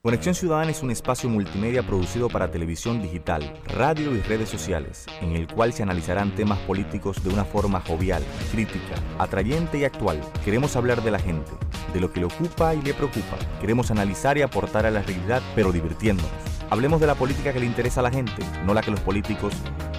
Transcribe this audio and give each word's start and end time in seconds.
Conexión 0.00 0.36
Ciudadana 0.36 0.70
es 0.70 0.84
un 0.84 0.92
espacio 0.92 1.28
multimedia 1.28 1.82
producido 1.82 2.28
para 2.28 2.52
televisión 2.52 3.02
digital, 3.02 3.52
radio 3.66 4.14
y 4.14 4.20
redes 4.20 4.48
sociales, 4.48 5.06
en 5.20 5.32
el 5.32 5.48
cual 5.48 5.72
se 5.72 5.82
analizarán 5.82 6.32
temas 6.36 6.60
políticos 6.60 7.24
de 7.24 7.30
una 7.30 7.44
forma 7.44 7.80
jovial, 7.80 8.22
crítica, 8.52 8.94
atrayente 9.18 9.78
y 9.78 9.84
actual. 9.84 10.20
Queremos 10.44 10.76
hablar 10.76 11.02
de 11.02 11.10
la 11.10 11.18
gente, 11.18 11.50
de 11.92 12.00
lo 12.00 12.12
que 12.12 12.20
le 12.20 12.26
ocupa 12.26 12.76
y 12.76 12.82
le 12.82 12.94
preocupa. 12.94 13.38
Queremos 13.60 13.90
analizar 13.90 14.38
y 14.38 14.42
aportar 14.42 14.86
a 14.86 14.92
la 14.92 15.02
realidad, 15.02 15.42
pero 15.56 15.72
divirtiéndonos. 15.72 16.57
Hablemos 16.70 17.00
de 17.00 17.06
la 17.06 17.14
política 17.14 17.54
que 17.54 17.60
le 17.60 17.66
interesa 17.66 18.00
a 18.00 18.02
la 18.02 18.10
gente, 18.10 18.42
no 18.66 18.74
la 18.74 18.82
que 18.82 18.90
los 18.90 19.00
políticos 19.00 19.54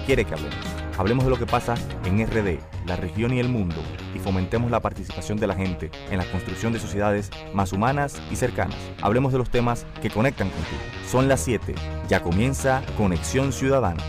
quieren 0.06 0.24
que 0.24 0.34
hablemos. 0.34 0.56
Hablemos 0.96 1.24
de 1.24 1.30
lo 1.30 1.36
que 1.36 1.46
pasa 1.46 1.74
en 2.04 2.24
RD, 2.24 2.60
la 2.86 2.94
región 2.94 3.34
y 3.34 3.40
el 3.40 3.48
mundo, 3.48 3.82
y 4.14 4.20
fomentemos 4.20 4.70
la 4.70 4.78
participación 4.78 5.36
de 5.38 5.48
la 5.48 5.56
gente 5.56 5.90
en 6.12 6.18
la 6.18 6.30
construcción 6.30 6.72
de 6.72 6.78
sociedades 6.78 7.30
más 7.52 7.72
humanas 7.72 8.22
y 8.30 8.36
cercanas. 8.36 8.76
Hablemos 9.02 9.32
de 9.32 9.38
los 9.38 9.50
temas 9.50 9.84
que 10.00 10.10
conectan 10.10 10.48
contigo. 10.50 10.80
Son 11.10 11.26
las 11.26 11.40
7. 11.40 11.74
Ya 12.08 12.22
comienza 12.22 12.82
Conexión 12.96 13.52
Ciudadana. 13.52 14.04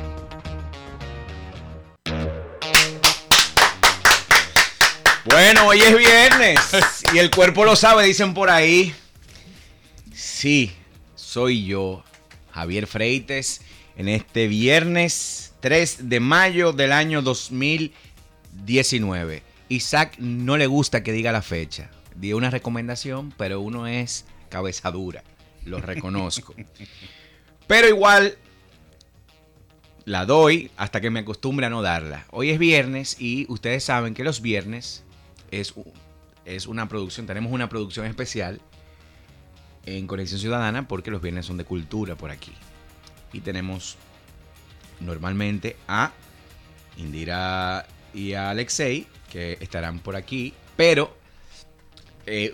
Bueno, 5.25 5.65
hoy 5.65 5.81
es 5.81 5.97
viernes 5.97 6.59
y 7.11 7.17
el 7.17 7.31
cuerpo 7.31 7.65
lo 7.65 7.75
sabe, 7.75 8.05
dicen 8.05 8.35
por 8.35 8.51
ahí. 8.51 8.93
Sí, 10.13 10.75
soy 11.15 11.65
yo, 11.65 12.03
Javier 12.51 12.87
Freites, 12.87 13.61
en 13.95 14.07
este 14.07 14.47
viernes 14.47 15.53
3 15.61 16.09
de 16.09 16.19
mayo 16.19 16.73
del 16.73 16.91
año 16.91 17.21
2019. 17.21 19.43
Isaac 19.69 20.17
no 20.19 20.57
le 20.57 20.67
gusta 20.67 21.03
que 21.03 21.13
diga 21.13 21.31
la 21.31 21.41
fecha. 21.41 21.89
Dio 22.15 22.37
una 22.37 22.49
recomendación, 22.49 23.33
pero 23.37 23.61
uno 23.61 23.87
es 23.87 24.25
cabezadura. 24.49 25.23
Lo 25.65 25.79
reconozco. 25.79 26.53
pero 27.67 27.87
igual 27.87 28.37
la 30.05 30.25
doy 30.25 30.71
hasta 30.77 30.99
que 30.99 31.09
me 31.09 31.21
acostumbre 31.21 31.67
a 31.67 31.69
no 31.69 31.81
darla. 31.81 32.25
Hoy 32.31 32.49
es 32.49 32.59
viernes 32.59 33.15
y 33.19 33.45
ustedes 33.49 33.83
saben 33.83 34.13
que 34.13 34.23
los 34.23 34.41
viernes 34.41 35.03
es, 35.51 35.73
es 36.45 36.67
una 36.67 36.89
producción, 36.89 37.27
tenemos 37.27 37.51
una 37.51 37.69
producción 37.69 38.05
especial 38.07 38.61
en 39.85 40.07
Conexión 40.07 40.39
Ciudadana 40.39 40.87
porque 40.87 41.11
los 41.11 41.21
viernes 41.21 41.45
son 41.45 41.57
de 41.57 41.65
cultura 41.65 42.15
por 42.15 42.31
aquí. 42.31 42.53
Y 43.33 43.41
tenemos 43.41 43.97
normalmente 44.99 45.75
a 45.87 46.11
Indira 46.97 47.85
y 48.13 48.33
a 48.33 48.49
Alexei 48.49 49.07
que 49.31 49.57
estarán 49.61 49.99
por 49.99 50.15
aquí, 50.15 50.53
pero 50.75 51.15
eh, 52.25 52.51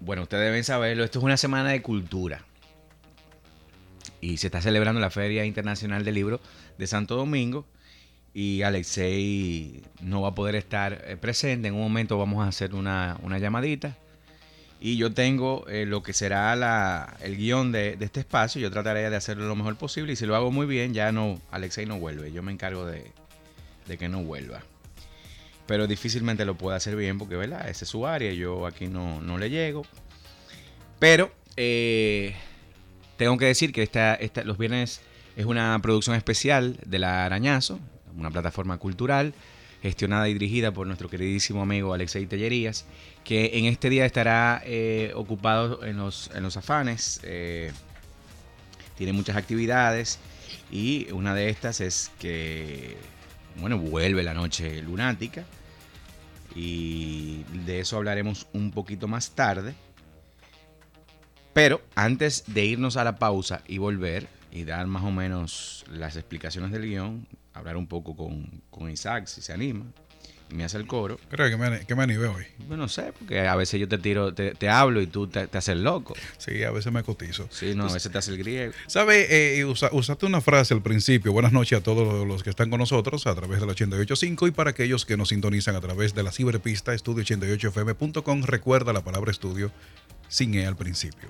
bueno, 0.00 0.22
ustedes 0.22 0.44
deben 0.44 0.64
saberlo, 0.64 1.04
esto 1.04 1.18
es 1.18 1.24
una 1.24 1.36
semana 1.36 1.70
de 1.70 1.82
cultura. 1.82 2.44
Y 4.20 4.38
se 4.38 4.48
está 4.48 4.60
celebrando 4.60 5.00
la 5.00 5.10
Feria 5.10 5.44
Internacional 5.44 6.04
del 6.04 6.14
Libro 6.14 6.40
de 6.76 6.86
Santo 6.86 7.16
Domingo. 7.16 7.66
Y 8.34 8.62
Alexei 8.62 9.82
no 10.00 10.22
va 10.22 10.28
a 10.28 10.34
poder 10.34 10.54
estar 10.54 11.04
eh, 11.06 11.16
presente. 11.16 11.68
En 11.68 11.74
un 11.74 11.80
momento 11.80 12.18
vamos 12.18 12.44
a 12.44 12.48
hacer 12.48 12.74
una, 12.74 13.16
una 13.22 13.38
llamadita. 13.38 13.96
Y 14.80 14.96
yo 14.96 15.12
tengo 15.12 15.66
eh, 15.68 15.86
lo 15.86 16.02
que 16.02 16.12
será 16.12 16.54
la, 16.54 17.16
el 17.20 17.36
guion 17.36 17.72
de, 17.72 17.96
este 18.00 18.20
espacio. 18.20 18.60
Yo 18.60 18.70
trataré 18.70 19.10
de 19.10 19.16
hacerlo 19.16 19.46
lo 19.48 19.56
mejor 19.56 19.76
posible. 19.76 20.12
Y 20.12 20.16
si 20.16 20.24
lo 20.24 20.36
hago 20.36 20.52
muy 20.52 20.66
bien, 20.66 20.94
ya 20.94 21.10
no, 21.10 21.40
Alexei 21.50 21.84
no 21.84 21.98
vuelve. 21.98 22.30
Yo 22.32 22.42
me 22.42 22.52
encargo 22.52 22.86
de, 22.86 23.10
de 23.86 23.98
que 23.98 24.08
no 24.08 24.22
vuelva. 24.22 24.62
Pero 25.66 25.86
difícilmente 25.86 26.44
lo 26.44 26.56
pueda 26.56 26.76
hacer 26.76 26.94
bien 26.94 27.18
porque, 27.18 27.36
¿verdad? 27.36 27.68
Esa 27.68 27.84
es 27.84 27.90
su 27.90 28.06
área. 28.06 28.32
Yo 28.32 28.66
aquí 28.66 28.86
no, 28.86 29.20
no 29.20 29.36
le 29.36 29.50
llego. 29.50 29.84
Pero 31.00 31.32
eh, 31.56 32.34
tengo 33.16 33.36
que 33.36 33.46
decir 33.46 33.72
que 33.72 33.82
esta, 33.82 34.14
esta, 34.14 34.44
los 34.44 34.58
viernes 34.58 35.00
es 35.36 35.44
una 35.44 35.76
producción 35.82 36.14
especial 36.14 36.78
de 36.86 37.00
La 37.00 37.24
Arañazo, 37.24 37.80
una 38.16 38.30
plataforma 38.30 38.78
cultural 38.78 39.34
gestionada 39.82 40.28
y 40.28 40.32
dirigida 40.32 40.72
por 40.72 40.86
nuestro 40.86 41.08
queridísimo 41.08 41.62
amigo 41.62 41.94
Alexei 41.94 42.26
Tellerías, 42.26 42.84
que 43.28 43.58
en 43.58 43.66
este 43.66 43.90
día 43.90 44.06
estará 44.06 44.62
eh, 44.64 45.12
ocupado 45.14 45.84
en 45.84 45.98
los, 45.98 46.30
en 46.34 46.42
los 46.42 46.56
afanes. 46.56 47.20
Eh, 47.24 47.70
tiene 48.96 49.12
muchas 49.12 49.36
actividades 49.36 50.18
y 50.72 51.12
una 51.12 51.34
de 51.34 51.50
estas 51.50 51.82
es 51.82 52.10
que, 52.18 52.96
bueno, 53.60 53.76
vuelve 53.76 54.22
la 54.22 54.32
noche 54.32 54.80
lunática 54.80 55.44
y 56.54 57.42
de 57.66 57.80
eso 57.80 57.98
hablaremos 57.98 58.46
un 58.54 58.70
poquito 58.70 59.08
más 59.08 59.32
tarde. 59.32 59.74
Pero 61.52 61.82
antes 61.96 62.44
de 62.46 62.64
irnos 62.64 62.96
a 62.96 63.04
la 63.04 63.18
pausa 63.18 63.60
y 63.68 63.76
volver 63.76 64.26
y 64.50 64.64
dar 64.64 64.86
más 64.86 65.04
o 65.04 65.10
menos 65.10 65.84
las 65.92 66.16
explicaciones 66.16 66.70
del 66.70 66.86
guion, 66.86 67.28
hablar 67.52 67.76
un 67.76 67.88
poco 67.88 68.16
con, 68.16 68.62
con 68.70 68.88
Isaac 68.88 69.26
si 69.26 69.42
se 69.42 69.52
anima 69.52 69.84
me 70.50 70.64
hace 70.64 70.76
el 70.76 70.86
coro. 70.86 71.18
Creo 71.30 71.50
que 71.50 71.56
me, 71.56 71.84
que 71.86 71.94
me 71.94 72.02
animé 72.02 72.26
hoy. 72.26 72.44
Bueno, 72.66 72.84
no 72.84 72.88
sé, 72.88 73.12
porque 73.18 73.46
a 73.46 73.56
veces 73.56 73.80
yo 73.80 73.88
te 73.88 73.98
tiro, 73.98 74.32
te, 74.32 74.54
te 74.54 74.68
hablo 74.68 75.00
y 75.00 75.06
tú 75.06 75.26
te, 75.26 75.46
te, 75.46 75.58
haces 75.58 75.76
loco. 75.76 76.14
Sí, 76.38 76.62
a 76.62 76.70
veces 76.70 76.92
me 76.92 77.02
cotizo. 77.02 77.48
Sí, 77.50 77.74
no, 77.74 77.86
a 77.86 77.92
veces 77.92 78.10
te 78.10 78.18
hace 78.18 78.30
el 78.30 78.38
griego. 78.38 78.72
¿Sabes? 78.86 79.26
Eh, 79.30 79.64
usa, 79.64 79.90
usaste 79.92 80.26
una 80.26 80.40
frase 80.40 80.74
al 80.74 80.82
principio. 80.82 81.32
Buenas 81.32 81.52
noches 81.52 81.78
a 81.78 81.82
todos 81.82 82.26
los 82.26 82.42
que 82.42 82.50
están 82.50 82.70
con 82.70 82.78
nosotros 82.78 83.26
a 83.26 83.34
través 83.34 83.60
del 83.60 83.68
88.5 83.68 84.48
y 84.48 84.50
para 84.52 84.70
aquellos 84.70 85.04
que 85.04 85.16
nos 85.16 85.28
sintonizan 85.30 85.76
a 85.76 85.80
través 85.80 86.14
de 86.14 86.22
la 86.22 86.32
ciberpista 86.32 86.94
estudio88fm.com. 86.94 88.42
Recuerda 88.44 88.92
la 88.92 89.02
palabra 89.02 89.30
estudio 89.30 89.70
sin 90.28 90.54
E 90.54 90.66
al 90.66 90.76
principio. 90.76 91.28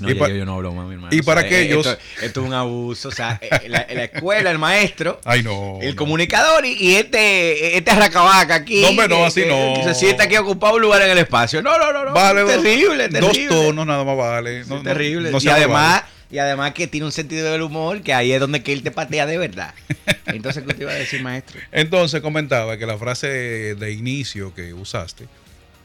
No, 0.00 0.10
y, 0.10 0.14
pa 0.14 0.28
yo, 0.28 0.36
yo, 0.36 0.44
no 0.44 0.54
hablo 0.54 0.72
más, 0.72 0.86
mi 0.86 0.94
hermano. 0.94 1.14
Y 1.14 1.22
para 1.22 1.40
o 1.40 1.44
sea, 1.44 1.50
aquellos. 1.50 1.86
Esto, 1.86 2.00
esto, 2.22 2.40
es 2.40 2.46
un 2.46 2.54
abuso. 2.54 3.08
O 3.08 3.12
sea, 3.12 3.40
la, 3.68 3.86
la, 3.92 4.04
escuela, 4.04 4.50
el 4.50 4.58
maestro, 4.58 5.20
Ay, 5.24 5.42
no, 5.42 5.78
el 5.80 5.90
no. 5.90 5.96
comunicador 5.96 6.64
y, 6.64 6.72
y, 6.72 6.94
este, 6.96 7.76
este 7.76 7.90
arracabaca 7.90 8.54
aquí. 8.54 8.82
No, 8.82 8.88
hombre, 8.88 9.08
no, 9.08 9.24
así 9.24 9.44
no. 9.46 9.74
Se 9.84 9.94
sienta 9.94 10.24
aquí 10.24 10.36
ocupado 10.36 10.76
un 10.76 10.82
lugar 10.82 11.02
en 11.02 11.10
el 11.10 11.18
espacio. 11.18 11.62
No, 11.62 11.78
no, 11.78 11.92
no. 11.92 12.06
no. 12.06 12.12
Vale, 12.12 12.44
terrible, 12.44 13.08
dos, 13.08 13.20
terrible. 13.20 13.54
Dos 13.54 13.66
tonos 13.66 13.86
nada 13.86 14.04
más 14.04 14.16
vale. 14.16 14.64
No, 14.64 14.78
sí, 14.78 14.84
terrible. 14.84 15.30
Y 15.38 15.48
además. 15.48 16.04
Y 16.30 16.38
además 16.38 16.72
que 16.72 16.86
tiene 16.86 17.04
un 17.04 17.12
sentido 17.12 17.52
del 17.52 17.60
humor 17.60 18.00
que 18.00 18.14
ahí 18.14 18.32
es 18.32 18.40
donde 18.40 18.62
que 18.62 18.72
él 18.72 18.82
te 18.82 18.90
patea 18.90 19.26
de 19.26 19.36
verdad. 19.36 19.74
Entonces, 20.24 20.64
¿qué 20.66 20.72
te 20.72 20.82
iba 20.84 20.90
a 20.90 20.94
decir, 20.94 21.20
maestro? 21.20 21.60
Entonces 21.72 22.22
comentaba 22.22 22.78
que 22.78 22.86
la 22.86 22.96
frase 22.96 23.74
de 23.74 23.92
inicio 23.92 24.54
que 24.54 24.72
usaste, 24.72 25.26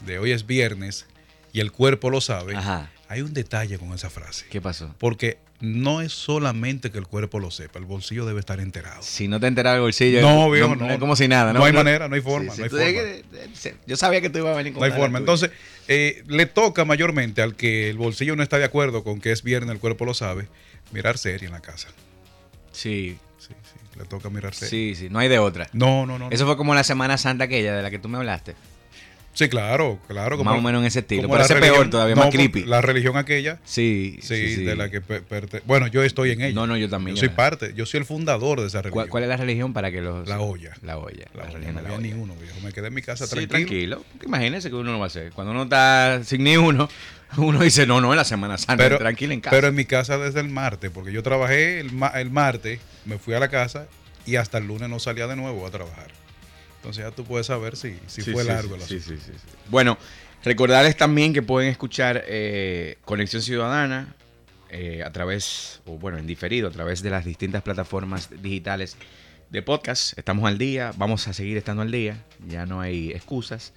de 0.06 0.18
hoy 0.18 0.32
es 0.32 0.46
viernes 0.46 1.04
y 1.52 1.60
el 1.60 1.72
cuerpo 1.72 2.10
lo 2.10 2.20
sabe, 2.20 2.56
Ajá. 2.56 2.90
hay 3.08 3.22
un 3.22 3.32
detalle 3.32 3.78
con 3.78 3.92
esa 3.92 4.10
frase. 4.10 4.46
¿Qué 4.50 4.60
pasó? 4.60 4.94
Porque 4.98 5.38
no 5.60 6.00
es 6.00 6.12
solamente 6.12 6.90
que 6.90 6.98
el 6.98 7.06
cuerpo 7.06 7.40
lo 7.40 7.50
sepa, 7.50 7.78
el 7.78 7.84
bolsillo 7.84 8.24
debe 8.26 8.40
estar 8.40 8.60
enterado. 8.60 9.02
Si 9.02 9.26
no 9.26 9.40
te 9.40 9.48
enteras 9.48 9.74
el 9.74 9.80
bolsillo, 9.80 10.20
no, 10.20 10.50
viejo, 10.50 10.76
no, 10.76 10.86
no, 10.86 10.92
es 10.92 10.98
como 10.98 11.16
si 11.16 11.26
nada. 11.26 11.52
No, 11.52 11.60
no 11.60 11.64
hay 11.64 11.72
manera, 11.72 12.08
no 12.08 12.14
hay 12.14 12.20
forma. 12.20 12.52
Sí, 12.52 12.60
no 12.60 12.64
hay 12.64 12.70
forma. 12.70 12.84
Que, 12.84 13.74
yo 13.86 13.96
sabía 13.96 14.20
que 14.20 14.30
tú 14.30 14.38
ibas 14.38 14.54
a 14.54 14.56
venir 14.56 14.72
con 14.72 14.80
No 14.80 14.86
hay 14.86 14.92
forma. 14.92 15.18
Entonces, 15.18 15.50
eh, 15.88 16.22
le 16.28 16.46
toca 16.46 16.84
mayormente 16.84 17.42
al 17.42 17.56
que 17.56 17.90
el 17.90 17.96
bolsillo 17.96 18.36
no 18.36 18.42
está 18.42 18.58
de 18.58 18.64
acuerdo 18.64 19.02
con 19.02 19.20
que 19.20 19.32
es 19.32 19.42
viernes, 19.42 19.70
el 19.74 19.80
cuerpo 19.80 20.04
lo 20.04 20.14
sabe, 20.14 20.48
mirar 20.92 21.18
serie 21.18 21.46
en 21.46 21.52
la 21.52 21.60
casa. 21.60 21.88
Sí. 22.70 23.18
Sí, 23.38 23.54
sí. 23.62 23.98
Le 23.98 24.04
toca 24.04 24.30
mirar 24.30 24.54
serie. 24.54 24.94
Sí, 24.94 25.06
sí. 25.06 25.08
No 25.10 25.18
hay 25.18 25.28
de 25.28 25.40
otra. 25.40 25.68
No, 25.72 26.06
no, 26.06 26.18
no. 26.18 26.30
Eso 26.30 26.46
fue 26.46 26.56
como 26.56 26.74
la 26.74 26.84
Semana 26.84 27.18
Santa 27.18 27.44
aquella 27.44 27.74
de 27.74 27.82
la 27.82 27.90
que 27.90 27.98
tú 27.98 28.08
me 28.08 28.18
hablaste. 28.18 28.54
Sí, 29.38 29.48
claro, 29.48 30.00
claro. 30.08 30.36
Como, 30.36 30.50
Más 30.50 30.58
o 30.58 30.62
menos 30.62 30.80
en 30.80 30.88
ese 30.88 30.98
estilo. 30.98 31.28
Pero 31.28 31.44
ese 31.44 31.54
peor 31.54 31.88
todavía, 31.88 32.16
no, 32.16 32.22
más 32.22 32.34
creepy. 32.34 32.64
La 32.64 32.80
religión 32.80 33.16
aquella. 33.16 33.60
Sí, 33.64 34.18
sí, 34.20 34.52
sí, 34.52 34.64
de 34.64 34.74
la 34.74 34.90
que. 34.90 35.00
Bueno, 35.64 35.86
yo 35.86 36.02
estoy 36.02 36.32
en 36.32 36.40
ella. 36.40 36.54
No, 36.56 36.66
no, 36.66 36.76
yo 36.76 36.88
también. 36.88 37.14
Yo 37.14 37.20
soy 37.20 37.28
parte, 37.28 37.72
yo 37.76 37.86
soy 37.86 37.98
el 37.98 38.04
fundador 38.04 38.60
de 38.60 38.66
esa 38.66 38.82
religión. 38.82 38.94
¿Cuál, 38.94 39.08
cuál 39.10 39.22
es 39.22 39.28
la 39.28 39.36
religión 39.36 39.72
para 39.72 39.92
que 39.92 40.00
los... 40.00 40.26
La 40.26 40.40
olla. 40.40 40.72
La 40.82 40.98
olla. 40.98 41.28
La, 41.34 41.44
la 41.44 41.50
religión 41.50 41.74
no 41.76 41.80
había 41.82 41.98
ni 41.98 42.12
uno, 42.14 42.34
viejo. 42.34 42.58
Me 42.64 42.72
quedé 42.72 42.88
en 42.88 42.94
mi 42.94 43.02
casa 43.02 43.28
sí, 43.28 43.46
tranquilo. 43.46 43.98
tranquilo. 43.98 44.04
Imagínese 44.26 44.70
que 44.70 44.74
uno 44.74 44.90
no 44.90 44.98
va 44.98 45.04
a 45.04 45.06
hacer. 45.06 45.30
Cuando 45.30 45.52
uno 45.52 45.62
está 45.62 46.24
sin 46.24 46.42
ni 46.42 46.56
uno, 46.56 46.88
uno 47.36 47.60
dice, 47.60 47.86
no, 47.86 48.00
no, 48.00 48.12
en 48.12 48.16
la 48.16 48.24
Semana 48.24 48.58
Santa, 48.58 48.82
pero, 48.82 48.98
tranquilo 48.98 49.34
en 49.34 49.40
casa. 49.40 49.54
Pero 49.54 49.68
en 49.68 49.76
mi 49.76 49.84
casa 49.84 50.18
desde 50.18 50.40
el 50.40 50.48
martes, 50.48 50.90
porque 50.90 51.12
yo 51.12 51.22
trabajé 51.22 51.78
el, 51.78 51.92
ma 51.92 52.08
el 52.08 52.32
martes, 52.32 52.80
me 53.04 53.18
fui 53.18 53.34
a 53.34 53.38
la 53.38 53.46
casa 53.46 53.86
y 54.26 54.34
hasta 54.34 54.58
el 54.58 54.66
lunes 54.66 54.88
no 54.88 54.98
salía 54.98 55.28
de 55.28 55.36
nuevo 55.36 55.64
a 55.64 55.70
trabajar. 55.70 56.17
Entonces 56.78 57.04
ya 57.04 57.10
tú 57.10 57.24
puedes 57.24 57.46
saber 57.46 57.76
si, 57.76 57.98
si 58.06 58.22
sí, 58.22 58.32
fue 58.32 58.42
sí, 58.42 58.48
largo 58.48 58.76
sí, 58.76 58.82
el 58.82 58.88
sí, 58.88 58.96
asunto. 58.96 59.22
sí, 59.24 59.32
sí, 59.32 59.48
Bueno, 59.68 59.98
recordarles 60.44 60.96
también 60.96 61.32
que 61.32 61.42
pueden 61.42 61.70
escuchar 61.70 62.24
eh, 62.26 62.96
Conexión 63.04 63.42
Ciudadana 63.42 64.14
eh, 64.70 65.02
a 65.04 65.10
través, 65.12 65.80
o 65.86 65.98
bueno, 65.98 66.18
en 66.18 66.26
diferido, 66.26 66.68
a 66.68 66.70
través 66.70 67.02
de 67.02 67.10
las 67.10 67.24
distintas 67.24 67.62
plataformas 67.62 68.28
digitales 68.42 68.96
de 69.50 69.62
podcast. 69.62 70.16
Estamos 70.18 70.46
al 70.46 70.58
día, 70.58 70.92
vamos 70.96 71.26
a 71.26 71.32
seguir 71.32 71.56
estando 71.56 71.82
al 71.82 71.90
día, 71.90 72.24
ya 72.46 72.66
no 72.66 72.80
hay 72.80 73.10
excusas. 73.10 73.72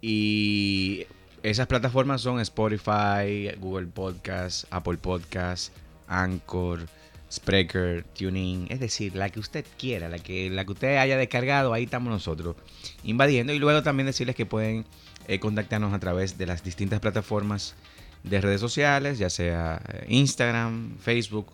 Y 0.00 1.06
esas 1.42 1.66
plataformas 1.66 2.22
son 2.22 2.40
Spotify, 2.40 3.50
Google 3.58 3.86
Podcast, 3.88 4.64
Apple 4.70 4.96
Podcast, 4.96 5.72
Anchor, 6.08 6.86
Spreaker, 7.30 8.04
Tuning, 8.18 8.66
es 8.70 8.80
decir, 8.80 9.14
la 9.14 9.30
que 9.30 9.38
usted 9.38 9.64
quiera, 9.78 10.08
la 10.08 10.18
que, 10.18 10.50
la 10.50 10.64
que 10.64 10.72
usted 10.72 10.96
haya 10.96 11.16
descargado, 11.16 11.72
ahí 11.72 11.84
estamos 11.84 12.10
nosotros 12.10 12.56
invadiendo. 13.04 13.52
Y 13.52 13.58
luego 13.58 13.82
también 13.82 14.06
decirles 14.06 14.34
que 14.34 14.46
pueden 14.46 14.84
eh, 15.28 15.38
contactarnos 15.38 15.92
a 15.92 16.00
través 16.00 16.38
de 16.38 16.46
las 16.46 16.64
distintas 16.64 16.98
plataformas 16.98 17.76
de 18.24 18.40
redes 18.40 18.60
sociales, 18.60 19.18
ya 19.18 19.30
sea 19.30 19.80
eh, 19.92 20.06
Instagram, 20.08 20.98
Facebook 20.98 21.52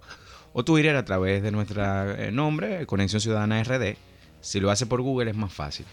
o 0.55 0.65
Twitter 0.65 0.97
a 0.97 1.05
través 1.05 1.43
de 1.43 1.51
nuestro 1.51 1.85
eh, 2.13 2.33
nombre, 2.33 2.87
Conexión 2.87 3.21
Ciudadana 3.21 3.63
RD. 3.63 3.97
Si 4.41 4.61
lo 4.61 4.71
hace 4.71 4.87
por 4.87 5.03
Google 5.03 5.31
es 5.31 5.37
más 5.37 5.53
fácil, 5.53 5.85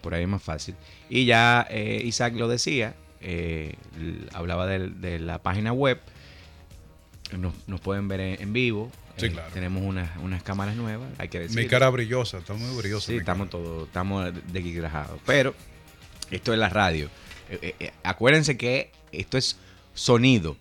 por 0.00 0.14
ahí 0.14 0.22
es 0.22 0.28
más 0.28 0.42
fácil. 0.42 0.76
Y 1.10 1.26
ya 1.26 1.68
Isaac 1.70 2.34
lo 2.36 2.48
decía, 2.48 2.94
hablaba 4.32 4.66
de, 4.66 5.18
la 5.18 5.42
página 5.42 5.72
web, 5.72 6.00
nos, 7.38 7.54
nos 7.68 7.80
pueden 7.80 8.08
ver 8.08 8.20
en, 8.20 8.42
en 8.42 8.52
vivo. 8.52 8.90
Sí, 9.16 9.26
Eh, 9.26 9.30
claro. 9.32 9.50
Tenemos 9.54 9.82
unas, 9.82 10.16
unas 10.18 10.42
cámaras 10.42 10.76
nuevas, 10.76 11.08
hay 11.18 11.28
que 11.28 11.40
decir. 11.40 11.56
Mi 11.56 11.66
cara 11.68 11.88
brillosa, 11.90 12.38
está 12.38 12.52
muy 12.54 12.76
brillosa. 12.76 13.06
Sí, 13.06 13.16
estamos 13.16 13.48
todos, 13.50 13.86
estamos 13.86 14.30
desgrajados. 14.52 15.20
Pero 15.26 15.54
esto 16.30 16.52
es 16.52 16.58
la 16.58 16.68
radio. 16.68 17.08
Eh, 17.48 17.74
eh, 17.80 17.92
acuérdense 18.02 18.56
que 18.56 18.90
esto 19.12 19.38
es 19.38 19.56
sonido, 19.94 20.56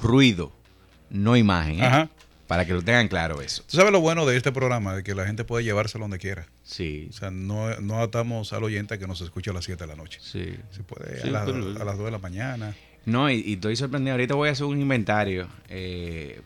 ruido, 0.00 0.52
no 1.10 1.36
imagen. 1.36 1.82
Ajá. 1.82 2.08
Para 2.46 2.66
que 2.66 2.74
lo 2.74 2.82
tengan 2.82 3.08
claro 3.08 3.40
eso. 3.40 3.62
Tú 3.66 3.78
sabes 3.78 3.92
lo 3.92 4.00
bueno 4.00 4.26
de 4.26 4.36
este 4.36 4.52
programa, 4.52 4.94
de 4.94 5.02
que 5.02 5.14
la 5.14 5.24
gente 5.24 5.42
puede 5.42 5.64
llevárselo 5.64 6.04
donde 6.04 6.18
quiera. 6.18 6.46
Sí, 6.62 7.06
O 7.08 7.12
sea, 7.14 7.30
no, 7.30 7.74
no 7.80 8.00
atamos 8.02 8.52
al 8.52 8.62
oyente 8.62 8.98
que 8.98 9.06
nos 9.06 9.22
escuche 9.22 9.50
a 9.50 9.54
las 9.54 9.64
7 9.64 9.84
de 9.84 9.88
la 9.88 9.96
noche. 9.96 10.20
sí. 10.22 10.54
Se 10.70 10.82
puede 10.82 11.22
Sí, 11.22 11.34
a, 11.34 11.44
pero- 11.46 11.80
a 11.80 11.84
las 11.84 11.96
2 11.96 12.04
de 12.04 12.10
la 12.10 12.18
mañana. 12.18 12.74
No, 13.04 13.30
y, 13.30 13.42
y 13.46 13.54
estoy 13.54 13.76
sorprendido. 13.76 14.12
Ahorita 14.14 14.34
voy 14.34 14.48
a 14.48 14.52
hacer 14.52 14.66
un 14.66 14.80
inventario. 14.80 15.48
eh, 15.68 16.40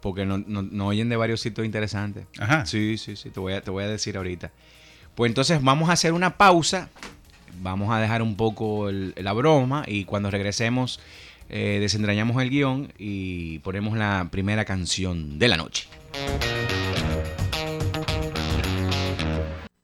porque 0.00 0.24
no, 0.24 0.38
no- 0.38 0.62
no 0.62 0.86
oyen 0.86 1.10
de 1.10 1.16
varios 1.16 1.42
sitios 1.42 1.66
interesantes. 1.66 2.24
Ajá. 2.38 2.64
Sí, 2.64 2.96
sí, 2.96 3.16
sí, 3.16 3.28
te 3.28 3.38
voy, 3.38 3.52
a, 3.52 3.60
te 3.60 3.70
voy 3.70 3.84
a 3.84 3.88
decir 3.88 4.16
ahorita. 4.16 4.50
Pues 5.14 5.28
entonces 5.30 5.62
vamos 5.62 5.90
a 5.90 5.92
hacer 5.92 6.12
una 6.14 6.38
pausa. 6.38 6.88
Vamos 7.60 7.92
a 7.92 7.98
dejar 8.00 8.22
un 8.22 8.34
poco 8.36 8.88
el- 8.88 9.12
la 9.18 9.34
broma 9.34 9.84
y 9.86 10.04
cuando 10.06 10.30
regresemos 10.30 11.00
eh, 11.50 11.78
desentrañamos 11.80 12.40
el 12.42 12.48
guion 12.48 12.92
y 12.96 13.58
ponemos 13.58 13.98
la 13.98 14.28
primera 14.30 14.64
canción 14.64 15.38
de 15.38 15.48
la 15.48 15.58
noche. 15.58 15.86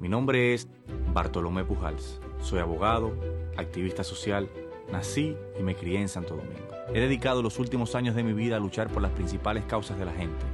Mi 0.00 0.08
nombre 0.08 0.54
es 0.54 0.68
Bartolomé 1.12 1.64
Pujals. 1.64 2.20
Soy 2.40 2.60
abogado, 2.60 3.12
activista 3.56 4.04
social, 4.04 4.48
nací 4.92 5.36
y 5.58 5.62
me 5.64 5.74
crié 5.74 6.00
en 6.00 6.08
Santo 6.08 6.36
Domingo. 6.36 6.68
He 6.94 7.00
dedicado 7.00 7.42
los 7.42 7.58
últimos 7.58 7.96
años 7.96 8.14
de 8.14 8.22
mi 8.22 8.32
vida 8.32 8.56
a 8.56 8.60
luchar 8.60 8.88
por 8.92 9.02
las 9.02 9.10
principales 9.10 9.64
causas 9.64 9.98
de 9.98 10.04
la 10.04 10.12
gente. 10.12 10.46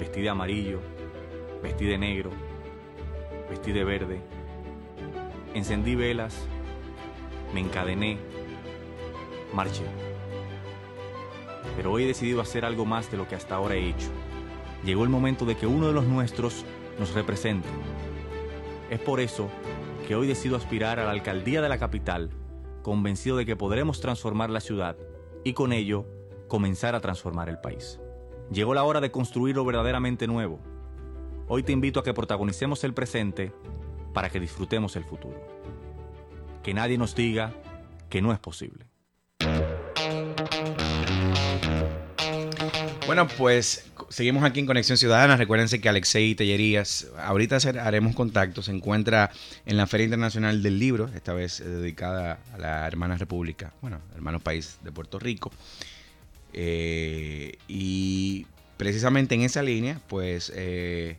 Vestí 0.00 0.22
de 0.22 0.28
amarillo, 0.28 0.80
vestí 1.62 1.84
de 1.84 1.98
negro, 1.98 2.30
vestí 3.48 3.70
de 3.70 3.84
verde. 3.84 4.20
Encendí 5.54 5.94
velas, 5.94 6.34
me 7.54 7.60
encadené, 7.60 8.18
marché. 9.54 9.84
Pero 11.76 11.92
hoy 11.92 12.02
he 12.02 12.08
decidido 12.08 12.40
hacer 12.40 12.64
algo 12.64 12.84
más 12.86 13.08
de 13.08 13.18
lo 13.18 13.28
que 13.28 13.36
hasta 13.36 13.54
ahora 13.54 13.76
he 13.76 13.88
hecho. 13.88 14.08
Llegó 14.84 15.04
el 15.04 15.10
momento 15.10 15.44
de 15.44 15.56
que 15.56 15.68
uno 15.68 15.86
de 15.86 15.92
los 15.92 16.06
nuestros 16.06 16.64
nos 16.98 17.14
represente. 17.14 17.68
Es 18.94 19.00
por 19.00 19.18
eso 19.18 19.50
que 20.06 20.14
hoy 20.14 20.28
decido 20.28 20.56
aspirar 20.56 21.00
a 21.00 21.04
la 21.04 21.10
alcaldía 21.10 21.60
de 21.60 21.68
la 21.68 21.78
capital, 21.78 22.30
convencido 22.80 23.36
de 23.36 23.44
que 23.44 23.56
podremos 23.56 24.00
transformar 24.00 24.50
la 24.50 24.60
ciudad 24.60 24.96
y 25.42 25.52
con 25.52 25.72
ello 25.72 26.06
comenzar 26.46 26.94
a 26.94 27.00
transformar 27.00 27.48
el 27.48 27.58
país. 27.58 27.98
Llegó 28.52 28.72
la 28.72 28.84
hora 28.84 29.00
de 29.00 29.10
construir 29.10 29.56
lo 29.56 29.64
verdaderamente 29.64 30.28
nuevo. 30.28 30.60
Hoy 31.48 31.64
te 31.64 31.72
invito 31.72 31.98
a 31.98 32.04
que 32.04 32.14
protagonicemos 32.14 32.84
el 32.84 32.94
presente 32.94 33.52
para 34.12 34.30
que 34.30 34.38
disfrutemos 34.38 34.94
el 34.94 35.02
futuro. 35.02 35.44
Que 36.62 36.72
nadie 36.72 36.96
nos 36.96 37.16
diga 37.16 37.52
que 38.08 38.22
no 38.22 38.32
es 38.32 38.38
posible. 38.38 38.86
Bueno, 43.08 43.26
pues 43.36 43.92
seguimos 44.10 44.44
aquí 44.44 44.60
en 44.60 44.66
Conexión 44.66 44.98
Ciudadana. 44.98 45.36
Recuérdense 45.36 45.80
que 45.80 45.88
Alexei 45.88 46.34
Tellerías, 46.34 47.08
ahorita 47.18 47.58
haremos 47.82 48.14
contacto, 48.14 48.62
se 48.62 48.70
encuentra 48.72 49.30
en 49.66 49.76
la 49.76 49.86
Feria 49.86 50.04
Internacional 50.04 50.62
del 50.62 50.78
Libro, 50.78 51.10
esta 51.14 51.32
vez 51.34 51.60
eh, 51.60 51.64
dedicada 51.64 52.38
a 52.52 52.58
la 52.58 52.86
hermana 52.86 53.16
república, 53.16 53.72
bueno, 53.80 54.00
hermano 54.14 54.40
país 54.40 54.78
de 54.82 54.92
Puerto 54.92 55.18
Rico. 55.18 55.50
Eh, 56.52 57.56
y 57.68 58.46
precisamente 58.76 59.34
en 59.34 59.42
esa 59.42 59.62
línea, 59.62 60.00
pues 60.08 60.52
eh, 60.54 61.16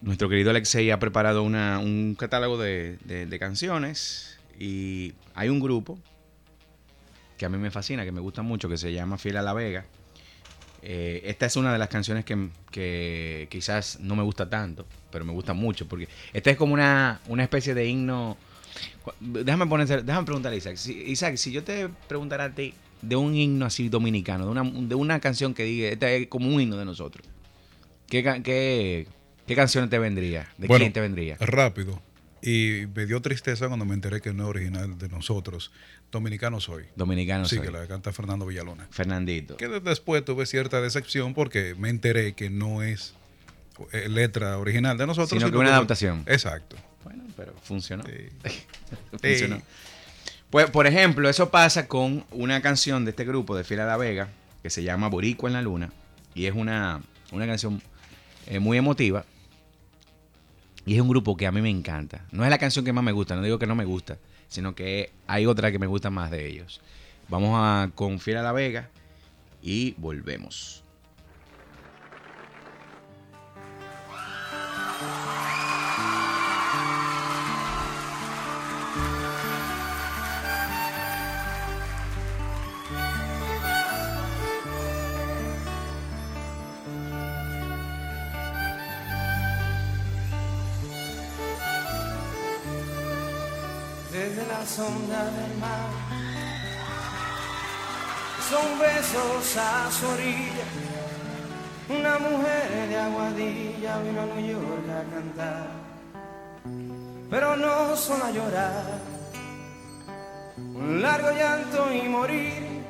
nuestro 0.00 0.28
querido 0.28 0.50
Alexei 0.50 0.90
ha 0.90 0.98
preparado 0.98 1.42
un 1.42 2.16
catálogo 2.18 2.58
de, 2.58 2.98
de- 3.04 3.26
de 3.26 3.38
canciones 3.38 4.38
y 4.58 5.14
hay 5.34 5.48
un 5.48 5.60
grupo 5.60 5.98
que 7.36 7.46
a 7.46 7.48
mí 7.48 7.58
me 7.58 7.70
fascina, 7.72 8.04
que 8.04 8.12
me 8.12 8.20
gusta 8.20 8.42
mucho, 8.42 8.68
que 8.68 8.76
se 8.76 8.92
llama 8.92 9.18
Fiel 9.18 9.36
a 9.38 9.42
la 9.42 9.52
Vega. 9.54 9.84
Eh, 10.86 11.22
esta 11.24 11.46
es 11.46 11.56
una 11.56 11.72
de 11.72 11.78
las 11.78 11.88
canciones 11.88 12.26
que, 12.26 12.50
que 12.70 13.48
quizás 13.50 13.98
no 14.00 14.14
me 14.16 14.22
gusta 14.22 14.50
tanto, 14.50 14.84
pero 15.10 15.24
me 15.24 15.32
gusta 15.32 15.54
mucho, 15.54 15.88
porque 15.88 16.08
esta 16.34 16.50
es 16.50 16.58
como 16.58 16.74
una, 16.74 17.22
una 17.28 17.42
especie 17.42 17.72
de 17.72 17.86
himno. 17.86 18.36
Déjame, 19.18 19.66
poner, 19.66 20.04
déjame 20.04 20.26
preguntar 20.26 20.52
a 20.52 20.56
Isaac. 20.56 20.76
Si, 20.76 20.92
Isaac, 20.92 21.36
si 21.36 21.52
yo 21.52 21.64
te 21.64 21.88
preguntara 22.06 22.44
a 22.44 22.54
ti 22.54 22.74
de 23.00 23.16
un 23.16 23.34
himno 23.34 23.64
así 23.64 23.88
dominicano, 23.88 24.44
de 24.44 24.50
una, 24.50 24.62
de 24.62 24.94
una 24.94 25.20
canción 25.20 25.54
que 25.54 25.64
diga, 25.64 25.88
esta 25.88 26.10
es 26.10 26.26
como 26.26 26.48
un 26.48 26.60
himno 26.60 26.76
de 26.76 26.84
nosotros, 26.84 27.26
¿qué, 28.06 28.22
qué, 28.44 29.06
qué 29.46 29.54
canción 29.56 29.88
te 29.88 29.98
vendría? 29.98 30.50
¿De 30.58 30.66
Bueno, 30.66 30.82
quién 30.82 30.92
te 30.92 31.00
vendría? 31.00 31.36
Rápido. 31.40 32.02
Y 32.46 32.86
me 32.94 33.06
dio 33.06 33.22
tristeza 33.22 33.68
cuando 33.68 33.86
me 33.86 33.94
enteré 33.94 34.20
que 34.20 34.34
no 34.34 34.42
es 34.44 34.48
original 34.50 34.98
de 34.98 35.08
nosotros. 35.08 35.72
Dominicano 36.12 36.60
soy. 36.60 36.84
Dominicano 36.94 37.46
sí, 37.46 37.56
soy. 37.56 37.64
que 37.64 37.70
la 37.72 37.86
canta 37.86 38.12
Fernando 38.12 38.44
Villalona. 38.44 38.86
Fernandito. 38.90 39.56
Que 39.56 39.66
de- 39.68 39.80
después 39.80 40.22
tuve 40.26 40.44
cierta 40.44 40.82
decepción 40.82 41.32
porque 41.32 41.74
me 41.78 41.88
enteré 41.88 42.34
que 42.34 42.50
no 42.50 42.82
es 42.82 43.14
eh, 43.92 44.10
letra 44.10 44.58
original 44.58 44.98
de 44.98 45.06
nosotros. 45.06 45.40
Sino 45.40 45.50
que 45.50 45.56
una 45.56 45.70
adaptación. 45.70 46.22
Exacto. 46.26 46.76
Bueno, 47.02 47.24
pero 47.34 47.54
funcionó. 47.62 48.04
Sí. 48.04 48.28
Funcionó. 49.10 49.56
Sí. 49.56 49.62
Pues, 50.50 50.70
por 50.70 50.86
ejemplo, 50.86 51.28
eso 51.30 51.50
pasa 51.50 51.88
con 51.88 52.26
una 52.30 52.60
canción 52.60 53.04
de 53.06 53.10
este 53.12 53.24
grupo 53.24 53.56
de 53.56 53.64
Fila 53.64 53.86
La 53.86 53.96
Vega 53.96 54.28
que 54.62 54.68
se 54.68 54.82
llama 54.82 55.08
Boricua 55.08 55.48
en 55.48 55.54
la 55.54 55.62
Luna 55.62 55.92
y 56.34 56.44
es 56.46 56.54
una, 56.54 57.00
una 57.32 57.46
canción 57.46 57.82
eh, 58.46 58.58
muy 58.58 58.76
emotiva 58.78 59.24
y 60.86 60.94
es 60.94 61.00
un 61.00 61.08
grupo 61.08 61.36
que 61.36 61.46
a 61.46 61.52
mí 61.52 61.60
me 61.60 61.70
encanta. 61.70 62.24
No 62.30 62.44
es 62.44 62.50
la 62.50 62.58
canción 62.58 62.84
que 62.84 62.92
más 62.92 63.04
me 63.04 63.12
gusta, 63.12 63.36
no 63.36 63.42
digo 63.42 63.58
que 63.58 63.66
no 63.66 63.74
me 63.74 63.84
gusta, 63.84 64.18
sino 64.48 64.74
que 64.74 65.10
hay 65.26 65.46
otra 65.46 65.72
que 65.72 65.78
me 65.78 65.86
gusta 65.86 66.10
más 66.10 66.30
de 66.30 66.46
ellos. 66.46 66.80
Vamos 67.28 67.52
a 67.54 67.90
con 67.94 68.20
Fila 68.20 68.42
La 68.42 68.52
Vega 68.52 68.90
y 69.62 69.92
volvemos. 69.96 70.83
Desde 94.34 94.48
la 94.48 94.66
sombra 94.66 95.24
del 95.24 95.58
mar. 95.58 95.90
Son 98.50 98.78
besos 98.78 99.56
a 99.56 99.90
su 99.90 100.06
orilla. 100.08 100.66
Una 101.88 102.18
mujer 102.18 102.88
de 102.88 102.98
aguadilla 102.98 103.98
vino 103.98 104.22
a 104.22 104.26
New 104.26 104.46
York 104.52 104.86
a 104.88 105.14
cantar, 105.14 105.66
pero 107.30 107.56
no 107.56 107.96
son 107.96 108.22
a 108.22 108.30
llorar. 108.30 109.14
un 110.56 111.02
largo 111.02 111.30
llanto 111.30 111.92
y 111.92 112.08
morir, 112.08 112.84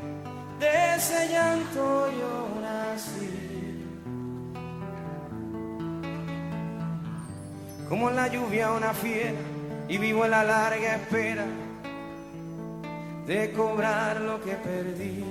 de 0.61 0.95
ese 0.97 1.29
llanto 1.29 2.09
yo 2.21 2.61
nací. 2.61 3.85
Como 7.89 8.11
la 8.11 8.29
lluvia 8.29 8.73
una 8.73 8.95
fiera 8.95 9.54
y 9.89 9.99
vivo 9.99 10.25
en 10.25 10.31
la 10.31 10.45
larga 10.45 10.97
espera 10.97 11.47
de 13.27 13.53
cobrar 13.53 14.21
lo 14.21 14.43
que 14.43 14.53
perdí. 14.55 15.25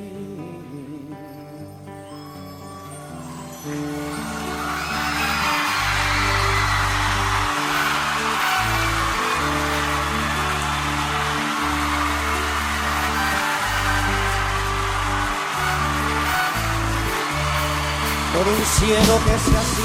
por 18.34 18.48
un 18.48 18.66
cielo 18.66 19.20
que 19.26 19.40
se 19.40 19.58
hacía 19.58 19.83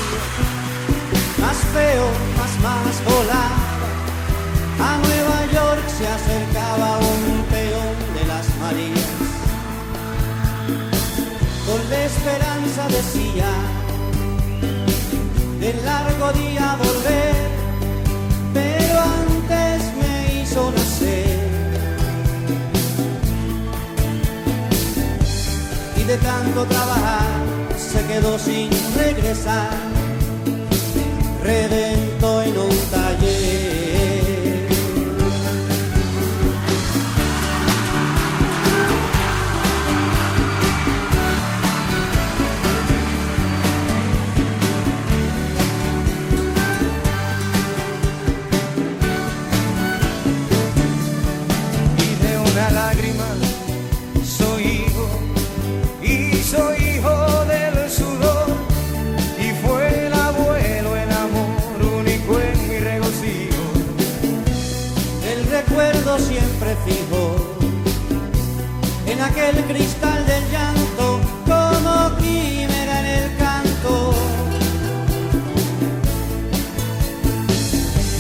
largo 16.08 16.32
día 16.32 16.76
volver, 16.78 17.34
pero 18.54 19.00
antes 19.00 19.82
me 20.00 20.40
hizo 20.40 20.70
nacer. 20.70 21.38
Y 25.96 26.02
de 26.04 26.16
tanto 26.18 26.64
trabajar 26.64 27.26
se 27.76 28.00
quedó 28.06 28.38
sin 28.38 28.70
regresar, 28.96 29.76
redento 31.42 32.42
en 32.42 32.58
un 32.58 32.76
taller. 32.90 33.37
Fijo 66.88 67.36
en 69.06 69.20
aquel 69.20 69.56
cristal 69.64 70.24
del 70.26 70.44
llanto 70.50 71.20
como 71.46 72.16
quimera 72.18 73.00
en 73.00 73.06
el 73.06 73.36
canto 73.36 74.14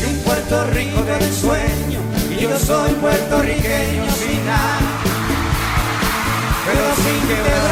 y 0.00 0.04
un 0.10 0.18
Puerto 0.24 0.64
Rico 0.70 1.02
del 1.02 1.32
sueño 1.32 2.00
y 2.30 2.42
yo 2.42 2.58
soy 2.58 2.92
puertorriqueño 2.94 4.04
sin 4.12 4.46
nada 4.46 4.78
pero 6.66 6.94
sin 6.96 7.28
quebranto. 7.28 7.67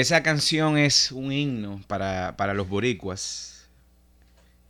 Esa 0.00 0.22
canción 0.22 0.78
es 0.78 1.12
un 1.12 1.32
himno 1.32 1.82
para, 1.88 2.36
para 2.36 2.54
los 2.54 2.68
boricuas. 2.68 3.68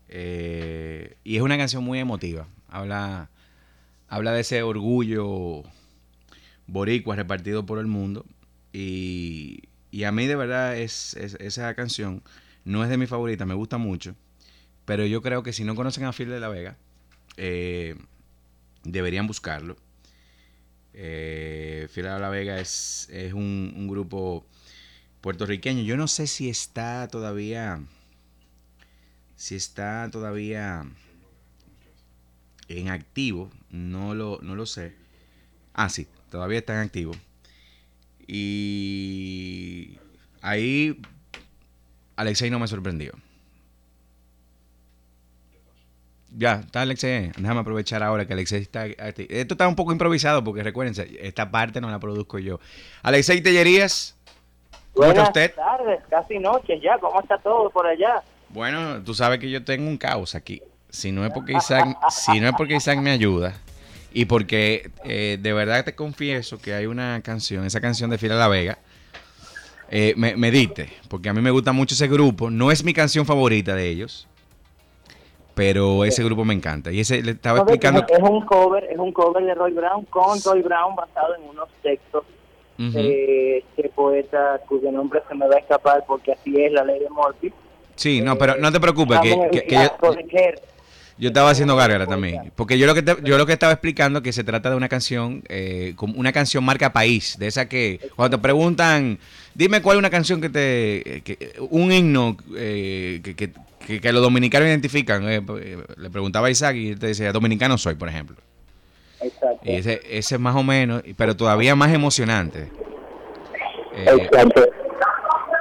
Eh, 0.08 1.16
y 1.24 1.36
es 1.36 1.42
una 1.42 1.58
canción 1.58 1.84
muy 1.84 1.98
emotiva. 1.98 2.46
Habla, 2.68 3.30
habla 4.08 4.32
de 4.32 4.42
ese 4.42 4.62
orgullo 4.62 5.64
boricua 6.66 7.16
repartido 7.16 7.66
por 7.66 7.78
el 7.78 7.86
mundo. 7.86 8.24
Y, 8.72 9.62
y 9.90 10.04
a 10.04 10.12
mí 10.12 10.26
de 10.26 10.36
verdad 10.36 10.76
es, 10.76 11.14
es- 11.16 11.34
esa 11.40 11.74
canción 11.74 12.22
no 12.64 12.84
es 12.84 12.90
de 12.90 12.98
mi 12.98 13.06
favorita, 13.06 13.46
me 13.46 13.54
gusta 13.54 13.78
mucho. 13.78 14.14
Pero 14.84 15.06
yo 15.06 15.22
creo 15.22 15.42
que 15.44 15.54
si 15.54 15.64
no 15.64 15.74
conocen 15.76 16.04
a 16.04 16.12
Phil 16.12 16.30
de 16.30 16.40
la 16.40 16.48
Vega, 16.48 16.76
eh, 17.36 17.96
deberían 18.84 19.26
buscarlo. 19.26 19.76
Eh, 20.94 21.86
Fiel 21.90 22.06
de 22.06 22.18
la 22.18 22.28
Vega 22.28 22.58
es, 22.60 23.08
es 23.12 23.32
un, 23.32 23.72
un 23.76 23.88
grupo 23.88 24.46
puertorriqueño. 25.20 25.82
Yo 25.82 25.96
no 25.96 26.08
sé 26.08 26.26
si 26.26 26.48
está 26.48 27.08
todavía. 27.08 27.80
Si 29.36 29.54
está 29.54 30.08
todavía 30.10 30.86
en 32.68 32.88
activo. 32.88 33.50
No 33.70 34.14
lo, 34.14 34.38
no 34.42 34.54
lo 34.54 34.66
sé. 34.66 34.94
Ah, 35.74 35.88
sí, 35.88 36.06
todavía 36.30 36.58
está 36.58 36.74
en 36.74 36.80
activo. 36.80 37.12
Y 38.26 39.98
ahí 40.42 41.00
Alexei 42.16 42.50
no 42.50 42.58
me 42.58 42.68
sorprendió. 42.68 43.12
Ya, 46.36 46.62
está 46.66 46.82
Alexei. 46.82 47.32
Déjame 47.38 47.60
aprovechar 47.60 48.02
ahora 48.02 48.26
que 48.26 48.34
Alexei 48.34 48.60
está. 48.60 48.86
Esto 48.86 49.54
está 49.54 49.66
un 49.66 49.76
poco 49.76 49.92
improvisado 49.92 50.44
porque 50.44 50.62
recuérdense, 50.62 51.16
esta 51.20 51.50
parte 51.50 51.80
no 51.80 51.90
la 51.90 51.98
produzco 51.98 52.38
yo. 52.38 52.60
Alexei 53.02 53.40
Tellerías, 53.40 54.17
¿cómo 54.98 55.08
está 55.10 55.22
Buenas 55.22 55.28
usted? 55.28 55.54
tardes, 55.54 56.00
casi 56.10 56.38
noches 56.38 56.80
ya. 56.82 56.98
¿Cómo 56.98 57.20
está 57.20 57.38
todo 57.38 57.70
por 57.70 57.86
allá? 57.86 58.22
Bueno, 58.50 59.02
tú 59.04 59.14
sabes 59.14 59.38
que 59.38 59.50
yo 59.50 59.64
tengo 59.64 59.88
un 59.88 59.96
caos 59.96 60.34
aquí. 60.34 60.62
Si 60.90 61.12
no 61.12 61.24
es 61.24 61.32
porque 61.32 61.52
Isaac, 61.52 61.98
si 62.10 62.40
no 62.40 62.48
es 62.48 62.54
porque 62.54 62.76
Isaac 62.76 62.98
me 62.98 63.10
ayuda 63.10 63.54
y 64.12 64.24
porque 64.24 64.90
eh, 65.04 65.38
de 65.38 65.52
verdad 65.52 65.84
te 65.84 65.94
confieso 65.94 66.58
que 66.58 66.72
hay 66.72 66.86
una 66.86 67.20
canción, 67.22 67.64
esa 67.66 67.80
canción 67.80 68.08
de 68.08 68.16
Fila 68.16 68.36
La 68.36 68.48
Vega, 68.48 68.78
eh, 69.90 70.14
me, 70.16 70.34
me 70.36 70.50
diste, 70.50 70.90
porque 71.08 71.28
a 71.28 71.34
mí 71.34 71.42
me 71.42 71.50
gusta 71.50 71.72
mucho 71.72 71.94
ese 71.94 72.08
grupo. 72.08 72.50
No 72.50 72.70
es 72.70 72.84
mi 72.84 72.94
canción 72.94 73.26
favorita 73.26 73.74
de 73.74 73.88
ellos, 73.88 74.26
pero 75.54 76.04
ese 76.04 76.24
grupo 76.24 76.44
me 76.44 76.54
encanta. 76.54 76.90
Y 76.90 77.00
ese 77.00 77.22
le 77.22 77.32
estaba 77.32 77.58
explicando... 77.58 78.06
Es 78.08 78.22
un 78.22 78.46
cover, 78.46 78.84
es 78.84 78.98
un 78.98 79.12
cover 79.12 79.44
de 79.44 79.54
Roy 79.54 79.72
Brown 79.72 80.04
con 80.06 80.40
Roy 80.42 80.62
Brown 80.62 80.94
basado 80.94 81.34
en 81.34 81.42
unos 81.50 81.68
textos 81.82 82.24
Este 82.78 83.88
poeta 83.94 84.60
cuyo 84.68 84.92
nombre 84.92 85.20
se 85.28 85.34
me 85.34 85.48
va 85.48 85.56
a 85.56 85.58
escapar 85.58 86.04
porque 86.06 86.32
así 86.32 86.54
es 86.62 86.72
la 86.72 86.84
ley 86.84 87.00
de 87.00 87.10
Murphy. 87.10 87.52
Sí, 87.96 88.20
no, 88.20 88.38
pero 88.38 88.56
no 88.56 88.70
te 88.70 88.78
preocupes, 88.78 89.18
que, 89.20 89.30
Vamos, 89.30 89.48
que- 89.50 89.64
que 89.64 89.76
a 89.76 89.82
yo, 91.18 91.28
estaba 91.28 91.50
haciendo 91.50 91.74
gárgara 91.74 92.06
también. 92.06 92.52
Porque 92.54 92.78
yo 92.78 92.86
lo 92.86 92.94
que 92.94 93.02
te- 93.02 93.16
yo 93.24 93.36
lo 93.36 93.44
que 93.46 93.52
estaba 93.52 93.72
explicando 93.72 94.22
que 94.22 94.32
se 94.32 94.44
trata 94.44 94.70
de 94.70 94.76
una 94.76 94.88
canción, 94.88 95.42
eh, 95.48 95.94
una 96.14 96.30
canción 96.32 96.64
marca 96.64 96.92
país, 96.92 97.36
de 97.38 97.48
esa 97.48 97.68
que 97.68 97.98
cuando 98.14 98.36
te 98.36 98.42
preguntan, 98.42 99.18
dime 99.54 99.82
cuál 99.82 99.96
es 99.96 99.98
una 99.98 100.10
canción 100.10 100.40
que 100.40 100.48
te, 100.48 101.22
que- 101.24 101.54
un 101.70 101.90
himno 101.90 102.36
eh, 102.56 103.20
que, 103.24 103.34
que- 103.34 103.52
los 104.12 104.22
dominicanos 104.22 104.68
identifican. 104.68 105.28
eh, 105.28 105.42
eh, 105.60 105.78
le 105.96 106.10
preguntaba 106.10 106.46
a 106.46 106.50
Isaac 106.50 106.76
y 106.76 106.90
él 106.90 106.98
te 107.00 107.08
decía, 107.08 107.32
dominicano 107.32 107.76
soy, 107.78 107.96
por 107.96 108.08
ejemplo. 108.08 108.36
Ese, 109.62 110.00
es 110.10 110.38
más 110.38 110.56
o 110.56 110.62
menos, 110.62 111.02
pero 111.16 111.36
todavía 111.36 111.74
más 111.74 111.92
emocionante. 111.92 112.68
Eh, 113.94 114.06
Exacto. 114.06 114.62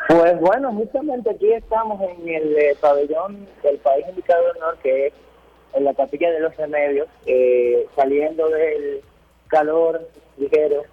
Pues 0.08 0.40
bueno, 0.40 0.72
justamente 0.74 1.30
aquí 1.30 1.52
estamos 1.52 2.02
en 2.02 2.30
el 2.30 2.58
eh, 2.58 2.78
pabellón 2.80 3.46
del 3.62 3.78
país 3.80 4.06
indicado 4.10 4.42
del 4.48 4.60
norte, 4.60 4.80
que 4.84 5.08
es 5.08 5.14
en 5.74 5.84
la 5.84 5.94
capilla 5.94 6.32
de 6.32 6.40
los 6.40 6.56
remedios, 6.56 7.08
eh, 7.26 7.86
saliendo 7.96 8.48
del 8.48 9.02
calor 9.48 10.08
ligero, 10.38 10.84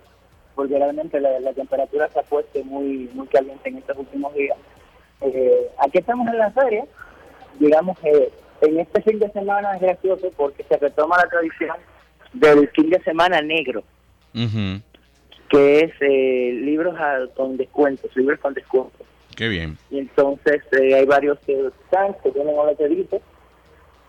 porque 0.55 0.79
realmente 0.79 1.21
la, 1.21 1.39
la 1.41 1.53
temperatura 1.53 2.09
se 2.09 2.19
ha 2.19 2.23
puesto 2.23 2.63
muy, 2.65 3.09
muy 3.15 3.27
caliente 3.29 3.69
en 3.69 3.79
estos 3.79 3.99
últimos 3.99 4.35
días. 4.35 4.57
Eh, 5.21 5.71
aquí 5.79 5.99
estamos 5.99 6.27
en 6.29 6.39
la 6.39 6.51
feria, 6.51 6.85
digamos 7.59 7.99
que 8.01 8.33
en 8.63 8.81
este 8.81 9.01
fin 9.03 9.19
de 9.21 9.31
semana 9.31 9.77
es 9.77 9.81
gracioso 9.81 10.31
porque 10.37 10.65
se 10.65 10.77
retoma 10.77 11.19
la 11.19 11.29
tradición 11.29 11.77
del 12.35 12.69
fin 12.71 12.91
de 12.91 13.01
semana 13.03 13.41
negro 13.41 13.83
que 15.49 15.79
es 15.81 15.93
eh, 16.01 16.53
libros 16.63 16.95
a- 16.99 17.27
con 17.37 17.57
descuentos, 17.57 18.15
libros 18.17 18.41
con 18.41 18.53
descuentos. 18.55 19.07
Qué 19.37 19.49
bien. 19.49 19.77
Y 19.91 19.99
entonces 20.01 20.63
eh, 20.73 20.95
hay 20.95 21.05
varios 21.07 21.39
stands 21.87 22.17
que 22.23 22.31
tienen 22.33 22.57
un 22.59 22.67
letrerito 22.67 23.21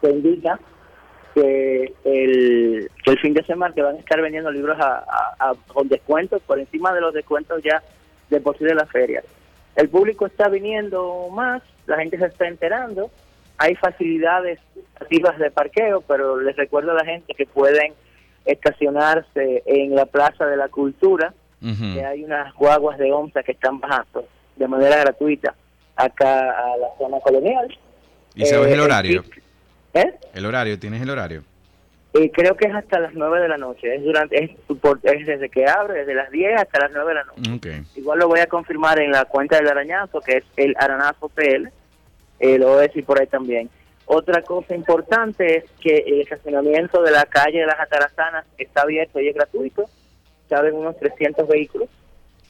que 0.02 0.10
indica 0.10 0.60
que 1.34 1.94
el, 2.06 2.90
que 3.04 3.12
el 3.12 3.20
fin 3.20 3.34
de 3.34 3.44
semana 3.44 3.74
que 3.76 3.82
van 3.82 3.98
a 3.98 4.00
estar 4.00 4.22
vendiendo 4.22 4.50
libros 4.52 4.80
a, 4.80 4.98
a- 5.00 5.36
a- 5.52 5.56
con 5.68 5.88
descuentos 5.90 6.42
por 6.44 6.60
encima 6.60 6.94
de 6.94 7.02
los 7.02 7.14
descuentos 7.14 7.62
ya 7.64 7.84
de 8.30 8.40
por 8.40 8.58
sí 8.58 8.64
de 8.64 8.74
la 8.76 8.86
feria. 8.86 9.22
El 9.76 9.90
público 9.90 10.26
está 10.26 10.48
viniendo 10.48 11.28
más, 11.32 11.62
la 11.86 11.98
gente 11.98 12.18
se 12.18 12.26
está 12.28 12.48
enterando, 12.48 13.12
hay 13.58 13.76
facilidades 13.76 14.60
activas 15.00 15.38
de 15.38 15.52
parqueo, 15.52 16.02
pero 16.02 16.40
les 16.40 16.56
recuerdo 16.56 16.92
a 16.92 16.96
la 16.96 17.06
gente 17.06 17.34
que 17.34 17.46
pueden 17.46 17.94
estacionarse 18.46 19.64
en 19.66 19.96
la 19.96 20.06
Plaza 20.06 20.46
de 20.46 20.58
la 20.58 20.68
Cultura, 20.70 21.34
que 21.94 22.06
hay 22.06 22.24
unas 22.24 22.54
guaguas 22.54 22.98
de 23.00 23.12
OMSA 23.12 23.42
que 23.44 23.54
están 23.54 23.80
bajando 23.80 24.28
de 24.56 24.68
manera 24.68 24.98
gratuita 24.98 25.56
acá 25.96 26.52
a 26.52 26.78
la 26.78 26.88
zona 27.00 27.20
colonial. 27.22 27.68
¿Y 28.36 28.46
sabes 28.46 28.68
Eh, 28.70 28.74
el 28.74 28.80
horario? 28.82 29.24
¿Eh? 29.94 30.14
El 30.34 30.46
horario, 30.46 30.78
¿tienes 30.78 31.02
el 31.02 31.10
horario? 31.10 31.44
Y 32.14 32.30
creo 32.30 32.56
que 32.56 32.68
es 32.68 32.74
hasta 32.76 33.00
las 33.00 33.14
9 33.14 33.42
de 33.42 33.48
la 33.50 33.58
noche. 33.58 33.96
Es 33.96 34.04
durante 34.04 34.44
es, 34.44 34.52
por- 34.80 35.00
es 35.04 35.26
desde 35.26 35.50
que 35.50 35.66
abre, 35.68 36.00
desde 36.00 36.14
las 36.14 36.30
10 36.32 36.62
hasta 36.62 36.80
las 36.80 36.92
9 36.94 37.10
de 37.10 37.16
la 37.16 37.24
noche. 37.24 37.52
Igual 37.96 38.20
lo 38.20 38.28
voy 38.28 38.40
a 38.42 38.48
confirmar 38.48 39.00
en 39.02 39.12
la 39.12 39.26
cuenta 39.26 39.58
del 39.58 39.68
arañazo, 39.68 40.22
que 40.22 40.38
es 40.38 40.44
el 40.58 40.76
aranazo 40.80 41.30
PL. 41.30 41.70
Eh, 42.40 42.58
lo 42.58 42.68
voy 42.70 42.78
a 42.80 42.82
decir 42.88 43.04
por 43.06 43.20
ahí 43.20 43.28
también. 43.28 43.70
Otra 44.08 44.42
cosa 44.44 44.76
importante 44.76 45.58
es 45.58 45.64
que 45.82 45.98
el 46.06 46.22
estacionamiento 46.22 47.02
de 47.02 47.12
la 47.12 47.26
calle 47.26 47.60
de 47.60 47.66
las 47.66 47.80
Atarazanas 47.80 48.46
está 48.58 48.84
abierto 48.84 49.20
y 49.20 49.30
es 49.30 49.36
gratuito. 49.36 49.86
Caben 50.48 50.76
unos 50.76 50.98
300 50.98 51.48
vehículos. 51.48 51.90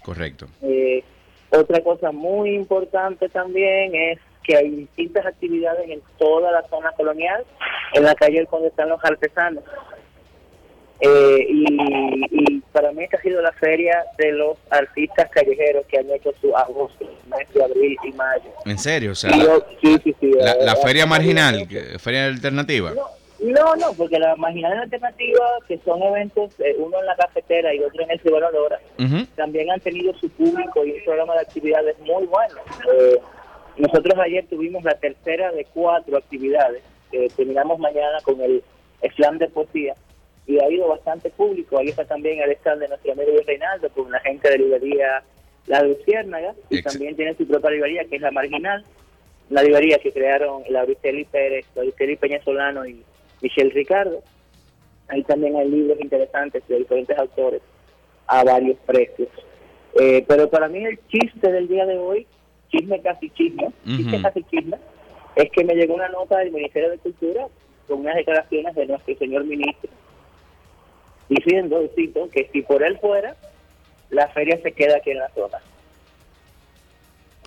Correcto. 0.03 0.47
Eh, 0.61 1.03
otra 1.49 1.81
cosa 1.81 2.11
muy 2.11 2.53
importante 2.55 3.29
también 3.29 3.95
es 3.95 4.19
que 4.43 4.57
hay 4.57 4.69
distintas 4.69 5.25
actividades 5.25 5.89
en 5.89 6.01
toda 6.17 6.51
la 6.51 6.67
zona 6.67 6.91
colonial, 6.91 7.43
en 7.93 8.03
la 8.03 8.13
calle 8.15 8.37
del 8.37 8.47
Conde 8.47 8.67
están 8.67 8.89
los 8.89 9.03
artesanos. 9.03 9.63
Eh, 10.99 11.47
y, 11.49 11.65
y 12.31 12.63
para 12.75 12.91
mí 12.91 13.05
esta 13.05 13.15
ha 13.15 13.21
sido 13.21 13.41
la 13.41 13.53
feria 13.53 14.03
de 14.17 14.33
los 14.33 14.57
artistas 14.69 15.29
callejeros 15.29 15.85
que 15.85 15.97
han 15.97 16.09
hecho 16.11 16.33
su 16.41 16.53
agosto, 16.57 17.05
de 17.53 17.63
abril 17.63 17.97
y 18.03 18.11
mayo. 18.11 18.49
¿En 18.65 18.77
serio? 18.77 19.13
O 19.13 19.15
sea, 19.15 19.33
Y 19.33 19.39
yo- 19.43 19.65
sí, 19.81 19.97
sí, 20.03 20.13
sí, 20.19 20.31
la, 20.33 20.51
eh, 20.51 20.57
la 20.59 20.75
feria 20.75 21.05
marginal, 21.05 21.65
que- 21.69 21.97
feria 21.99 22.25
alternativa. 22.25 22.91
no, 22.91 23.07
no, 23.39 23.75
no, 23.77 23.93
porque 23.93 24.19
la 24.19 24.35
marginal 24.35 24.73
alternativa, 24.77 25.45
que 25.69 25.77
son 25.85 26.03
eventos, 26.03 26.51
eh, 26.59 26.75
uno 26.77 26.99
en 26.99 27.05
la 27.05 27.15
cafetera 27.15 27.73
y 27.73 27.79
otro 27.79 28.03
en 28.03 28.11
el 28.11 28.19
Cibaladora, 28.19 28.77
Ujú. 28.99 29.25
también 29.37 29.71
han 29.71 29.79
tenido 29.79 30.13
su 30.15 30.29
público 30.31 30.83
y 30.83 30.91
un 30.91 31.03
programa 31.05 31.35
de 31.35 31.39
actividades 31.41 31.97
muy 31.99 32.25
bueno. 32.25 32.55
Eh, 32.93 33.19
nosotros 33.77 34.19
ayer 34.19 34.45
tuvimos 34.49 34.83
la 34.83 34.95
tercera 34.95 35.49
de 35.53 35.63
cuatro 35.73 36.17
actividades. 36.17 36.81
Eh, 37.13 37.29
terminamos 37.37 37.79
mañana 37.79 38.17
con 38.23 38.41
el 38.41 38.61
slam 39.15 39.37
de 39.37 39.47
poesía 39.47 39.93
y 40.47 40.59
ha 40.59 40.65
habido 40.65 40.87
bastante 40.87 41.29
público. 41.31 41.77
Ahí 41.77 41.87
está 41.87 42.05
también 42.05 42.39
el 42.39 42.51
stand 42.51 42.81
de 42.81 42.87
nuestro 42.87 43.13
amigo 43.13 43.31
Reinaldo 43.45 43.89
con 43.89 44.11
la 44.11 44.19
gente 44.19 44.49
de 44.49 44.59
librería 44.59 45.23
La 45.67 45.81
Luciérnaga 45.81 46.53
y 46.69 46.81
también 46.81 47.15
tiene 47.15 47.35
su 47.35 47.47
propia 47.47 47.71
librería 47.71 48.05
que 48.05 48.17
es 48.17 48.21
La 48.21 48.31
Marginal, 48.31 48.83
la 49.49 49.63
librería 49.63 49.97
que 49.99 50.11
crearon 50.11 50.63
Lauriceli 50.69 51.25
Pérez, 51.25 51.65
Lauriceli 51.75 52.15
Peña 52.15 52.43
Solano 52.43 52.85
y 52.85 53.03
Michelle 53.41 53.71
Ricardo. 53.71 54.21
Ahí 55.07 55.23
también 55.23 55.55
hay 55.55 55.69
libros 55.69 55.99
interesantes 55.99 56.67
de 56.67 56.77
diferentes 56.77 57.17
autores 57.17 57.61
a 58.27 58.43
varios 58.43 58.77
precios. 58.85 59.29
Eh, 59.99 60.25
pero 60.27 60.49
para 60.49 60.67
mí 60.67 60.83
el 60.83 60.99
chiste 61.07 61.51
del 61.51 61.67
día 61.67 61.85
de 61.85 61.97
hoy, 61.97 62.27
chisme 62.69 63.01
casi 63.01 63.29
chisme, 63.29 63.71
chiste 63.85 64.21
casi 64.21 64.43
chisme, 64.43 64.77
es 65.35 65.49
que 65.51 65.63
me 65.63 65.75
llegó 65.75 65.93
una 65.93 66.09
nota 66.09 66.39
del 66.39 66.51
Ministerio 66.51 66.89
de 66.89 66.97
Cultura 66.97 67.47
con 67.87 67.99
unas 67.99 68.15
declaraciones 68.15 68.75
de 68.75 68.87
nuestro 68.87 69.15
señor 69.15 69.45
ministro 69.45 69.89
diciendo, 71.29 71.89
cito, 71.95 72.29
que 72.29 72.49
si 72.51 72.61
por 72.61 72.83
él 72.83 72.97
fuera, 72.99 73.35
la 74.09 74.27
feria 74.29 74.59
se 74.61 74.71
queda 74.71 74.97
aquí 74.97 75.11
en 75.11 75.19
la 75.19 75.29
zona. 75.29 75.59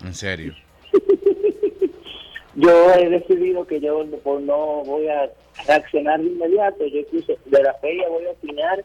En 0.05 0.15
serio. 0.15 0.55
Yo 2.55 2.93
he 2.93 3.09
decidido 3.09 3.67
que 3.69 3.79
yo 3.79 4.05
por 4.25 4.41
no 4.41 4.83
voy 4.85 5.07
a 5.07 5.31
reaccionar 5.65 6.19
de 6.19 6.27
inmediato, 6.27 6.85
yo 6.87 6.99
incluso 6.99 7.35
de 7.45 7.63
la 7.63 7.73
feria 7.75 8.09
voy 8.09 8.27
a 8.27 8.31
opinar 8.31 8.85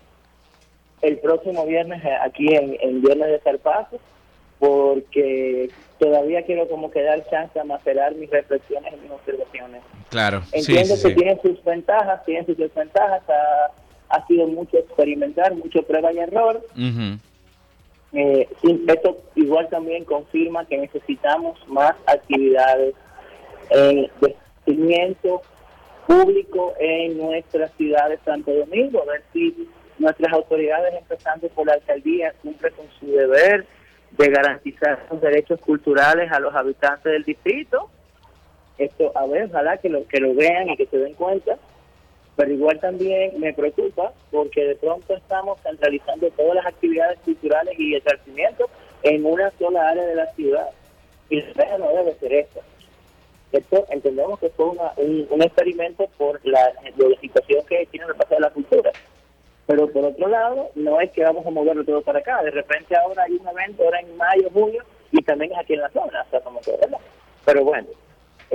el 1.02 1.18
próximo 1.18 1.66
viernes 1.66 2.04
aquí 2.22 2.54
en, 2.54 2.78
en 2.82 3.02
Viernes 3.02 3.30
de 3.30 3.40
Zarpazo, 3.40 4.00
porque 4.60 5.72
todavía 5.98 6.44
quiero 6.44 6.68
como 6.68 6.92
que 6.92 7.02
dar 7.02 7.28
chance 7.32 7.60
a 7.60 7.64
macerar 7.64 8.14
mis 8.14 8.30
reflexiones 8.30 8.94
y 8.94 8.98
mis 8.98 9.12
observaciones. 9.12 9.82
Claro. 10.10 10.44
Entiendo 10.52 10.96
sí, 10.96 11.02
que 11.02 11.10
sí. 11.10 11.16
tiene 11.16 11.42
sus 11.42 11.64
ventajas, 11.64 12.24
tiene 12.26 12.46
sus 12.46 12.58
desventajas, 12.58 13.24
ha, 13.28 13.72
ha 14.14 14.26
sido 14.28 14.48
mucho 14.48 14.78
experimentar, 14.78 15.56
mucho 15.56 15.82
prueba 15.84 16.14
y 16.14 16.20
error. 16.20 16.62
Eh, 18.14 18.48
esto 18.88 19.24
igual 19.36 19.68
también 19.70 20.06
confirma 20.06 20.66
que 20.68 20.78
necesitamos 20.78 21.58
más 21.68 21.96
actividades 22.06 22.94
en 23.72 24.08
vestimiento 24.22 25.42
público 26.06 26.76
en 26.80 27.18
nuestras 27.18 27.72
ciudades 27.74 28.20
Santo 28.24 28.52
Domingo, 28.54 29.02
a 29.02 29.06
ver 29.06 29.24
si 29.34 29.68
nuestras 29.98 30.32
autoridades, 30.32 30.94
empezando 30.94 31.48
por 31.50 31.66
la 31.66 31.74
alcaldía, 31.74 32.34
cumplen 32.44 32.74
con 32.76 32.86
su 33.00 33.08
deber 33.08 33.66
de 34.12 34.30
garantizar 34.30 35.08
los 35.10 35.22
derechos 35.22 35.60
culturales 35.60 36.32
a 36.32 36.40
los 36.40 36.54
habitantes 36.54 37.12
del 37.12 37.24
distrito. 37.24 37.90
Esto, 38.78 39.12
a 39.16 39.26
ver, 39.26 39.46
ojalá 39.46 39.78
que 39.78 39.90
lo, 39.90 40.06
que 40.08 40.20
lo 40.20 40.36
vean 40.36 40.70
y 40.70 40.78
que 40.78 40.86
se 40.86 40.98
den 40.98 41.16
cuenta, 41.16 41.58
pero 42.36 42.52
igual 42.52 42.80
también 42.80 43.40
me 43.40 43.54
preocupa 43.54 44.12
porque 44.32 44.66
de 44.66 44.76
pronto 44.76 45.16
estamos 45.16 45.60
centralizando 45.62 46.30
todas 46.32 46.56
las 46.56 46.66
actividades 46.66 47.20
culturales 47.20 47.80
y 47.80 47.96
esparcimiento 47.96 48.70
en 49.04 49.26
una 49.26 49.52
sola 49.60 49.90
área 49.90 50.06
de 50.06 50.16
la 50.16 50.34
ciudad 50.34 50.70
y 51.30 51.42
la 51.42 51.78
no 51.78 51.90
debe 51.90 52.14
ser 52.16 52.34
esta. 52.34 52.62
Esto 53.52 53.86
entendemos 53.90 54.40
que 54.40 54.50
fue 54.50 54.66
una- 54.66 54.94
un, 54.98 55.42
experimento 55.44 56.08
por 56.18 56.40
la, 56.44 56.74
situación 57.22 57.64
que 57.68 57.86
tiene 57.92 58.08
el 58.08 58.16
pasado 58.16 58.36
de 58.36 58.42
la 58.42 58.50
cultura. 58.50 58.92
Pero 59.68 59.88
por 59.92 60.06
otro 60.06 60.28
lado, 60.28 60.72
no 60.76 61.00
es 61.00 61.12
que 61.12 61.24
vamos 61.24 61.46
a 61.46 61.52
moverlo 61.52 61.86
todo 61.86 62.02
para 62.02 62.20
acá. 62.20 62.42
De 62.42 62.50
repente 62.52 62.96
ahora 62.96 63.24
hay 63.24 63.34
un 63.34 63.48
evento, 63.48 63.84
ahora 63.84 64.00
en 64.00 64.18
mayo, 64.18 64.50
junio, 64.52 64.84
y 65.12 65.22
también 65.22 65.52
es 65.52 65.60
aquí 65.60 65.74
en 65.74 65.82
la 65.82 65.90
zona. 65.92 66.26
Sea, 66.32 66.42
como 66.42 66.60
que, 66.62 66.72
¿verdad? 66.72 66.98
Pero 67.46 67.64
bueno, 67.64 67.88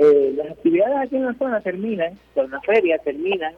eh, 0.01 0.33
las 0.35 0.51
actividades 0.51 0.97
aquí 0.97 1.17
en 1.17 1.25
la 1.25 1.33
zona 1.33 1.61
terminan, 1.61 2.17
con 2.33 2.49
la 2.49 2.61
feria 2.61 2.97
terminan 2.99 3.53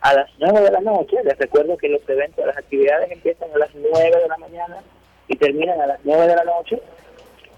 a 0.00 0.14
las 0.14 0.30
9 0.38 0.60
de 0.62 0.70
la 0.70 0.80
noche. 0.80 1.16
Les 1.22 1.36
recuerdo 1.38 1.76
que 1.76 1.88
los 1.88 2.00
eventos, 2.08 2.44
las 2.46 2.56
actividades 2.56 3.10
empiezan 3.10 3.50
a 3.54 3.58
las 3.58 3.70
9 3.74 3.92
de 4.22 4.28
la 4.28 4.38
mañana 4.38 4.78
y 5.28 5.36
terminan 5.36 5.80
a 5.80 5.86
las 5.86 6.00
9 6.04 6.26
de 6.26 6.36
la 6.36 6.44
noche. 6.44 6.80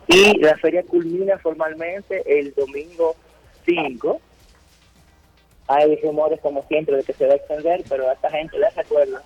Y 0.09 0.39
la 0.41 0.57
feria 0.59 0.83
culmina 0.83 1.39
formalmente 1.39 2.23
el 2.27 2.53
domingo 2.55 3.15
5. 3.65 4.21
hay 5.69 5.97
rumores 6.03 6.41
como 6.41 6.63
siempre 6.65 6.97
de 6.97 7.05
que 7.05 7.15
se 7.15 7.27
va 7.27 7.33
a 7.35 7.37
extender, 7.37 7.83
pero 7.89 8.09
a 8.11 8.13
esta 8.13 8.31
gente 8.31 8.59
les 8.59 8.75
recuerdo 8.75 9.19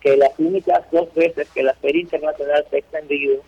que 0.00 0.16
las 0.16 0.30
únicas 0.38 0.80
dos 0.92 1.12
veces 1.14 1.48
que 1.50 1.62
la 1.62 1.74
Feria 1.74 2.00
Internacional 2.02 2.64
se 2.70 2.76
ha 2.76 2.78
extendido 2.78 3.42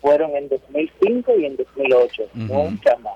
fueron 0.00 0.34
en 0.36 0.48
2005 0.48 1.38
y 1.38 1.44
en 1.46 1.56
2008, 1.56 2.22
Ujú. 2.34 2.54
muchas 2.54 3.00
más. 3.00 3.14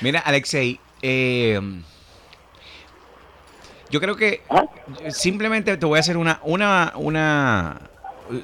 Mira, 0.00 0.20
Alexei, 0.20 0.78
eh, 1.02 1.60
yo 3.90 4.00
creo 4.00 4.16
que 4.16 4.42
¿Ah? 4.50 4.64
simplemente 5.10 5.76
te 5.76 5.86
voy 5.86 5.96
a 5.96 6.00
hacer 6.00 6.16
una, 6.16 6.40
una, 6.44 6.92
una, 6.96 7.80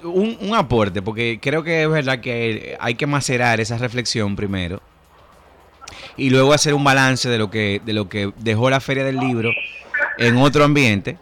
un, 0.03 0.37
un 0.41 0.55
aporte, 0.55 1.03
porque 1.03 1.39
creo 1.41 1.63
que 1.63 1.83
es 1.83 1.89
verdad 1.89 2.21
que 2.21 2.77
hay 2.81 2.95
que 2.95 3.07
macerar 3.07 3.61
esa 3.61 3.79
reflexión 3.79 4.37
primero 4.37 4.81
y 6.17 6.31
luego 6.31 6.53
hacer 6.53 6.75
un 6.75 6.83
balance 6.85 7.29
de 7.29 7.39
lo 7.39 7.51
que, 7.51 7.81
de 7.85 7.93
lo 7.93 8.09
que 8.09 8.33
dejó 8.39 8.71
la 8.71 8.81
Feria 8.81 9.05
del 9.05 9.17
Libro 9.19 9.51
en 10.19 10.37
otro 10.37 10.65
ambiente. 10.65 11.19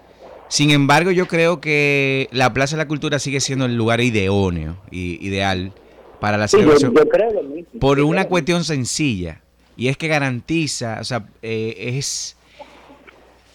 Sin 0.49 0.71
embargo, 0.71 1.11
yo 1.11 1.27
creo 1.29 1.61
que 1.61 2.29
la 2.31 2.53
Plaza 2.53 2.77
de 2.77 2.83
la 2.83 2.89
Cultura 2.89 3.19
sigue 3.19 3.41
siendo 3.41 3.65
el 3.65 3.75
lugar 3.75 4.01
idóneo 4.03 4.77
y 4.91 5.27
ideal 5.27 5.73
para 6.21 6.37
la 6.37 6.47
Sí, 6.47 6.59
yo, 6.59 6.61
celebración 6.77 6.95
yo 6.95 7.09
creo 7.09 7.33
lo 7.33 7.43
mismo. 7.43 7.81
por 7.81 7.99
una 8.01 8.27
cuestión 8.27 8.63
sencilla 8.63 9.41
y 9.77 9.89
es 9.89 9.97
que 9.97 10.09
garantiza, 10.09 10.99
o 11.01 11.05
sea, 11.05 11.25
eh, 11.43 11.95
es 11.99 12.37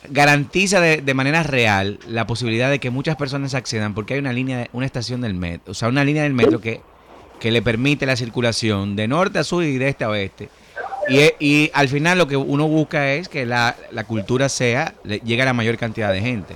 garantiza 0.10 0.80
de, 0.80 0.98
de 1.02 1.14
manera 1.14 1.44
real 1.44 2.00
la 2.08 2.26
posibilidad 2.28 2.70
de 2.70 2.80
que 2.80 2.90
muchas 2.90 3.16
personas 3.18 3.54
accedan 3.54 3.94
porque 3.94 4.14
hay 4.14 4.20
una 4.20 4.32
línea, 4.34 4.58
de- 4.60 4.70
una 4.74 4.86
estación 4.86 5.22
del 5.22 5.34
metro, 5.34 5.72
o 5.72 5.74
sea, 5.74 5.90
una 5.90 6.04
línea 6.04 6.24
del 6.24 6.34
metro 6.34 6.62
que, 6.62 6.82
que 7.40 7.52
le 7.52 7.62
permite 7.62 8.06
la 8.06 8.16
circulación 8.16 8.96
de 8.96 9.08
norte 9.08 9.40
a 9.40 9.44
sur 9.44 9.64
y 9.64 9.78
de 9.78 9.90
este 9.90 10.04
a 10.06 10.10
oeste. 10.10 10.50
Y, 11.10 11.20
y 11.40 11.72
al 11.74 11.88
final 11.88 12.18
lo 12.18 12.28
que 12.28 12.36
uno 12.38 12.68
busca 12.68 13.14
es 13.14 13.30
que 13.30 13.46
la, 13.46 13.76
la 13.92 14.04
cultura 14.06 14.50
sea, 14.50 14.94
le- 15.04 15.20
llegue 15.20 15.42
a 15.42 15.46
la 15.46 15.54
mayor 15.54 15.78
cantidad 15.78 16.12
de 16.12 16.22
gente. 16.22 16.56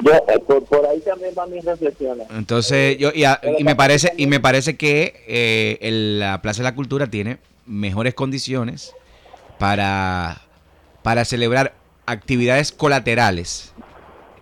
Yo, 0.00 0.12
eh, 0.12 0.38
por, 0.46 0.64
por 0.64 0.86
ahí 0.86 1.00
también 1.00 1.32
van 1.34 1.50
mis 1.50 1.64
reflexiones. 1.64 2.26
Entonces, 2.36 2.98
yo, 2.98 3.10
y, 3.14 3.24
a- 3.24 3.40
y 3.58 3.62
me 3.64 3.74
parece, 3.76 4.12
y 4.16 4.26
me 4.26 4.40
parece 4.40 4.76
que 4.76 5.22
eh, 5.26 5.78
el- 5.80 6.18
la 6.20 6.40
Plaza 6.42 6.58
de 6.62 6.68
la 6.70 6.74
Cultura 6.74 7.06
tiene 7.08 7.38
mejores 7.66 8.14
condiciones 8.14 8.92
para, 9.58 10.42
para 11.02 11.24
celebrar 11.24 11.74
actividades 12.06 12.72
colaterales 12.72 13.72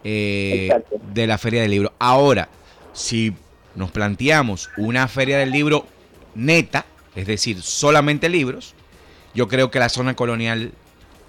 eh, 0.05 0.71
de 1.13 1.27
la 1.27 1.39
Feria 1.39 1.63
del 1.63 1.71
Libro. 1.71 1.93
Ahora, 1.99 2.49
si 2.93 3.35
nos 3.75 3.91
planteamos 3.91 4.71
una 4.77 5.07
Feria 5.09 5.39
del 5.39 5.51
Libro 5.51 5.87
neta, 6.35 6.85
es 7.15 7.27
decir, 7.27 7.63
solamente 7.63 8.29
libros, 8.29 8.75
yo 9.35 9.49
creo 9.49 9.71
que 9.71 9.79
la 9.79 9.89
zona 9.89 10.15
colonial 10.15 10.73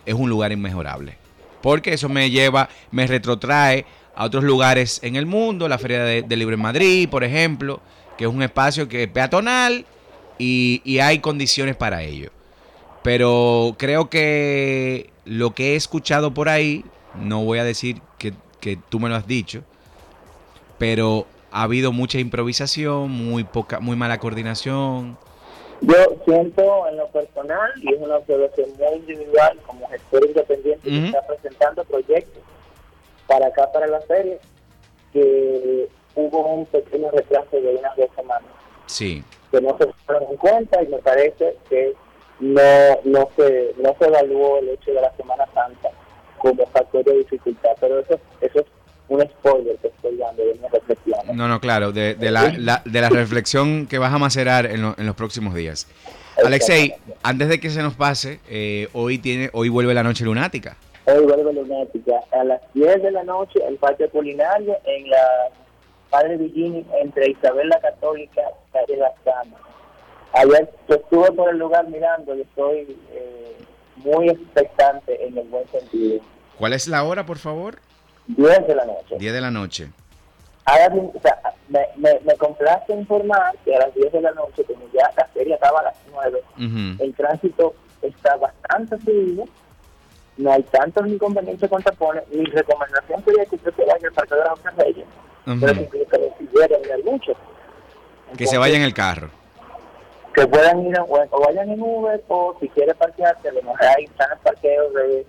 es 0.06 0.14
un 0.14 0.30
lugar 0.30 0.52
inmejorable. 0.52 1.18
Porque 1.62 1.94
eso 1.94 2.10
me 2.10 2.30
lleva, 2.30 2.70
me 2.92 3.08
retrotrae 3.08 3.86
a 4.16 4.26
otros 4.26 4.44
lugares 4.44 5.00
en 5.04 5.16
el 5.16 5.26
mundo, 5.26 5.68
la 5.70 5.78
Feria 5.78 6.04
de- 6.04 6.22
del 6.24 6.40
Libro 6.40 6.56
en 6.56 6.62
Madrid, 6.62 7.08
por 7.10 7.24
ejemplo, 7.24 7.82
que 8.18 8.26
es 8.26 8.30
un 8.30 8.44
espacio 8.44 8.88
que 8.88 9.04
es 9.04 9.10
peatonal 9.10 9.86
y, 10.38 10.82
y 10.84 11.00
hay 11.00 11.20
condiciones 11.20 11.76
para 11.76 12.04
ello. 12.04 12.30
Pero 13.04 13.76
creo 13.78 14.10
que 14.10 15.10
lo 15.26 15.52
que 15.54 15.74
he 15.74 15.76
escuchado 15.76 16.34
por 16.34 16.50
ahí, 16.50 16.86
no 17.16 17.44
voy 17.44 17.60
a 17.60 17.64
decir 17.64 18.02
que, 18.18 18.34
que 18.60 18.78
tú 18.90 19.00
me 19.00 19.10
lo 19.10 19.16
has 19.16 19.28
dicho, 19.28 19.64
pero 20.78 21.26
ha 21.52 21.64
habido 21.64 21.92
mucha 21.92 22.20
improvisación, 22.20 23.12
muy 23.12 23.44
poca, 23.44 23.80
muy 23.80 23.96
mala 23.96 24.18
coordinación. 24.20 25.18
Yo 25.82 25.96
siento 26.26 26.88
en 26.88 26.98
lo 26.98 27.08
personal, 27.10 27.72
y 27.82 27.94
es 27.94 28.00
una 28.02 28.16
observación 28.18 28.70
muy 28.80 29.00
individual, 29.00 29.60
como 29.68 29.88
gestor 29.90 30.26
independiente 30.26 30.88
Ujú. 30.90 31.00
que 31.00 31.06
está 31.08 31.28
presentando 31.28 31.84
proyectos 31.84 32.42
para 33.28 33.48
acá, 33.48 33.70
para 33.72 33.88
la 33.88 34.00
feria, 34.02 34.38
que 35.12 35.90
hubo 36.16 36.48
un 36.54 36.66
pequeño 36.68 37.12
retraso 37.12 37.58
de 37.60 37.76
unas 37.76 37.96
dos 37.98 38.08
semanas, 38.16 38.50
Sí. 38.86 39.24
Que 39.54 39.62
no 39.62 39.78
se 39.78 39.86
fueron 40.06 40.32
en 40.32 40.38
cuenta 40.38 40.82
y 40.82 40.88
me 40.88 40.98
parece 40.98 41.56
que 41.70 41.94
no, 42.40 42.62
no, 43.06 43.30
se, 43.38 43.74
no 43.78 43.96
se 44.00 44.06
evaluó 44.06 44.58
el 44.58 44.70
hecho 44.70 44.92
de 44.92 45.02
la 45.02 45.16
Semana 45.16 45.46
Santa 45.54 45.90
como 46.40 46.66
factor 46.68 47.04
de 47.06 47.20
dificultad, 47.20 47.70
pero 47.80 48.00
eso, 48.00 48.20
eso 48.42 48.60
es 48.62 48.66
un 49.10 49.22
spoiler 49.22 49.78
que 49.78 49.88
estoy 49.90 50.18
dando 50.18 50.44
de 50.44 50.56
mi 50.56 50.68
reflexión. 50.68 51.20
No, 51.38 51.48
no, 51.48 51.62
claro, 51.62 51.92
de, 51.92 52.16
de 52.16 52.32
la, 52.32 52.52
la- 52.58 52.82
de 52.84 53.00
la 53.02 53.10
reflexión 53.10 53.86
que 53.86 54.00
vas 54.00 54.12
a 54.12 54.18
macerar 54.18 54.66
en, 54.66 54.82
lo- 54.82 54.96
en 54.98 55.06
los 55.06 55.16
próximos 55.16 55.54
días. 55.54 55.88
Alexei, 56.44 56.96
antes 57.22 57.48
de 57.48 57.60
que 57.60 57.70
se 57.70 57.84
nos 57.84 57.94
pase, 57.94 58.40
eh, 58.50 58.88
hoy 58.94 59.20
tiene, 59.20 59.52
hoy 59.54 59.70
vuelve 59.70 59.94
la 59.94 60.02
noche 60.04 60.26
lunática. 60.26 60.76
Hoy 61.06 61.24
vuelve 61.26 61.54
Lunática. 61.54 62.14
A 62.32 62.44
las 62.46 62.62
10 62.74 63.04
de 63.04 63.12
la 63.12 63.24
noche, 63.24 63.60
el 63.68 63.76
Parque 63.76 64.08
Culinario 64.08 64.76
en 64.86 65.10
la 65.10 65.18
Padre 66.14 66.38
Villini, 66.38 66.86
entre 67.02 67.32
Isabel 67.32 67.70
la 67.70 67.80
Católica 67.82 68.42
y 68.88 68.96
Las 68.98 69.14
Camas. 69.26 69.60
Ayer 70.34 70.70
yo 70.88 70.96
estuve 70.96 71.32
por 71.32 71.50
el 71.50 71.58
lugar 71.58 71.88
mirando 71.88 72.36
y 72.36 72.42
estoy 72.42 72.96
eh, 73.12 73.58
muy 73.96 74.30
expectante 74.30 75.26
en 75.26 75.36
el 75.40 75.48
buen 75.48 75.68
sentido. 75.70 76.22
¿Cuál 76.60 76.74
es 76.74 76.88
la 76.88 77.04
hora, 77.04 77.26
por 77.26 77.40
favor? 77.40 77.80
10 78.28 78.68
de 78.68 78.76
la 78.76 78.86
noche. 78.86 79.16
10 79.18 79.34
de 79.34 79.42
la 79.42 79.50
noche. 79.50 79.90
Ahora 80.66 80.90
bien, 80.90 81.12
o 81.16 81.20
sea, 81.20 81.36
me, 81.70 81.80
me, 81.98 82.20
me 82.24 82.36
complace 82.36 82.94
informar 82.94 83.56
que 83.66 83.76
a 83.76 83.80
las 83.80 83.96
10 83.96 84.12
de 84.14 84.22
la 84.22 84.32
noche, 84.34 84.64
como 84.66 84.86
ya 84.94 85.10
la 85.18 85.26
feria 85.34 85.56
estaba 85.56 85.80
a 85.80 85.84
las 85.84 85.98
9, 86.12 86.44
Ujú. 86.58 87.04
el 87.04 87.16
tránsito 87.16 87.74
está 88.04 88.36
bastante 88.36 88.98
fluido, 89.00 89.46
no 90.38 90.52
hay 90.54 90.62
tantos 90.62 91.08
inconvenientes 91.08 91.68
con 91.68 91.82
tapones. 91.82 92.24
Mi 92.30 92.46
recomendación 92.46 93.26
sería 93.26 93.46
que 93.48 93.56
usted 93.56 93.74
se 93.76 93.84
vaya 93.86 94.08
al 94.08 94.14
Parque 94.14 94.36
de 94.36 94.42
las 94.42 94.76
Reyes, 94.78 95.06
Ujú. 95.46 95.60
pero 95.60 95.74
que 95.90 96.06
que 96.06 96.32
siguieran. 96.40 96.82
Que 98.38 98.48
se 98.48 98.58
vaya 98.58 98.76
en 98.78 98.84
el 98.84 98.94
carro. 98.94 99.30
Que 100.34 100.48
puedan 100.48 100.86
ir, 100.88 100.98
a- 100.98 101.04
o 101.04 101.26
o 101.30 101.40
vayan 101.46 101.70
en 101.70 101.82
Uber, 101.82 102.24
o 102.28 102.56
si 102.60 102.68
quiere 102.70 102.96
parquearse, 102.96 103.50
a 103.50 103.52
lo 103.54 103.62
mejor 103.62 103.84
hay 103.86 104.06
están 104.06 104.30
los 104.32 104.40
parqueos 104.40 104.94
de 104.96 105.26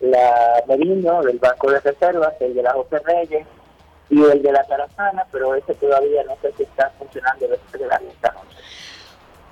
la 0.00 0.62
Merino, 0.66 1.22
del 1.22 1.38
Banco 1.38 1.70
de 1.70 1.80
Reservas, 1.80 2.32
el 2.40 2.54
de 2.54 2.62
la 2.62 2.72
José 2.72 2.98
Reyes 3.04 3.46
y 4.08 4.22
el 4.22 4.42
de 4.42 4.52
la 4.52 4.62
Tarazana, 4.64 5.26
pero 5.30 5.54
ese 5.54 5.74
todavía 5.74 6.22
no 6.24 6.36
sé 6.40 6.52
si 6.56 6.62
está 6.62 6.90
funcionando 6.98 7.46
de 7.48 7.58
la 7.86 7.96
esta 7.96 8.32
noche. 8.32 8.56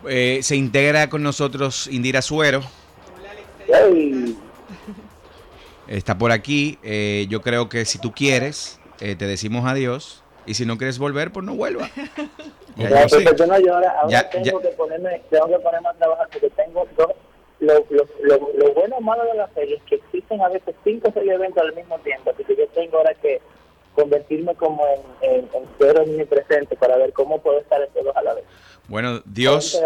Eh, 0.07 0.40
se 0.42 0.57
integra 0.57 1.09
con 1.11 1.22
nosotros 1.22 1.87
Indira 1.88 2.22
Suero. 2.22 2.62
Está 5.87 6.16
por 6.16 6.33
aquí. 6.33 6.79
Eh, 6.83 7.27
yo 7.29 7.42
creo 7.42 7.68
que 7.68 7.85
si 7.85 7.98
tú 7.98 8.12
quieres, 8.12 8.81
eh, 9.00 9.16
te 9.16 9.26
decimos 9.26 9.64
adiós. 9.66 10.22
Y 10.46 10.54
si 10.54 10.66
no 10.66 10.76
quieres 10.76 10.98
volver, 10.98 11.33
pues 11.33 11.44
no 11.46 11.54
vuelva. 11.54 11.88
Ya, 12.76 12.90
Ya, 12.90 13.09
sí. 13.09 13.18
pues, 13.22 13.37
yo 13.37 13.46
no, 13.46 13.57
yo 13.61 13.72
ahora, 13.72 13.90
ahora 14.00 14.09
Ya, 14.11 14.28
tengo. 14.30 14.61
Que 14.61 14.68
ponerme, 14.70 15.22
tengo 15.30 15.46
que 15.46 15.59
ponerme 15.61 15.88
a 15.90 15.92
trabajar 15.94 16.28
porque 16.33 16.50
tengo 16.50 16.85
dos. 16.96 17.12
Lo, 17.61 17.74
lo, 17.88 18.04
lo, 18.24 18.50
lo 18.59 18.74
bueno 18.74 18.96
o 18.96 19.00
malo 19.00 19.24
de 19.26 19.35
la 19.35 19.46
feria 19.46 19.76
es 19.76 19.83
que 19.85 19.94
existen 19.94 20.42
a 20.42 20.48
veces 20.48 20.74
cinco 20.83 21.09
seis 21.14 21.30
eventos 21.30 21.62
al 21.62 21.72
mismo 21.74 21.96
tiempo, 22.00 22.30
así 22.33 22.42
que 22.44 22.57
yo 22.57 22.66
tengo 22.74 22.96
ahora 22.98 23.14
que 23.14 23.40
convertirme 23.94 24.57
como 24.57 24.85
en, 24.88 25.30
en, 25.30 25.38
en 25.54 25.62
cero 25.78 26.02
en 26.04 26.16
mi 26.16 26.24
presente 26.24 26.74
para 26.74 26.96
ver 26.96 27.12
cómo 27.12 27.40
puedo 27.40 27.61
estar 27.61 27.80
en 27.80 27.88
todos 27.92 28.14
a 28.16 28.22
la 28.22 28.35
vez. 28.35 28.44
Bueno, 28.88 29.22
Dios, 29.24 29.80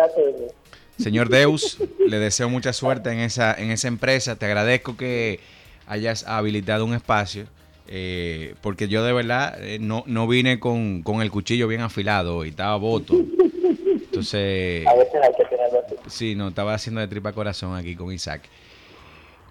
señor 0.98 1.28
Deus, 1.28 1.78
le 1.98 2.18
deseo 2.18 2.48
mucha 2.48 2.72
suerte 2.72 3.10
en 3.12 3.20
esa, 3.20 3.52
en 3.52 3.70
esa 3.70 3.86
empresa. 3.88 4.36
Te 4.36 4.46
agradezco 4.46 4.96
que 4.96 5.40
hayas 5.86 6.26
habilitado 6.26 6.86
un 6.86 6.94
espacio. 6.94 7.44
Eh, 7.88 8.54
porque 8.60 8.88
yo 8.88 9.02
de 9.04 9.12
verdad 9.12 9.56
eh, 9.62 9.78
no, 9.80 10.04
no 10.06 10.26
vine 10.28 10.60
con, 10.60 11.02
con 11.02 11.22
el 11.22 11.30
cuchillo 11.30 11.66
bien 11.68 11.80
afilado 11.80 12.44
y 12.44 12.50
estaba 12.50 12.76
voto. 12.76 13.14
Entonces, 13.14 14.86
A 14.86 14.94
veces 14.94 15.14
hay 15.22 15.32
que 15.36 15.44
tenerlo 15.44 15.80
así. 15.86 15.94
sí, 16.08 16.34
no, 16.34 16.48
estaba 16.48 16.74
haciendo 16.74 17.00
de 17.00 17.08
tripa 17.08 17.32
corazón 17.32 17.76
aquí 17.76 17.94
con 17.94 18.12
Isaac. 18.12 18.42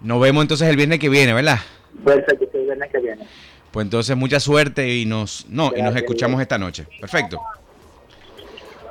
Nos 0.00 0.20
vemos 0.20 0.42
entonces 0.42 0.68
el 0.68 0.76
viernes 0.76 0.98
que 0.98 1.08
viene, 1.08 1.32
¿verdad? 1.32 1.58
Perfecto, 2.04 2.46
el 2.58 2.64
viernes 2.64 2.90
que 2.90 2.98
viene. 3.00 3.26
Pues 3.70 3.84
entonces 3.84 4.16
mucha 4.16 4.40
suerte 4.40 4.88
y 4.94 5.04
nos, 5.04 5.46
no, 5.48 5.72
y 5.76 5.82
nos 5.82 5.94
escuchamos 5.96 6.40
esta 6.40 6.58
noche. 6.58 6.86
Perfecto. 7.00 7.40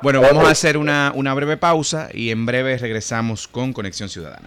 Bueno, 0.02 0.20
vamos 0.20 0.44
a 0.46 0.50
hacer 0.50 0.76
una, 0.76 1.12
una 1.14 1.34
breve 1.34 1.56
pausa 1.56 2.08
y 2.12 2.30
en 2.30 2.46
breve 2.46 2.78
regresamos 2.78 3.48
con 3.48 3.72
Conexión 3.72 4.08
Ciudadana. 4.08 4.46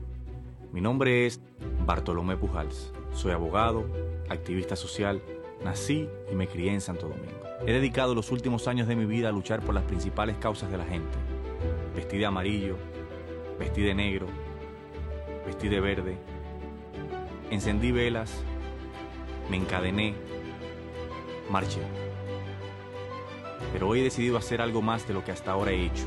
Mi 0.71 0.79
nombre 0.79 1.25
es 1.25 1.41
Bartolomé 1.85 2.37
Pujals. 2.37 2.93
Soy 3.13 3.33
abogado, 3.33 3.85
activista 4.29 4.77
social, 4.77 5.21
nací 5.65 6.07
y 6.31 6.35
me 6.35 6.47
crié 6.47 6.73
en 6.73 6.79
Santo 6.79 7.09
Domingo. 7.09 7.41
He 7.67 7.73
dedicado 7.73 8.15
los 8.15 8.31
últimos 8.31 8.69
años 8.69 8.87
de 8.87 8.95
mi 8.95 9.05
vida 9.05 9.27
a 9.27 9.31
luchar 9.33 9.59
por 9.59 9.75
las 9.75 9.83
principales 9.83 10.37
causas 10.37 10.71
de 10.71 10.77
la 10.77 10.85
gente. 10.85 11.17
Vestí 11.93 12.17
de 12.17 12.25
amarillo, 12.25 12.77
vestí 13.59 13.81
de 13.81 13.93
negro, 13.93 14.27
vestí 15.45 15.67
de 15.67 15.81
verde. 15.81 16.17
Encendí 17.49 17.91
velas, 17.91 18.31
me 19.49 19.57
encadené, 19.57 20.13
marché. 21.49 21.81
Pero 23.73 23.89
hoy 23.89 23.99
he 23.99 24.03
decidido 24.03 24.37
hacer 24.37 24.61
algo 24.61 24.81
más 24.81 25.05
de 25.05 25.13
lo 25.13 25.25
que 25.25 25.33
hasta 25.33 25.51
ahora 25.51 25.71
he 25.71 25.85
hecho. 25.85 26.05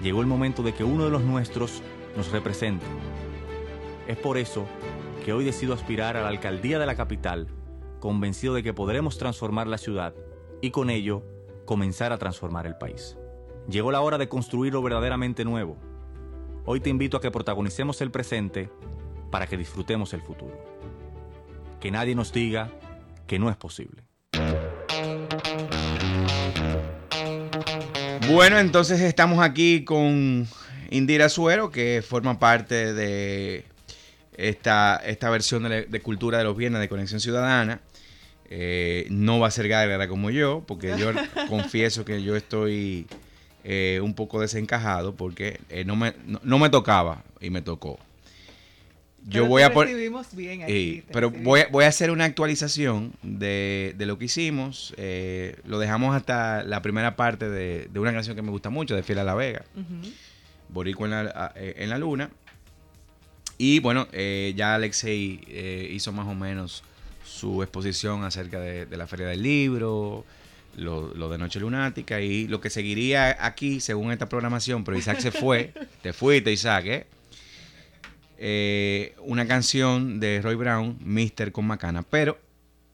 Llegó 0.00 0.22
el 0.22 0.26
momento 0.26 0.62
de 0.62 0.72
que 0.72 0.82
uno 0.82 1.04
de 1.04 1.10
los 1.10 1.22
nuestros 1.22 1.82
nos 2.16 2.32
represente 2.32 2.86
es 4.12 4.18
por 4.18 4.36
eso 4.36 4.66
que 5.24 5.32
hoy 5.32 5.44
decido 5.44 5.72
aspirar 5.74 6.16
a 6.16 6.22
la 6.22 6.28
alcaldía 6.28 6.78
de 6.78 6.86
la 6.86 6.94
capital, 6.94 7.48
convencido 7.98 8.54
de 8.54 8.62
que 8.62 8.74
podremos 8.74 9.16
transformar 9.16 9.66
la 9.66 9.78
ciudad 9.78 10.14
y 10.60 10.70
con 10.70 10.90
ello 10.90 11.22
comenzar 11.64 12.12
a 12.12 12.18
transformar 12.18 12.66
el 12.66 12.76
país. 12.76 13.16
Llegó 13.68 13.90
la 13.90 14.00
hora 14.00 14.18
de 14.18 14.28
construir 14.28 14.74
lo 14.74 14.82
verdaderamente 14.82 15.44
nuevo. 15.44 15.76
Hoy 16.64 16.80
te 16.80 16.90
invito 16.90 17.16
a 17.16 17.20
que 17.20 17.30
protagonicemos 17.30 18.00
el 18.02 18.10
presente 18.10 18.68
para 19.30 19.46
que 19.46 19.56
disfrutemos 19.56 20.12
el 20.12 20.20
futuro. 20.20 20.58
Que 21.80 21.90
nadie 21.90 22.14
nos 22.14 22.32
diga 22.32 22.70
que 23.26 23.38
no 23.38 23.48
es 23.48 23.56
posible. 23.56 24.02
Bueno, 28.30 28.58
entonces 28.58 29.00
estamos 29.00 29.38
aquí 29.38 29.84
con 29.84 30.46
Indira 30.90 31.28
Suero, 31.28 31.70
que 31.70 32.04
forma 32.06 32.38
parte 32.38 32.92
de 32.92 33.71
esta, 34.36 34.96
esta 34.96 35.30
versión 35.30 35.64
de, 35.64 36.00
cultura 36.00 36.38
de 36.38 36.44
los 36.44 36.56
viernes 36.56 36.80
de 36.80 36.88
Conexión 36.88 37.20
Ciudadana. 37.20 37.80
Eh, 38.54 39.06
no 39.08 39.40
va 39.40 39.48
a 39.48 39.50
ser 39.50 39.66
Gárgara 39.66 40.08
como 40.08 40.30
yo, 40.30 40.62
porque 40.66 40.94
yo 40.98 41.10
confieso 41.48 42.04
que 42.04 42.22
yo 42.22 42.36
estoy 42.36 43.06
eh, 43.64 44.00
un 44.02 44.14
poco 44.14 44.40
desencajado 44.40 45.14
porque 45.14 45.60
eh, 45.70 45.84
no, 45.84 45.96
me, 45.96 46.14
no, 46.26 46.58
me 46.58 46.68
tocaba 46.68 47.24
y 47.40 47.50
me 47.50 47.62
tocó. 47.62 47.98
Yo 49.24 49.46
voy 49.46 49.62
a 49.62 49.72
pero 51.12 51.30
voy 51.30 51.60
a, 51.60 51.68
voy 51.68 51.84
a 51.84 51.86
hacer 51.86 52.10
una 52.10 52.24
actualización 52.24 53.12
de, 53.22 53.94
lo 54.00 54.18
que 54.18 54.24
hicimos. 54.24 54.92
lo 55.64 55.78
dejamos 55.78 56.16
hasta 56.16 56.64
la 56.64 56.82
primera 56.82 57.14
parte 57.14 57.48
de, 57.48 57.88
una 57.94 58.12
canción 58.12 58.34
que 58.34 58.42
me 58.42 58.50
gusta 58.50 58.68
mucho, 58.68 58.96
de 58.96 59.04
Fiel 59.04 59.20
a 59.20 59.24
la 59.24 59.34
Vega. 59.34 59.64
Borico 60.68 61.04
en 61.04 61.12
la, 61.12 61.52
en 61.54 61.88
la 61.88 61.98
Luna. 61.98 62.30
Y 63.64 63.78
bueno, 63.78 64.08
eh, 64.10 64.54
ya 64.56 64.74
Alexei 64.74 65.40
eh, 65.46 65.88
hizo 65.92 66.10
más 66.10 66.26
o 66.26 66.34
menos 66.34 66.82
su 67.24 67.62
exposición 67.62 68.24
acerca 68.24 68.58
de, 68.58 68.96
la 68.96 69.06
Feria 69.06 69.28
del 69.28 69.40
Libro, 69.40 70.24
lo, 70.74 71.28
de 71.28 71.38
Noche 71.38 71.60
Lunática 71.60 72.20
y 72.20 72.48
lo 72.48 72.60
que 72.60 72.70
seguiría 72.70 73.36
aquí 73.38 73.78
según 73.78 74.10
esta 74.10 74.28
programación, 74.28 74.82
pero 74.82 74.98
Isaac 74.98 75.20
se 75.20 75.30
fue, 75.30 75.72
te 76.02 76.12
fuiste 76.12 76.50
Isaac, 76.50 76.86
¿eh? 76.86 77.06
¿eh? 78.38 79.14
una 79.20 79.46
canción 79.46 80.18
de 80.18 80.42
Roy 80.42 80.56
Brown, 80.56 80.98
Mister 80.98 81.52
con 81.52 81.64
Macana, 81.64 82.02
pero 82.02 82.40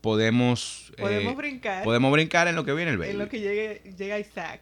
podemos... 0.02 0.92
Podemos 0.98 1.35
brincar. 1.35 1.83
Podemos 1.83 2.12
brincar 2.12 2.46
en 2.46 2.57
lo 2.57 2.66
que 2.66 2.74
viene 2.74 2.90
el 2.90 2.98
baby. 2.98 3.12
En 3.12 3.18
lo 3.18 3.31
que 3.31 3.40
llegue, 3.40 3.81
llega 3.96 4.18
Isaac. 4.18 4.61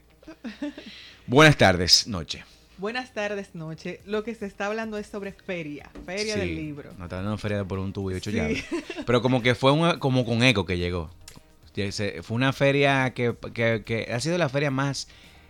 Buenas 1.26 1.56
tardes, 1.56 2.06
noche. 2.06 2.44
Buenas 2.78 3.14
tardes, 3.14 3.54
noche. 3.54 4.00
Lo 4.04 4.22
que 4.22 4.34
se 4.34 4.44
está 4.44 4.66
hablando 4.66 4.98
es 4.98 5.06
sobre 5.06 5.32
feria, 5.32 5.90
feria 6.04 6.36
del 6.36 6.54
libro. 6.54 6.92
No 6.98 7.04
está 7.04 7.16
hablando 7.16 7.36
de 7.36 7.42
feria 7.42 7.64
por 7.64 7.78
un 7.78 7.92
tubo 7.92 8.10
y 8.10 8.14
ocho 8.14 8.30
llaves. 8.30 8.64
Pero 9.06 9.22
como 9.22 9.40
que 9.42 9.54
fue 9.54 9.98
como 9.98 10.24
con 10.26 10.42
eco 10.42 10.66
que 10.66 10.76
llegó. 10.76 11.10
Fue 12.22 12.34
una 12.34 12.52
feria 12.52 13.12
que, 13.14 14.08
ha 14.12 14.20
sido 14.20 14.38
la 14.38 14.48
feria 14.48 14.70
más 14.70 15.08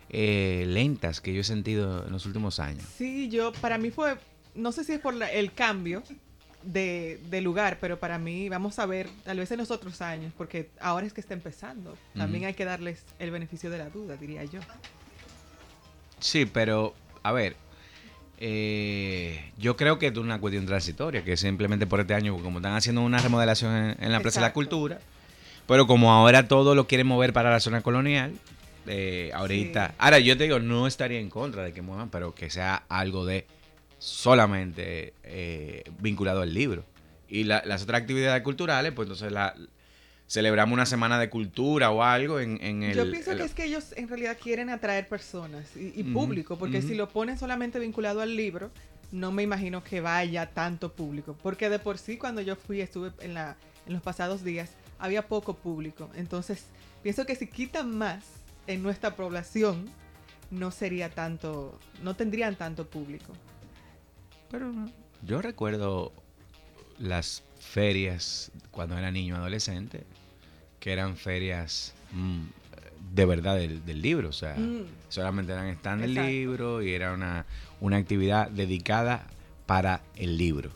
eh, 0.09 0.65
lentas 0.67 1.21
que 1.21 1.33
yo 1.33 1.41
he 1.41 1.45
sentido 1.45 2.07
en 2.07 2.13
los 2.13 2.27
últimos 2.27 2.59
años. 2.61 2.85
Sí, 2.97 3.29
yo, 3.29 3.53
para 3.53 3.79
mí 3.79 3.91
fue, 3.91 4.17
no 4.55 4.73
sé 4.73 4.85
si 4.85 4.93
es 4.93 5.01
por 5.01 5.15
el 5.23 5.53
cambio 5.53 6.03
de, 6.65 7.41
lugar, 7.43 7.79
pero 7.81 8.01
para 8.01 8.19
mí, 8.19 8.49
vamos 8.49 8.79
a 8.81 8.87
ver, 8.87 9.09
tal 9.25 9.39
vez 9.39 9.51
en 9.53 9.59
los 9.59 9.71
otros 9.71 10.01
años, 10.03 10.33
porque 10.37 10.71
ahora 10.81 11.07
es 11.07 11.13
que 11.13 11.21
está 11.21 11.35
empezando. 11.35 11.97
También 12.17 12.45
hay 12.45 12.55
que 12.55 12.65
darles 12.65 13.05
el 13.19 13.31
beneficio 13.31 13.71
de 13.71 13.79
la 13.79 13.89
duda, 13.91 14.17
diría 14.17 14.45
yo. 14.45 14.61
Sí, 16.19 16.45
pero 16.47 16.95
a 17.27 17.33
ver, 17.33 17.57
eh, 18.39 19.53
yo 19.59 19.77
creo 19.77 19.99
que 19.99 20.09
es 20.09 20.17
una 20.17 20.41
cuestión 20.41 20.65
transitoria, 20.67 21.25
que 21.25 21.37
simplemente 21.37 21.87
por 21.87 22.01
este 22.01 22.15
año, 22.15 22.37
como 22.39 22.59
están 22.59 22.75
haciendo 22.75 23.01
una 23.01 23.19
remodelación 23.19 23.97
en, 23.99 24.13
la 24.13 24.21
Plaza 24.21 24.41
de 24.41 24.47
la 24.47 24.53
Cultura, 24.53 25.01
pero 25.67 25.87
como 25.87 26.13
ahora 26.13 26.47
todo 26.47 26.75
lo 26.75 26.87
quieren 26.87 27.07
mover 27.07 27.33
para 27.33 27.51
la 27.51 27.59
zona 27.59 27.81
colonial, 27.81 28.35
eh, 28.87 29.33
ahorita. 29.35 29.95
Ahora, 29.99 30.21
yo 30.21 30.37
te 30.37 30.45
digo, 30.45 30.61
no 30.61 30.87
estaría 30.87 31.19
en 31.19 31.31
contra 31.31 31.65
de 31.65 31.73
que 31.73 31.83
muevan, 31.83 32.11
pero 32.11 32.35
que 32.35 32.49
sea 32.51 32.85
algo 32.89 33.27
de 33.27 33.47
solamente 33.99 35.13
eh, 35.25 35.83
vinculado 35.99 36.43
al 36.43 36.55
libro. 36.55 36.85
Y 37.29 37.43
las 37.43 37.83
otras 37.83 38.03
actividades 38.03 38.43
culturales, 38.43 38.93
pues 38.93 39.07
entonces 39.07 39.33
la, 39.33 39.57
celebramos 40.29 40.73
una 40.73 40.87
semana 40.87 41.19
de 41.19 41.31
cultura 41.31 41.91
o 41.91 42.03
algo 42.03 42.41
en, 42.41 42.83
el... 42.83 42.95
Yo 42.95 43.11
pienso 43.11 43.37
que 43.37 43.45
es 43.45 43.55
que 43.55 43.65
ellos 43.65 43.95
en 43.97 44.09
realidad 44.09 44.37
quieren 44.41 44.71
atraer 44.71 45.09
personas 45.09 45.77
y, 45.77 46.03
público, 46.05 46.59
porque 46.59 46.83
si 46.83 46.95
lo 46.95 47.09
ponen 47.09 47.39
solamente 47.39 47.79
vinculado 47.79 48.21
al 48.21 48.37
libro, 48.37 48.71
no 49.13 49.31
me 49.31 49.43
imagino 49.43 49.85
que 49.85 50.01
vaya 50.01 50.47
tanto 50.47 50.93
público, 50.93 51.37
porque 51.43 51.69
de 51.69 51.79
por 51.79 51.99
sí 51.99 52.17
cuando 52.17 52.41
yo 52.41 52.57
fui, 52.57 52.81
estuve 52.81 53.13
en, 53.21 53.35
la, 53.35 53.57
en 53.87 53.93
los 53.93 54.03
pasados 54.03 54.43
días, 54.43 54.73
había 54.99 55.29
poco 55.29 55.55
público. 55.55 56.11
Entonces, 56.17 56.65
pienso 57.03 57.25
que 57.25 57.37
si 57.37 57.47
quitan 57.47 57.97
más 57.97 58.25
en 58.67 58.83
nuestra 58.83 59.15
población, 59.15 59.89
no 60.51 60.71
sería 60.71 61.11
tanto, 61.11 61.79
no 62.03 62.15
tendrían 62.17 62.57
tanto 62.57 62.89
público. 62.89 63.33
Pero 64.51 64.73
yo 65.23 65.43
recuerdo 65.43 66.13
las 66.99 67.43
ferias 67.59 68.51
cuando 68.71 68.97
era 68.97 69.11
niño 69.11 69.37
adolescente, 69.37 70.05
que 70.87 70.93
eran 70.93 71.17
ferias 71.17 71.95
mm, 72.13 72.43
de 73.13 73.25
verdad 73.25 73.57
del, 73.57 74.03
libro, 74.03 74.29
o 74.29 74.33
sea, 74.33 74.55
mm. 74.55 74.85
solamente 75.09 75.53
eran 75.53 75.67
stand 75.71 76.03
del 76.03 76.15
libro 76.15 76.81
y 76.81 76.93
era 76.93 77.13
una, 77.13 77.45
una, 77.81 77.97
actividad 77.97 78.49
dedicada 78.51 79.27
para 79.67 80.01
el 80.15 80.39
libro. 80.39 80.71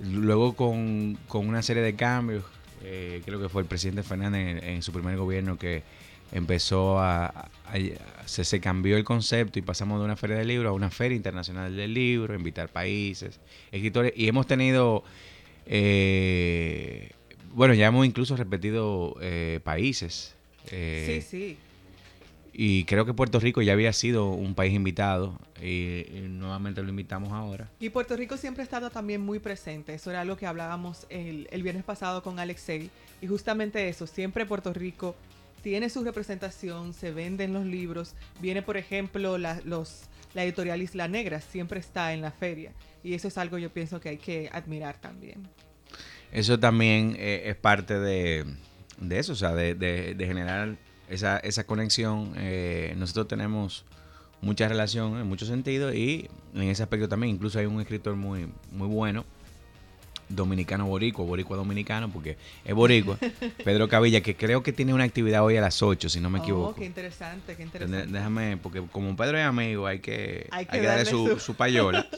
Luego 0.00 0.54
con, 0.54 1.16
una 1.34 1.62
serie 1.62 1.84
de 1.84 1.94
cambios, 1.94 2.42
eh, 2.82 3.22
creo 3.24 3.40
que 3.40 3.48
fue 3.48 3.62
el 3.62 3.68
presidente 3.68 4.02
Fernández 4.02 4.60
en, 4.60 4.82
su 4.82 4.90
primer 4.92 5.16
gobierno 5.16 5.56
que 5.56 5.84
empezó 6.32 6.98
a, 6.98 7.48
se, 8.26 8.44
se, 8.44 8.60
cambió 8.60 8.96
el 8.96 9.04
concepto 9.04 9.60
y 9.60 9.62
pasamos 9.62 10.00
de 10.00 10.04
una 10.04 10.16
feria 10.16 10.34
del 10.34 10.48
libro 10.48 10.68
a 10.68 10.72
una 10.72 10.90
feria 10.90 11.14
internacional 11.14 11.76
del 11.76 11.94
libro, 11.94 12.34
invitar 12.34 12.70
países, 12.70 13.38
escritores, 13.70 14.14
y 14.16 14.26
hemos 14.26 14.48
tenido 14.48 15.04
eh, 15.66 17.12
bueno, 17.52 17.74
ya 17.74 17.86
hemos 17.86 18.06
incluso 18.06 18.36
repetido 18.36 19.16
eh, 19.20 19.60
países. 19.62 20.34
Eh, 20.70 21.22
sí, 21.22 21.28
sí. 21.28 21.58
Y 22.54 22.84
creo 22.84 23.06
que 23.06 23.14
Puerto 23.14 23.40
Rico 23.40 23.62
ya 23.62 23.72
había 23.72 23.92
sido 23.94 24.28
un 24.30 24.54
país 24.54 24.74
invitado 24.74 25.38
y, 25.62 26.04
nuevamente 26.28 26.82
lo 26.82 26.90
invitamos 26.90 27.32
ahora. 27.32 27.70
Y 27.80 27.88
Puerto 27.88 28.14
Rico 28.14 28.36
siempre 28.36 28.62
ha 28.62 28.64
estado 28.64 28.90
también 28.90 29.22
muy 29.22 29.38
presente. 29.38 29.94
Eso 29.94 30.10
era 30.10 30.20
algo 30.20 30.36
que 30.36 30.46
hablábamos 30.46 31.06
el, 31.08 31.48
viernes 31.62 31.84
pasado 31.84 32.22
con 32.22 32.38
Alexei. 32.38 32.90
Y 33.22 33.26
justamente 33.26 33.88
eso, 33.88 34.06
siempre 34.06 34.44
Puerto 34.44 34.72
Rico 34.74 35.14
tiene 35.62 35.88
su 35.88 36.04
representación, 36.04 36.92
se 36.92 37.10
venden 37.10 37.54
los 37.54 37.64
libros. 37.64 38.14
Viene, 38.40 38.60
por 38.60 38.76
ejemplo, 38.76 39.38
la, 39.38 39.60
los, 39.64 40.02
la 40.34 40.44
editorial 40.44 40.82
Isla 40.82 41.08
Negra, 41.08 41.40
siempre 41.40 41.80
está 41.80 42.12
en 42.12 42.20
la 42.20 42.32
feria. 42.32 42.72
Y 43.02 43.14
eso 43.14 43.28
es 43.28 43.38
algo 43.38 43.56
yo 43.56 43.70
pienso 43.70 43.98
que 43.98 44.10
hay 44.10 44.18
que 44.18 44.50
admirar 44.52 45.00
también. 45.00 45.48
Eso 46.32 46.58
también 46.58 47.14
eh, 47.18 47.42
es 47.46 47.56
parte 47.56 47.98
de, 47.98 48.44
eso, 49.10 49.32
o 49.32 49.36
sea, 49.36 49.52
de, 49.54 50.14
generar 50.18 50.76
esa, 51.08 51.38
esa 51.38 51.64
conexión. 51.64 52.32
Eh, 52.36 52.94
nosotros 52.96 53.28
tenemos 53.28 53.84
mucha 54.40 54.66
relación 54.68 55.18
en 55.20 55.26
muchos 55.28 55.48
sentidos 55.48 55.94
y 55.94 56.28
en 56.54 56.62
ese 56.64 56.82
aspecto 56.82 57.08
también 57.08 57.34
incluso 57.34 57.58
hay 57.58 57.66
un 57.66 57.80
escritor 57.80 58.16
muy, 58.16 58.48
muy 58.72 58.88
bueno 58.88 59.24
dominicano 60.28 60.86
boricua, 60.86 61.26
boricua 61.26 61.58
dominicano, 61.58 62.10
porque 62.10 62.38
es 62.64 62.74
boricua, 62.74 63.18
Pedro 63.64 63.86
Cavilla, 63.88 64.22
que 64.22 64.34
creo 64.34 64.62
que 64.62 64.72
tiene 64.72 64.94
una 64.94 65.04
actividad 65.04 65.44
hoy 65.44 65.58
a 65.58 65.60
las 65.60 65.82
8, 65.82 66.08
si 66.08 66.20
no 66.20 66.30
me 66.30 66.38
Oh, 66.38 66.42
equivoco. 66.42 66.74
qué 66.76 66.86
interesante, 66.86 67.54
qué 67.54 67.62
interesante. 67.64 68.06
Déjame, 68.10 68.56
porque 68.56 68.80
como 68.90 69.14
Pedro 69.14 69.36
es 69.38 69.44
amigo, 69.44 69.86
hay 69.86 69.98
que, 69.98 70.46
Hay 70.50 70.60
hay 70.70 70.80
que 70.80 70.86
darle 70.86 71.04
darle 71.04 71.10
su- 71.10 71.38
su 71.38 71.54
payola. 71.54 72.06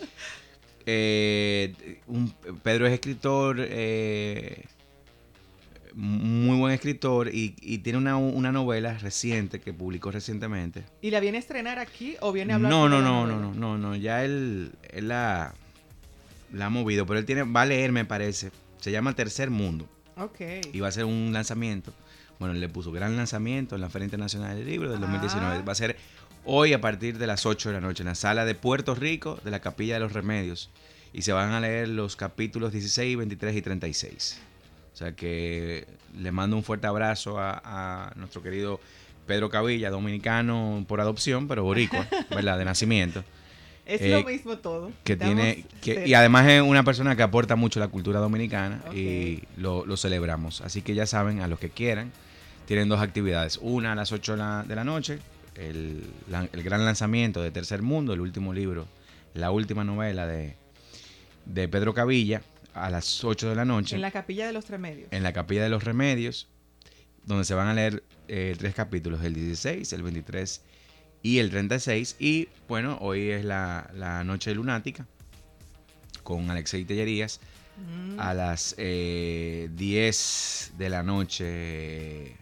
Eh, 0.86 2.00
un- 2.06 2.32
Pedro 2.62 2.86
es 2.86 2.92
escritor, 2.92 3.56
eh, 3.60 4.64
muy 5.94 6.58
buen 6.58 6.72
escritor, 6.72 7.28
y, 7.32 7.54
y 7.60 7.78
tiene 7.78 7.98
una, 7.98 8.16
una 8.16 8.50
novela 8.50 8.98
reciente 8.98 9.60
que 9.60 9.72
publicó 9.72 10.10
recientemente. 10.10 10.84
¿Y 11.00 11.10
la 11.10 11.20
viene 11.20 11.38
a 11.38 11.40
estrenar 11.40 11.78
aquí 11.78 12.16
o 12.20 12.32
viene 12.32 12.52
a 12.52 12.56
hablar 12.56 12.70
No, 12.70 12.88
no, 12.88 13.00
no, 13.00 13.26
no, 13.26 13.38
no, 13.38 13.54
no, 13.54 13.78
no, 13.78 13.94
ya 13.96 14.24
él, 14.24 14.72
él 14.90 15.08
la, 15.08 15.54
la 16.52 16.66
ha 16.66 16.70
movido, 16.70 17.06
pero 17.06 17.20
él 17.20 17.24
tiene, 17.26 17.44
va 17.44 17.62
a 17.62 17.66
leer, 17.66 17.92
me 17.92 18.04
parece. 18.04 18.50
Se 18.80 18.90
llama 18.90 19.14
Tercer 19.14 19.50
Mundo 19.50 19.88
Ok. 20.16 20.40
y 20.72 20.80
va 20.80 20.88
a 20.88 20.92
ser 20.92 21.04
un 21.04 21.30
lanzamiento. 21.32 21.94
Bueno, 22.40 22.54
él 22.54 22.60
le 22.60 22.68
puso 22.68 22.90
gran 22.90 23.16
lanzamiento 23.16 23.76
en 23.76 23.80
la 23.80 23.88
Feria 23.88 24.06
Internacional 24.06 24.56
del 24.56 24.66
Libro 24.66 24.90
del 24.90 25.00
2019. 25.00 25.58
Ah. 25.58 25.62
Va 25.62 25.72
a 25.72 25.76
ser 25.76 25.96
hoy 26.44 26.72
a 26.72 26.80
partir 26.80 27.18
de 27.18 27.26
las 27.26 27.46
8 27.46 27.70
de 27.70 27.74
la 27.74 27.80
noche 27.80 28.02
en 28.02 28.08
la 28.08 28.14
sala 28.14 28.44
de 28.44 28.54
Puerto 28.54 28.94
Rico 28.94 29.38
de 29.44 29.50
la 29.50 29.60
Capilla 29.60 29.94
de 29.94 30.00
los 30.00 30.12
Remedios. 30.12 30.70
Y 31.12 31.22
se 31.22 31.32
van 31.32 31.52
a 31.52 31.60
leer 31.60 31.88
los 31.88 32.16
capítulos 32.16 32.72
16, 32.72 33.16
23 33.16 33.56
y 33.56 33.62
36. 33.62 34.40
O 34.92 34.96
sea 34.96 35.12
que 35.12 35.86
le 36.18 36.32
mando 36.32 36.56
un 36.56 36.64
fuerte 36.64 36.86
abrazo 36.86 37.38
a, 37.38 37.60
a 37.64 38.12
nuestro 38.16 38.42
querido 38.42 38.80
Pedro 39.26 39.48
Cavilla, 39.48 39.90
dominicano 39.90 40.84
por 40.86 41.00
adopción, 41.00 41.48
pero 41.48 41.62
boricua, 41.62 42.06
¿verdad? 42.30 42.58
De 42.58 42.64
nacimiento. 42.64 43.24
Es 43.86 44.00
eh, 44.00 44.10
lo 44.10 44.24
mismo 44.24 44.56
todo. 44.58 44.92
que 45.02 45.12
Estamos 45.12 45.34
tiene 45.36 45.64
que, 45.82 46.06
y 46.06 46.14
además 46.14 46.48
es 46.48 46.62
una 46.62 46.84
persona 46.84 47.16
que 47.16 47.22
aporta 47.22 47.54
mucho 47.54 47.80
a 47.80 47.84
la 47.84 47.88
cultura 47.88 48.18
dominicana 48.18 48.82
y 48.94 49.42
lo, 49.58 49.84
lo 49.84 49.96
celebramos 49.98 50.62
así 50.62 50.80
que 50.80 50.94
ya 50.94 51.04
saben 51.04 51.42
a 51.42 51.48
los 51.48 51.58
que 51.58 51.68
quieran 51.68 52.10
tienen 52.64 52.88
dos 52.88 53.02
actividades 53.02 53.58
una 53.60 53.92
a 53.92 53.94
las 53.94 54.10
8 54.10 54.32
de 54.32 54.38
la, 54.38 54.64
de 54.66 54.74
la 54.74 54.84
noche 54.84 55.18
el, 55.56 56.02
el 56.52 56.62
gran 56.62 56.84
lanzamiento 56.84 57.42
de 57.42 57.50
Tercer 57.50 57.82
Mundo 57.82 58.12
el 58.12 58.20
último 58.20 58.52
libro 58.52 58.86
la 59.34 59.50
última 59.50 59.84
novela 59.84 60.26
de, 60.26 60.56
de 61.46 61.68
Pedro 61.68 61.94
Cavilla 61.94 62.42
a 62.74 62.90
las 62.90 63.22
8 63.24 63.48
de 63.50 63.54
la 63.54 63.64
noche 63.64 63.94
En 63.96 64.02
la 64.02 64.10
capilla 64.10 64.46
de 64.46 64.52
los 64.52 64.68
remedios. 64.68 65.08
en 65.12 65.22
la 65.22 65.32
Capilla 65.32 65.62
de 65.62 65.68
los 65.68 65.84
Remedios, 65.84 66.48
donde 67.24 67.44
se 67.44 67.54
van 67.54 67.68
a 67.68 67.74
leer 67.74 68.02
eh, 68.28 68.54
tres 68.58 68.74
capítulos, 68.74 69.22
el 69.24 69.34
16, 69.34 69.92
el 69.92 70.02
23 70.02 70.60
y 71.22 71.38
el 71.38 71.50
36. 71.50 72.16
Y 72.18 72.48
bueno, 72.68 72.98
hoy 73.00 73.30
es 73.30 73.44
la, 73.44 73.90
la 73.94 74.24
Noche 74.24 74.54
Lunática 74.54 75.06
con 76.22 76.50
Alexei 76.50 76.84
Tellerías 76.84 77.40
Mm. 77.76 78.20
a 78.20 78.34
las 78.34 78.76
eh, 78.78 79.68
10 79.74 80.74
de 80.78 80.88
la 80.88 81.02
noche. 81.02 82.36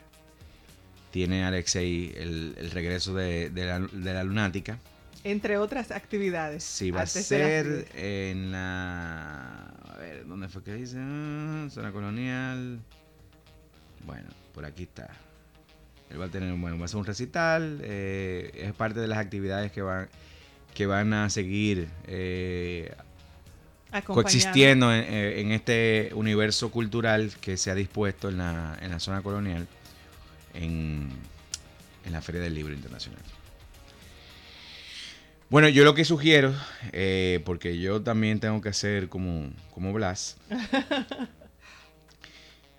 Tiene 1.13 1.45
Alexei 1.45 2.13
el, 2.17 2.55
el 2.57 2.71
regreso 2.71 3.15
de, 3.15 3.51
de 3.51 3.67
la, 3.67 3.79
de 3.81 4.15
la 4.15 4.25
Lunática. 4.25 4.79
Entre 5.25 5.59
otras 5.59 5.91
actividades. 5.93 6.65
Sí, 6.65 6.91
va 6.91 7.03
a 7.03 7.07
ser 7.07 7.85
10. 7.93 7.95
en 7.95 8.51
la. 8.51 9.67
A 9.89 9.97
ver, 9.99 10.27
¿dónde 10.27 10.49
fue 10.49 10.65
que 10.65 10.75
dice? 10.75 10.97
Ah, 10.99 11.69
Zona 11.71 11.93
colonial. 11.93 12.81
Bueno, 14.07 14.29
por 14.55 14.65
aquí 14.65 14.85
está. 14.85 15.11
Él 16.11 16.21
va 16.21 16.25
a 16.25 16.29
tener, 16.29 16.53
bueno, 16.55 16.79
va 16.79 16.87
a 16.87 16.89
ser 16.89 16.97
un 16.99 17.05
recital. 17.05 17.79
eh, 17.83 18.51
es 18.55 18.73
parte 18.73 18.99
de 18.99 19.07
las 19.07 19.19
actividades 19.19 19.71
que 19.71 19.83
van, 19.83 20.09
que 20.75 20.87
van 20.87 21.13
a 21.13 21.29
seguir 21.31 21.89
eh, 22.07 22.93
coexistiendo 24.07 24.93
en, 24.93 25.05
eh, 25.05 25.41
en 25.41 25.53
este 25.53 26.11
universo 26.15 26.71
cultural 26.71 27.31
que 27.41 27.57
se 27.59 27.71
ha 27.71 27.75
dispuesto 27.75 28.29
en 28.31 28.39
la, 28.39 28.79
en 28.81 28.91
la 28.91 28.99
zona 28.99 29.23
colonial 29.23 29.69
en, 30.55 31.11
en 32.05 32.13
la 32.13 32.21
Feria 32.23 32.41
del 32.41 32.55
Libro 32.55 32.73
Internacional. 32.75 33.21
Bueno, 35.51 35.69
yo 35.69 35.85
lo 35.85 35.95
que 35.95 36.05
sugiero, 36.07 36.55
eh, 36.93 37.43
porque 37.45 37.79
yo 37.79 38.01
también 38.03 38.41
tengo 38.41 38.61
que 38.63 38.71
hacer 38.71 39.09
como, 39.11 39.51
como 39.75 39.93
Blas, 39.93 40.39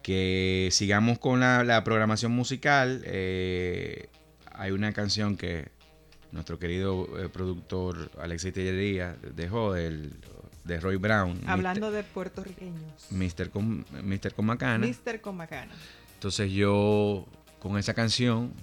que 0.02 0.70
sigamos 0.72 1.20
con 1.20 1.42
la, 1.42 1.64
la 1.64 1.84
programación 1.84 2.32
musical. 2.32 3.02
eh, 3.06 4.10
hay 4.56 4.72
una 4.72 4.92
canción 4.94 5.38
que 5.38 5.70
nuestro 6.32 6.58
querido 6.60 7.08
eh, 7.24 7.30
productor 7.30 8.12
Alexis 8.20 8.54
Tellería 8.54 9.16
dejó 9.36 9.74
del, 9.74 10.12
de 10.64 10.80
Roy 10.80 10.96
Brown. 10.98 11.40
Hablando 11.46 11.92
de 11.92 12.04
puertorriqueños. 12.04 13.08
Mr. 13.12 13.50
con, 13.50 13.86
Mr. 14.04 14.34
con 14.34 14.46
Macana. 14.46 14.86
Mr. 14.88 15.22
Comacana. 15.22 15.74
Entonces 16.16 16.52
yo 16.52 17.28
con 17.63 17.80
esa 17.80 17.95
canción 17.95 18.54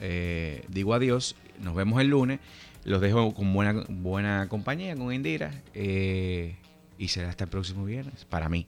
eh, 0.00 0.64
digo 0.68 0.94
adiós. 0.94 1.36
Nos 1.60 1.74
vemos 1.74 2.00
el 2.00 2.08
lunes. 2.08 2.40
Los 2.84 3.00
dejo 3.00 3.34
con 3.34 3.52
buena, 3.52 3.84
buena 3.88 4.48
compañía 4.48 4.96
con 4.96 5.12
Indira. 5.12 5.62
eh, 5.74 6.56
y 6.98 7.08
será 7.08 7.28
hasta 7.28 7.44
el 7.44 7.50
próximo 7.50 7.84
viernes. 7.84 8.24
Para 8.24 8.48
mí. 8.48 8.66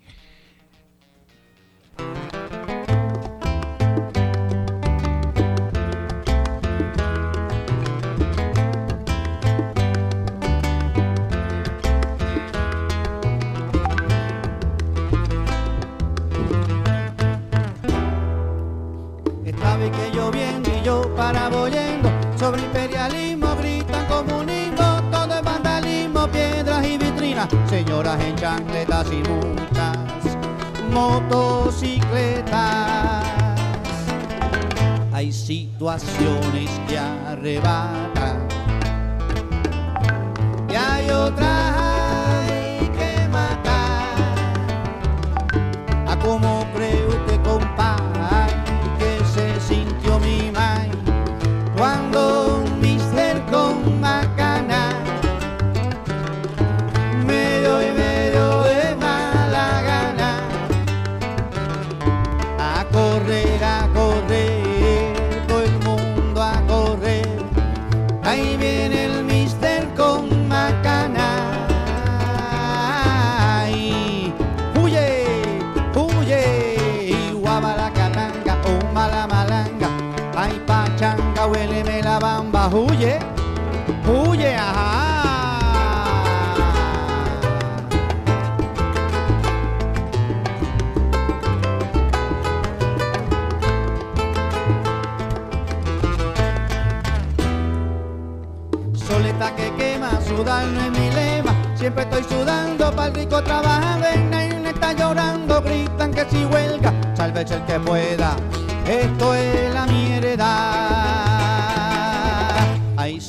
Motocicletas. 31.08 33.24
Hay 35.12 35.32
situaciones 35.32 36.70
que 36.86 36.98
arrebatan 36.98 38.46
y 40.70 40.74
hay 40.74 41.10
otras 41.10 41.77
huye, 82.98 83.18
huye, 84.06 84.56
ajá. 84.56 85.04
Soleta 98.94 99.55
que 99.55 99.72
quema, 99.76 100.20
sudar 100.20 100.66
no 100.66 100.80
es 100.80 100.90
mi 100.90 101.11
lema. 101.11 101.55
Siempre 101.76 102.03
estoy 102.03 102.24
sudando 102.24 102.90
para 102.92 103.09
el 103.09 103.14
rico 103.14 103.42
trabajando. 103.42 104.07
En 104.09 104.66
está 104.66 104.92
llorando, 104.92 105.62
gritan 105.62 106.12
que 106.12 106.24
si 106.30 106.44
huelga, 106.44 106.92
sálvese 107.14 107.55
el 107.55 107.64
que 107.64 107.80
pueda. 107.80 108.36
Esto 108.86 109.34
es 109.34 109.38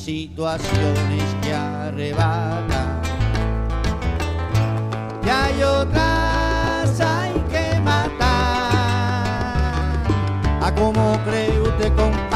situaciones 0.00 1.24
que 1.42 1.52
arrebatan. 1.52 3.02
Y 5.24 5.28
hay 5.28 5.62
otras 5.62 7.00
hay 7.00 7.34
que 7.52 7.80
matar. 7.80 8.30
¿A 10.62 10.74
cómo 10.74 11.18
cree 11.24 11.60
usted, 11.60 11.92
compay, 11.96 12.29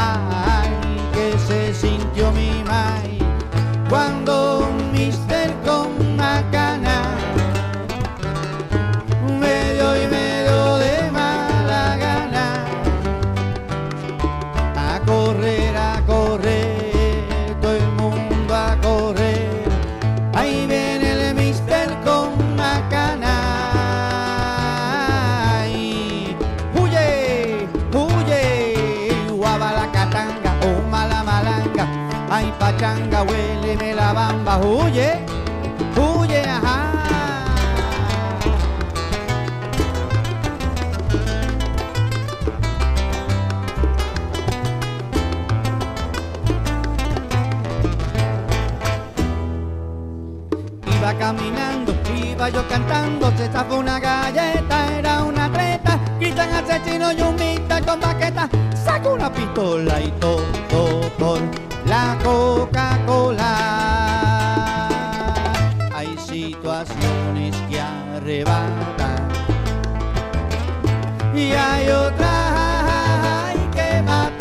cantando, 52.75 53.31
se 53.37 53.47
zafó 53.53 53.77
una 53.77 54.01
galleta, 54.01 54.99
era 54.99 55.23
una 55.23 55.49
treta, 55.53 55.97
gritan 56.19 56.51
asesino 56.53 57.13
y 57.13 57.21
un 57.21 57.37
mister 57.37 57.85
con 57.87 58.01
baqueta, 58.01 58.49
saca 58.75 59.11
una 59.11 59.33
pistola 59.33 60.01
y 60.01 60.11
todo 60.19 60.43
por 61.17 61.41
la 61.87 62.19
Coca-Cola. 62.25 63.55
Hay 65.95 66.19
situaciones 66.19 67.55
que 67.71 67.81
arrebatan 67.81 69.29
y 71.33 71.53
hay 71.53 71.89
otras 71.89 73.55
que 73.73 74.03
matar. 74.03 74.35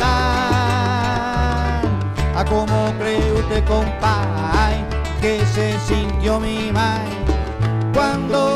¿A 2.36 2.44
cómo 2.48 2.92
cree 2.98 3.32
usted, 3.32 3.64
compay, 3.64 4.84
que 5.20 5.46
se 5.54 5.78
sintió 5.86 6.40
mi 6.40 6.72
mai 6.72 7.33
cuando 7.94 8.53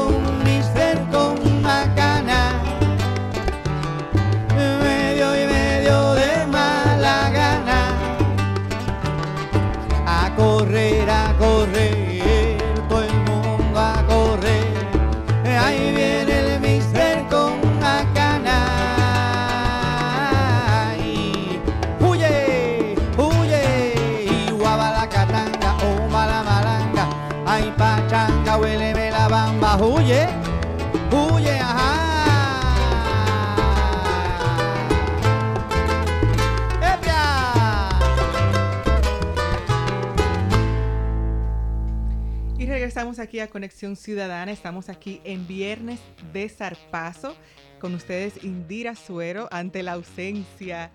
regresamos 43.09 43.19
aquí 43.19 43.41
a 43.41 43.49
Conexión 43.49 43.97
Ciudadana. 43.97 44.53
Estamos 44.53 44.91
aquí 44.91 45.23
en 45.25 45.47
Viernes 45.47 45.99
de 46.35 46.49
Zarpazo 46.49 47.35
con 47.81 47.95
ustedes 47.95 48.45
Indira 48.45 48.95
Suero 48.95 49.49
ante 49.51 49.83
la 49.83 49.93
ausencia 49.93 50.91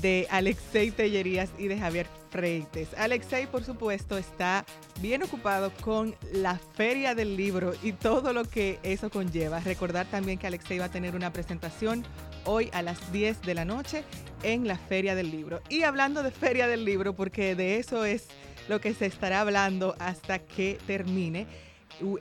de 0.00 0.28
Alexei 0.30 0.92
Tellerías 0.92 1.50
y 1.58 1.66
de 1.66 1.76
Javier 1.76 2.06
Freites. 2.30 2.90
Alexei, 2.96 3.46
por 3.48 3.64
supuesto, 3.64 4.18
está 4.18 4.64
bien 5.00 5.24
ocupado 5.24 5.72
con 5.80 6.14
la 6.32 6.58
Feria 6.76 7.16
del 7.16 7.36
Libro 7.36 7.72
y 7.82 7.92
todo 7.92 8.32
lo 8.32 8.44
que 8.44 8.78
eso 8.84 9.10
conlleva. 9.10 9.58
Recordar 9.58 10.06
también 10.06 10.38
que 10.38 10.46
Alexei 10.46 10.78
va 10.78 10.84
a 10.84 10.90
tener 10.90 11.16
una 11.16 11.32
presentación 11.32 12.04
hoy 12.44 12.70
a 12.72 12.82
las 12.82 13.10
10 13.12 13.42
de 13.42 13.54
la 13.54 13.64
noche 13.64 14.04
en 14.44 14.68
la 14.68 14.78
Feria 14.78 15.16
del 15.16 15.32
Libro. 15.32 15.60
Y 15.68 15.82
hablando 15.82 16.22
de 16.22 16.30
Feria 16.30 16.68
del 16.68 16.84
Libro, 16.84 17.14
porque 17.14 17.56
de 17.56 17.78
eso 17.78 18.04
es 18.04 18.28
lo 18.68 18.80
que 18.80 18.94
se 18.94 19.06
estará 19.06 19.40
hablando 19.40 19.96
hasta 19.98 20.38
que 20.38 20.78
termine. 20.86 21.46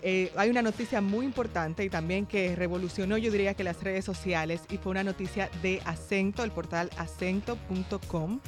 Eh, 0.02 0.32
hay 0.36 0.50
una 0.50 0.62
noticia 0.62 1.02
muy 1.02 1.26
importante 1.26 1.84
y 1.84 1.89
también 1.89 2.26
que 2.26 2.56
revolucionó, 2.56 3.18
yo 3.18 3.32
diría 3.32 3.54
que 3.54 3.64
las 3.64 3.84
redes 3.84 4.06
sociales, 4.06 4.62
y 4.70 4.78
fue 4.78 4.91
una 4.91 5.04
noticia 5.04 5.50
de 5.62 5.82
Acento, 5.86 6.43
el 6.43 6.52
portal 6.52 6.89
acento.com, 6.98 8.39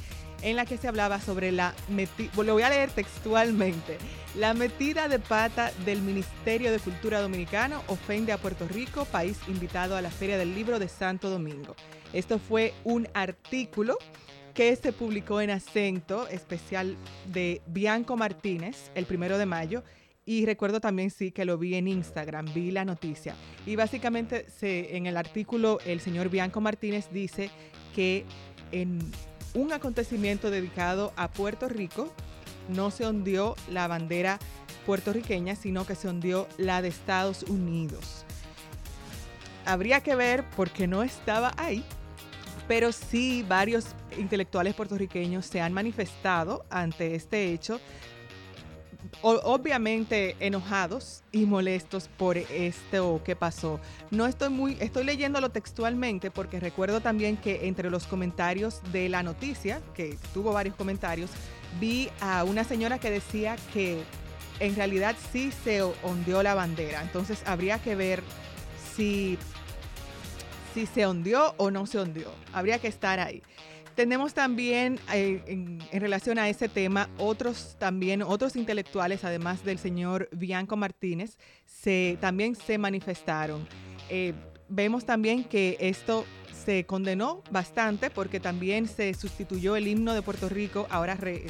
en 0.42 0.56
la 0.56 0.64
que 0.64 0.78
se 0.78 0.88
hablaba 0.88 1.20
sobre 1.20 1.52
la 1.52 1.74
metida, 1.88 2.30
lo 2.42 2.54
voy 2.54 2.62
a 2.62 2.70
leer 2.70 2.90
textualmente, 2.90 3.98
la 4.34 4.54
metida 4.54 5.06
de 5.06 5.18
pata 5.18 5.70
del 5.84 6.00
Ministerio 6.00 6.72
de 6.72 6.78
Cultura 6.78 7.20
Dominicano 7.20 7.82
ofende 7.88 8.32
a 8.32 8.38
Puerto 8.38 8.66
Rico, 8.66 9.04
país 9.04 9.38
invitado 9.48 9.96
a 9.96 10.00
la 10.00 10.10
Feria 10.10 10.38
del 10.38 10.54
Libro 10.54 10.78
de 10.78 10.88
Santo 10.88 11.28
Domingo. 11.28 11.76
Esto 12.12 12.38
fue 12.38 12.74
un 12.84 13.06
artículo 13.14 13.98
que 14.54 14.74
se 14.76 14.92
publicó 14.92 15.40
en 15.40 15.50
acento 15.50 16.28
especial 16.28 16.96
de 17.26 17.62
Bianco 17.66 18.16
Martínez 18.16 18.90
el 18.94 19.06
primero 19.06 19.38
de 19.38 19.46
mayo. 19.46 19.82
Y 20.26 20.46
recuerdo 20.46 20.80
también, 20.80 21.10
sí, 21.10 21.32
que 21.32 21.44
lo 21.44 21.58
vi 21.58 21.74
en 21.74 21.88
Instagram, 21.88 22.52
vi 22.54 22.70
la 22.70 22.84
noticia. 22.84 23.34
Y 23.66 23.76
básicamente 23.76 24.46
en 24.60 25.06
el 25.06 25.16
artículo 25.16 25.78
el 25.84 26.00
señor 26.00 26.28
Bianco 26.28 26.60
Martínez 26.60 27.08
dice 27.10 27.50
que 27.94 28.24
en 28.70 29.00
un 29.54 29.72
acontecimiento 29.72 30.50
dedicado 30.50 31.12
a 31.16 31.28
Puerto 31.28 31.68
Rico 31.68 32.12
no 32.68 32.90
se 32.90 33.06
hundió 33.06 33.56
la 33.68 33.88
bandera 33.88 34.38
puertorriqueña, 34.86 35.56
sino 35.56 35.86
que 35.86 35.94
se 35.94 36.08
hundió 36.08 36.46
la 36.58 36.82
de 36.82 36.88
Estados 36.88 37.42
Unidos. 37.44 38.24
Habría 39.64 40.00
que 40.00 40.14
ver 40.14 40.48
por 40.50 40.70
qué 40.70 40.86
no 40.86 41.02
estaba 41.02 41.52
ahí, 41.56 41.84
pero 42.68 42.92
sí 42.92 43.44
varios 43.48 43.86
intelectuales 44.18 44.74
puertorriqueños 44.74 45.46
se 45.46 45.60
han 45.60 45.72
manifestado 45.72 46.64
ante 46.70 47.14
este 47.14 47.52
hecho, 47.52 47.80
obviamente 49.22 50.36
enojados 50.40 51.22
y 51.32 51.46
molestos 51.46 52.08
por 52.08 52.36
esto 52.36 53.22
que 53.24 53.36
pasó. 53.36 53.80
No 54.10 54.26
estoy 54.26 54.50
muy, 54.50 54.76
estoy 54.80 55.04
leyéndolo 55.04 55.50
textualmente 55.50 56.30
porque 56.30 56.60
recuerdo 56.60 57.00
también 57.00 57.36
que 57.36 57.66
entre 57.66 57.90
los 57.90 58.06
comentarios 58.06 58.80
de 58.92 59.08
la 59.08 59.22
noticia, 59.22 59.80
que 59.94 60.16
tuvo 60.32 60.52
varios 60.52 60.76
comentarios, 60.76 61.30
vi 61.80 62.10
a 62.20 62.44
una 62.44 62.64
señora 62.64 62.98
que 62.98 63.10
decía 63.10 63.56
que 63.72 64.02
en 64.58 64.76
realidad 64.76 65.16
sí 65.32 65.52
se 65.64 65.82
ondeó 65.82 66.42
la 66.42 66.54
bandera. 66.54 67.02
Entonces 67.02 67.42
habría 67.46 67.78
que 67.78 67.94
ver 67.94 68.22
si 68.94 69.38
si 70.74 70.86
se 70.86 71.06
hundió 71.06 71.54
o 71.56 71.70
no 71.70 71.86
se 71.86 71.98
hundió. 71.98 72.32
Habría 72.52 72.78
que 72.78 72.88
estar 72.88 73.18
ahí. 73.18 73.42
Tenemos 73.94 74.32
también 74.34 74.98
eh, 75.12 75.42
en, 75.46 75.78
en 75.90 76.00
relación 76.00 76.38
a 76.38 76.48
ese 76.48 76.68
tema 76.68 77.08
otros 77.18 77.76
también 77.78 78.22
otros 78.22 78.56
intelectuales 78.56 79.24
además 79.24 79.64
del 79.64 79.78
señor 79.78 80.28
Bianco 80.32 80.76
Martínez 80.76 81.36
se 81.66 82.16
también 82.20 82.54
se 82.54 82.78
manifestaron. 82.78 83.66
Eh, 84.08 84.32
vemos 84.68 85.04
también 85.04 85.44
que 85.44 85.76
esto 85.80 86.24
se 86.64 86.84
condenó 86.86 87.42
bastante 87.50 88.10
porque 88.10 88.40
también 88.40 88.86
se 88.88 89.12
sustituyó 89.14 89.76
el 89.76 89.86
himno 89.88 90.14
de 90.14 90.22
Puerto 90.22 90.48
Rico. 90.48 90.86
Ahora 90.90 91.14
re- 91.14 91.44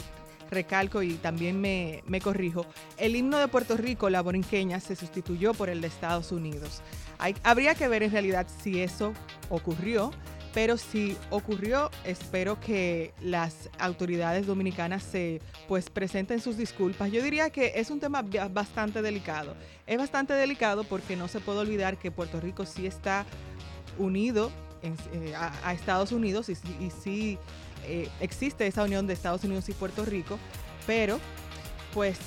recalco 0.51 1.03
y 1.03 1.15
también 1.15 1.61
me, 1.61 2.03
me 2.07 2.21
corrijo. 2.21 2.67
El 2.97 3.15
himno 3.15 3.39
de 3.39 3.47
Puerto 3.49 3.77
Rico, 3.77 4.11
la 4.11 4.21
borinqueña, 4.23 4.81
se 4.81 4.97
sustituyó 4.97 5.55
por 5.55 5.69
el 5.69 5.81
de 5.81 5.87
Estados 5.89 6.33
Unidos. 6.33 6.83
Hay- 7.19 7.37
habría 7.45 7.75
que 7.77 7.87
ver 7.87 8.03
en 8.03 8.11
realidad 8.13 8.47
si 8.63 8.81
eso 8.81 9.13
ocurrió, 9.49 10.11
pero 10.53 10.77
si 10.77 11.17
ocurrió, 11.31 11.91
espero 12.05 12.59
que 12.61 13.13
las 13.23 13.71
autoridades 13.79 14.47
dominicanas 14.47 15.03
se 15.03 15.41
pues 15.69 15.91
presenten 15.91 16.41
sus 16.41 16.57
disculpas. 16.57 17.13
Yo 17.13 17.23
diría 17.23 17.51
que 17.51 17.75
es 17.77 17.91
un 17.91 18.01
tema 18.01 18.23
ba- 18.23 18.49
bastante 18.49 19.01
delicado. 19.03 19.55
Es 19.87 19.99
bastante 19.99 20.33
delicado 20.35 20.85
porque 20.85 21.15
no 21.17 21.29
se 21.29 21.41
puede 21.41 21.61
olvidar 21.61 21.99
que 21.99 22.11
Puerto 22.11 22.41
Rico 22.41 22.67
sí 22.67 22.87
está 22.87 23.25
unido 23.99 24.51
eh, 24.83 25.35
a, 25.37 25.73
Estados 25.73 26.11
Unidos 26.11 26.49
y 26.49 26.55
sí 27.03 27.39
eh, 27.87 28.09
existe 28.21 28.67
esa 28.67 28.83
unión 28.85 29.07
de 29.07 29.13
Estados 29.15 29.45
Unidos 29.45 29.69
y 29.69 29.73
Puerto 29.73 30.05
Rico, 30.05 30.39
pero 30.87 31.19
pues 31.95 32.19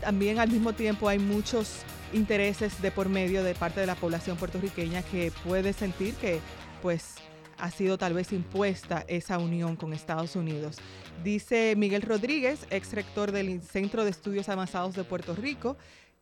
también 0.00 0.38
al 0.38 0.48
mismo 0.48 0.72
tiempo 0.72 1.08
hay 1.08 1.18
muchos 1.18 1.80
intereses 2.12 2.80
de 2.80 2.90
por 2.90 3.08
medio 3.08 3.42
de 3.42 3.54
parte 3.54 3.80
de 3.80 3.86
la 3.86 3.94
población 3.94 4.36
puertorriqueña 4.36 5.02
que 5.02 5.32
puede 5.44 5.72
sentir 5.72 6.14
que 6.14 6.40
pues 6.82 7.16
ha 7.58 7.70
sido 7.70 7.98
tal 7.98 8.14
vez 8.14 8.32
impuesta 8.32 9.04
esa 9.08 9.38
unión 9.38 9.76
con 9.76 9.92
Estados 9.92 10.36
Unidos. 10.36 10.76
Dice 11.24 11.74
Miguel 11.76 12.02
Rodríguez, 12.02 12.66
ex 12.70 12.92
rector 12.92 13.32
del 13.32 13.60
Centro 13.62 14.04
de 14.04 14.10
Estudios 14.10 14.48
Avanzados 14.48 14.94
de 14.94 15.04
Puerto 15.04 15.34
Rico, 15.34 15.76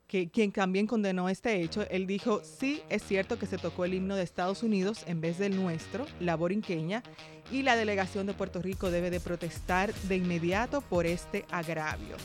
que 0.06 0.30
quien 0.30 0.52
también 0.52 0.86
condenó 0.86 1.28
este 1.28 1.60
hecho, 1.60 1.84
él 1.90 2.06
dijo, 2.06 2.40
sí, 2.44 2.82
es 2.88 3.02
cierto 3.02 3.38
que 3.38 3.46
se 3.46 3.58
tocó 3.58 3.84
el 3.84 3.94
himno 3.94 4.14
de 4.14 4.22
Estados 4.22 4.62
Unidos 4.62 5.02
en 5.06 5.20
vez 5.20 5.38
del 5.38 5.56
nuestro, 5.56 6.06
la 6.20 6.36
borinqueña, 6.36 7.02
y 7.50 7.62
la 7.62 7.76
delegación 7.76 8.26
de 8.26 8.34
Puerto 8.34 8.62
Rico 8.62 8.90
debe 8.90 9.10
de 9.10 9.20
protestar 9.20 9.92
de 9.94 10.16
inmediato 10.16 10.80
por 10.80 11.06
este 11.06 11.44
agravio. 11.50 12.16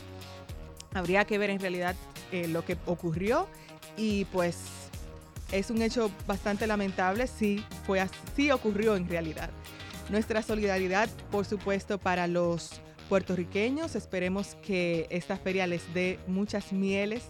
Habría 0.94 1.26
que 1.26 1.38
ver 1.38 1.50
en 1.50 1.60
realidad 1.60 1.96
eh, 2.32 2.48
lo 2.48 2.64
que 2.66 2.78
ocurrió 2.86 3.48
y 3.98 4.26
pues 4.26 4.81
es 5.52 5.70
un 5.70 5.82
hecho 5.82 6.12
bastante 6.28 6.68
lamentable 6.68 7.28
si 7.28 7.64
fue 7.86 8.00
así 8.00 8.52
ocurrió 8.52 8.96
en 8.96 9.08
realidad. 9.08 9.50
Nuestra 10.10 10.42
solidaridad, 10.42 11.10
por 11.30 11.46
supuesto, 11.46 11.98
para 11.98 12.28
los 12.28 12.82
puertorriqueños. 13.10 13.96
Esperemos 13.96 14.56
que 14.62 15.08
esta 15.10 15.38
feria 15.38 15.68
les 15.68 15.94
dé 15.94 16.20
muchas 16.28 16.72
mieles 16.72 17.24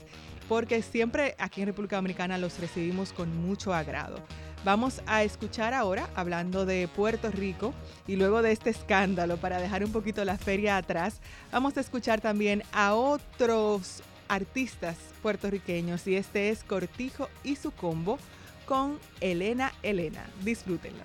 porque 0.48 0.82
siempre 0.82 1.36
aquí 1.40 1.62
en 1.62 1.68
República 1.68 1.96
Dominicana 1.96 2.38
los 2.38 2.60
recibimos 2.60 3.14
con 3.14 3.36
mucho 3.36 3.74
agrado. 3.74 4.18
Vamos 4.64 5.02
a 5.08 5.24
escuchar 5.24 5.74
ahora, 5.74 6.08
hablando 6.14 6.66
de 6.66 6.88
Puerto 6.88 7.32
Rico, 7.32 7.74
y 8.06 8.16
luego 8.16 8.44
de 8.44 8.52
este 8.52 8.70
escándalo, 8.70 9.38
para 9.38 9.60
dejar 9.60 9.84
un 9.84 9.92
poquito 9.92 10.24
la 10.24 10.38
feria 10.38 10.78
atrás, 10.78 11.20
vamos 11.52 11.78
a 11.78 11.80
escuchar 11.80 12.22
también 12.22 12.62
a 12.72 12.94
otros 12.94 14.04
artistas 14.32 14.96
puertorriqueños, 15.22 16.08
y 16.08 16.16
este 16.16 16.50
es 16.50 16.64
Cortijo 16.64 17.28
y 17.44 17.58
su 17.58 17.72
combo 17.72 18.18
con 18.66 18.98
Elena 19.20 19.74
Elena. 19.84 20.26
Disfrútenlo. 20.42 21.04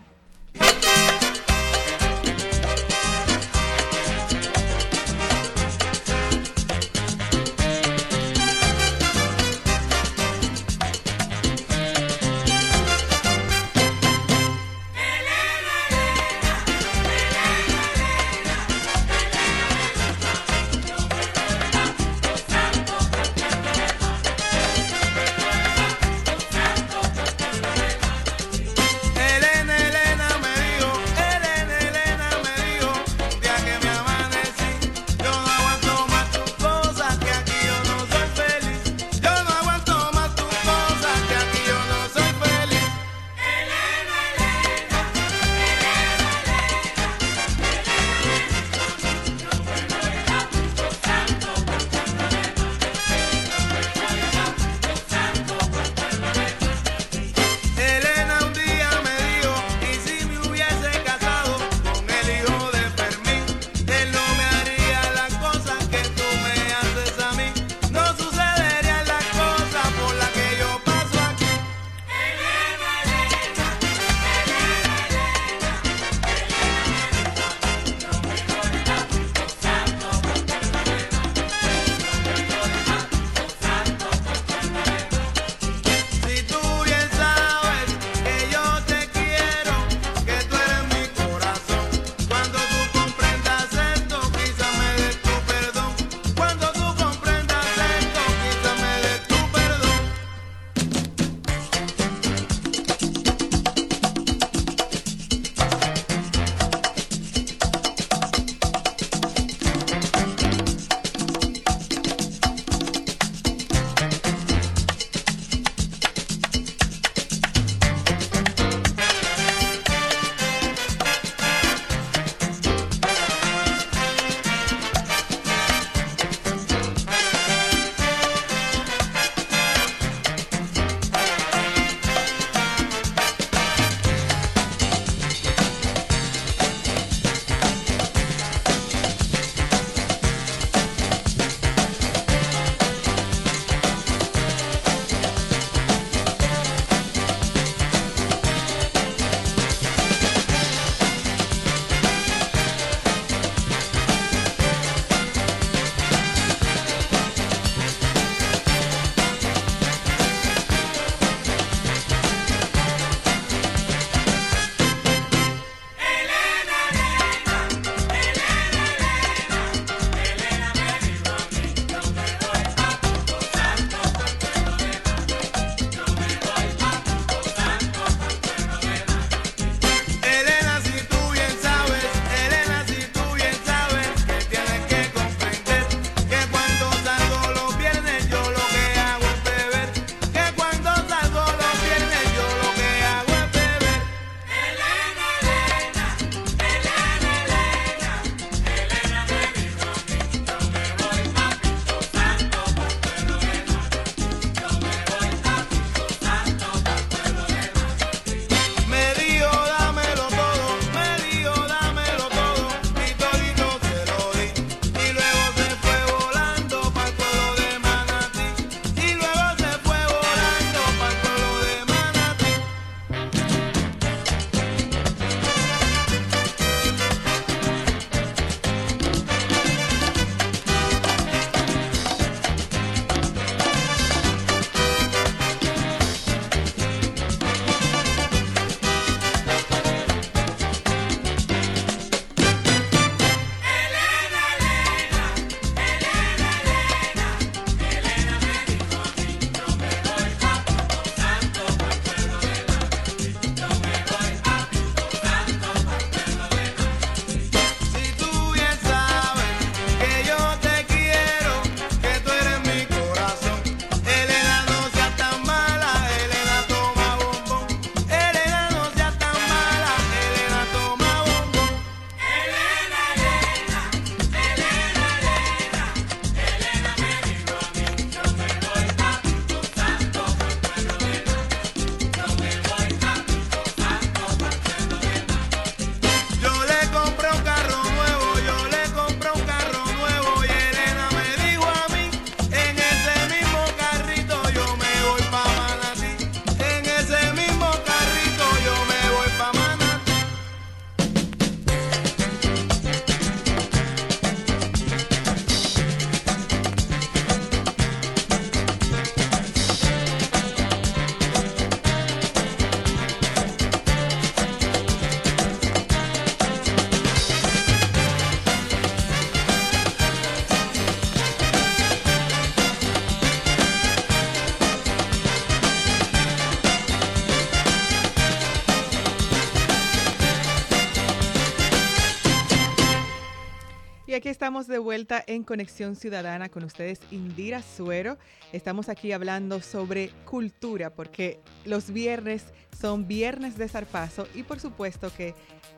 Estamos 334.47 334.69
de 334.69 334.79
vuelta 334.79 335.25
en 335.27 335.43
Conexión 335.43 335.97
Ciudadana 335.97 336.49
con 336.49 336.63
ustedes, 336.63 337.01
Indira 337.11 337.63
Suero. 337.63 338.17
Estamos 338.53 338.89
aquí 338.89 339.11
hablando 339.11 339.61
sobre 339.61 340.11
cultura, 340.25 340.91
porque 340.91 341.41
los 341.65 341.91
viernes 341.91 342.45
son 342.81 343.09
viernes 343.09 343.59
de 343.59 343.69
zarpazo 343.69 344.29
y 344.37 344.45
por 344.45 344.61
supuesto 344.61 345.11
que 345.17 345.35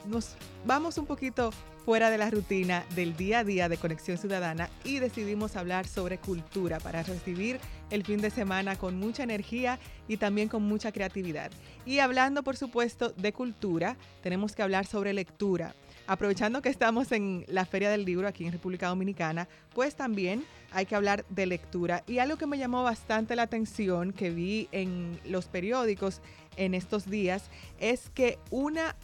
nos 0.06 0.36
vamos 0.66 0.98
un 0.98 1.06
poquito 1.06 1.50
fuera 1.86 2.10
de 2.10 2.18
la 2.18 2.28
rutina 2.28 2.84
del 2.94 3.16
día 3.16 3.38
a 3.38 3.44
día 3.44 3.70
de 3.70 3.78
Conexión 3.78 4.18
Ciudadana 4.18 4.68
y 4.84 4.98
decidimos 4.98 5.56
hablar 5.56 5.86
sobre 5.86 6.18
cultura 6.18 6.78
para 6.78 7.02
recibir 7.02 7.58
el 7.88 8.04
fin 8.04 8.20
de 8.20 8.28
semana 8.28 8.76
con 8.76 8.98
mucha 8.98 9.22
energía 9.22 9.78
y 10.08 10.18
también 10.18 10.50
con 10.50 10.62
mucha 10.62 10.92
creatividad. 10.92 11.50
Y 11.86 12.00
hablando, 12.00 12.42
por 12.42 12.58
supuesto, 12.58 13.14
de 13.16 13.32
cultura, 13.32 13.96
tenemos 14.22 14.54
que 14.54 14.62
hablar 14.62 14.84
sobre 14.84 15.14
lectura. 15.14 15.74
Aprovechando 16.08 16.62
que 16.62 16.70
estamos 16.70 17.12
en 17.12 17.44
la 17.48 17.66
Feria 17.66 17.90
del 17.90 18.06
Libro 18.06 18.26
aquí 18.26 18.46
en 18.46 18.52
República 18.52 18.88
Dominicana, 18.88 19.46
pues 19.74 19.94
también 19.94 20.42
hay 20.72 20.86
que 20.86 20.96
hablar 20.96 21.26
de 21.28 21.44
lectura. 21.44 22.02
Y 22.06 22.18
algo 22.18 22.38
que 22.38 22.46
me 22.46 22.56
llamó 22.56 22.82
bastante 22.82 23.36
la 23.36 23.42
atención, 23.42 24.14
que 24.14 24.30
vi 24.30 24.70
en 24.72 25.20
los 25.26 25.48
periódicos 25.48 26.22
en 26.56 26.72
estos 26.72 27.10
días, 27.10 27.50
es 27.78 28.08
que 28.08 28.38
una 28.50 28.96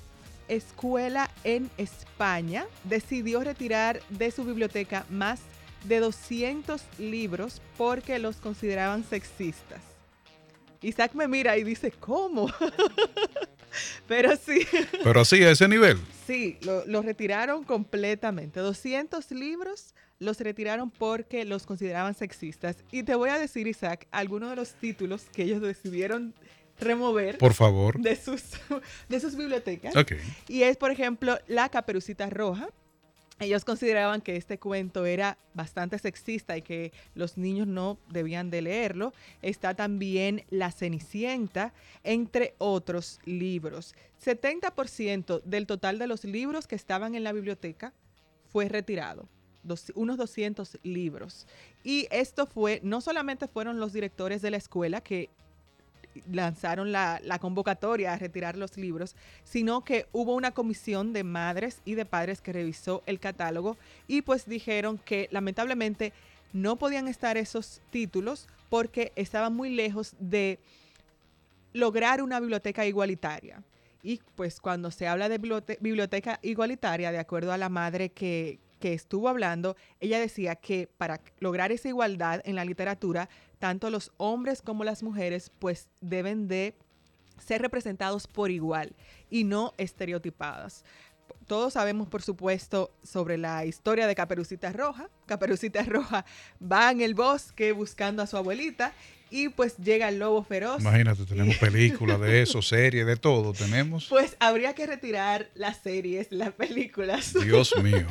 escuela 0.49 1.31
en 1.45 1.71
España 1.77 2.65
decidió 2.85 3.45
retirar 3.45 4.01
de 4.09 4.31
su 4.31 4.43
biblioteca 4.43 5.05
más 5.11 5.43
de 5.85 6.01
200 6.01 6.81
libros 6.99 7.61
porque 7.77 8.19
los 8.19 8.37
consideraban 8.37 9.05
sexistas. 9.05 9.83
Isaac 10.81 11.13
me 11.15 11.29
mira 11.29 11.59
y 11.59 11.65
dice, 11.65 11.91
¿cómo? 11.91 12.49
Pero 14.09 14.37
sí. 14.37 14.67
Pero 15.03 15.21
así, 15.21 15.43
a 15.43 15.51
ese 15.51 15.69
nivel. 15.69 15.99
Sí, 16.27 16.59
lo, 16.63 16.85
lo, 16.87 17.03
retiraron 17.03 17.65
completamente. 17.65 18.61
200 18.61 19.31
libros 19.33 19.95
los 20.19 20.41
retiraron 20.41 20.91
porque 20.91 21.45
los 21.45 21.67
consideraban 21.67 22.15
sexistas. 22.15 22.77
Y 22.91 23.03
te 23.03 23.15
voy 23.15 23.31
a 23.31 23.39
decir, 23.39 23.67
Isaac, 23.67 24.07
algunos 24.11 24.51
de 24.51 24.57
los 24.57 24.75
títulos 24.75 25.27
que 25.33 25.43
ellos 25.43 25.61
decidieron 25.61 26.35
remover. 26.79 27.39
Por 27.39 27.55
favor. 27.55 27.99
De 27.99 28.17
sus, 28.17 28.43
de 29.09 29.21
sus 29.21 29.37
bibliotecas. 29.37 29.97
Ok. 29.97 30.13
Y 30.49 30.63
es, 30.63 30.77
por 30.77 30.91
ejemplo, 30.91 31.39
La 31.47 31.69
Caperucita 31.69 32.29
Roja. 32.31 32.69
Ellos 33.45 33.65
consideraban 33.67 34.23
que 34.23 34.37
este 34.37 34.59
cuento 34.59 35.05
era 35.05 35.37
bastante 35.53 35.99
sexista 35.99 36.57
y 36.57 36.63
que 36.63 36.93
los 37.15 37.37
niños 37.37 37.67
no 37.67 37.99
debían 38.09 38.49
de 38.49 38.63
leerlo. 38.63 39.13
Está 39.43 39.75
también 39.75 40.45
La 40.49 40.73
Cenicienta, 40.73 41.75
entre 42.05 42.55
otros 42.57 43.21
libros. 43.27 43.95
70% 44.25 45.43
del 45.43 45.67
total 45.67 45.99
de 45.99 46.07
los 46.07 46.25
libros 46.25 46.67
que 46.67 46.75
estaban 46.75 47.15
en 47.15 47.23
la 47.23 47.33
biblioteca 47.33 47.93
fue 48.49 48.69
retirado. 48.69 49.29
Unos 49.95 50.17
200 50.17 50.79
libros. 50.83 51.47
Y 51.83 52.07
esto 52.11 52.47
fue, 52.47 52.81
no 52.83 53.03
solamente 53.03 53.47
fueron 53.47 53.79
los 53.79 53.93
directores 53.93 54.41
de 54.41 54.51
la 54.51 54.57
escuela 54.57 55.03
que 55.03 55.29
lanzaron 56.31 56.93
la, 56.93 57.21
convocatoria 57.41 58.13
a 58.13 58.19
retirar 58.19 58.57
los 58.57 58.77
libros, 58.77 59.17
sino 59.45 59.85
que 59.85 60.07
hubo 60.13 60.35
una 60.35 60.53
comisión 60.53 61.13
de 61.13 61.25
madres 61.25 61.81
y 61.85 61.95
de 61.95 62.05
padres 62.05 62.41
que 62.41 62.53
revisó 62.53 63.03
el 63.07 63.21
catálogo 63.21 63.77
y 64.07 64.23
pues 64.23 64.47
dijeron 64.47 64.99
que 64.99 65.29
lamentablemente 65.31 66.13
no 66.53 66.77
podían 66.77 67.09
estar 67.09 67.37
esos 67.37 67.81
títulos 67.91 68.49
porque 68.71 69.13
estaban 69.17 69.55
muy 69.55 69.71
lejos 69.71 70.15
de 70.19 70.59
lograr 71.73 72.23
una 72.23 72.41
biblioteca 72.41 72.87
igualitaria. 72.87 73.63
Y 74.03 74.21
pues 74.37 74.61
cuando 74.61 74.91
se 74.91 75.09
habla 75.09 75.29
de 75.29 75.39
biblioteca 75.81 76.39
igualitaria, 76.43 77.11
de 77.11 77.19
acuerdo 77.19 77.53
a 77.53 77.59
la 77.59 77.69
madre 77.69 78.11
que, 78.11 78.59
que 78.85 78.93
estuvo 78.93 79.31
hablando, 79.31 79.77
ella 79.99 80.21
decía 80.21 80.57
que 80.57 80.91
para 80.99 81.23
lograr 81.39 81.73
esa 81.73 81.89
igualdad 81.89 82.43
en 82.45 82.55
la 82.55 82.67
literatura, 82.67 83.31
tanto 83.59 83.89
los 83.89 84.13
hombres 84.19 84.61
como 84.61 84.85
las 84.85 85.03
mujeres 85.03 85.51
pues 85.59 85.89
deben 86.03 86.49
de 86.49 86.75
ser 87.39 87.63
representados 87.63 88.27
por 88.27 88.51
igual 88.51 88.95
y 89.31 89.45
no 89.45 89.73
estereotipadas. 89.79 90.85
Todos 91.47 91.73
sabemos, 91.73 92.09
por 92.09 92.21
supuesto, 92.21 92.91
sobre 93.03 93.39
la 93.39 93.65
historia 93.65 94.07
de 94.07 94.15
Caperucita 94.15 94.71
Roja. 94.71 95.09
Caperucita 95.25 95.83
Roja 95.87 96.27
va 96.61 96.91
en 96.91 97.01
el 97.01 97.15
bosque 97.15 97.73
buscando 97.73 98.23
a 98.23 98.27
su 98.27 98.37
abuelita 98.37 98.93
y 99.35 99.49
pues 99.49 99.77
llega 99.79 100.09
el 100.09 100.21
lobo 100.21 100.45
feroz. 100.45 100.81
Imagínate, 100.81 101.25
tenemos 101.25 101.57
películas 101.59 102.21
de 102.21 102.43
eso, 102.43 102.63
series, 102.63 103.05
de 103.05 103.17
todo, 103.17 103.53
tenemos. 103.53 104.07
Pues 104.09 104.37
habría 104.39 104.77
que 104.77 104.87
retirar 104.87 105.51
las 105.57 105.79
series, 105.79 106.29
las 106.31 106.53
películas. 106.53 107.35
Dios 107.43 107.75
mío. 107.83 108.07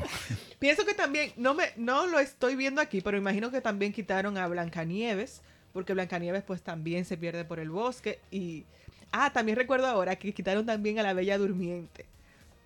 Pienso 0.59 0.85
que 0.85 0.93
también, 0.93 1.31
no, 1.37 1.53
me, 1.53 1.67
no 1.77 2.07
lo 2.07 2.19
estoy 2.19 2.57
viendo 2.57 2.81
aquí, 2.81 2.99
pero 2.99 3.15
imagino 3.15 3.51
que 3.51 3.61
también 3.61 3.93
quitaron 3.93 4.37
a 4.37 4.45
Blancanieves, 4.49 5.41
porque 5.71 5.93
Blancanieves 5.93 6.43
pues 6.43 6.61
también 6.61 7.05
se 7.05 7.15
pierde 7.15 7.45
por 7.45 7.59
el 7.59 7.69
bosque 7.69 8.19
y... 8.29 8.65
Ah, 9.13 9.31
también 9.31 9.57
recuerdo 9.57 9.85
ahora 9.85 10.17
que 10.17 10.33
quitaron 10.33 10.65
también 10.65 10.99
a 10.99 11.03
la 11.03 11.13
Bella 11.13 11.37
Durmiente, 11.37 12.05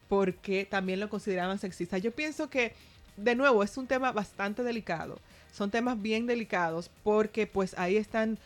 porque 0.07 0.65
también 0.65 0.99
lo 0.99 1.09
consideraban 1.09 1.59
sexista. 1.59 1.99
Yo 1.99 2.11
pienso 2.11 2.49
que, 2.49 2.73
de 3.17 3.35
nuevo, 3.35 3.61
es 3.63 3.77
un 3.77 3.85
tema 3.85 4.13
bastante 4.13 4.63
delicado 4.63 5.19
son 5.51 5.71
temas 5.71 6.01
bien 6.01 6.25
delicados 6.25 6.89
porque 7.03 7.47
pues 7.47 7.77
ahí 7.77 7.97
están, 7.97 8.37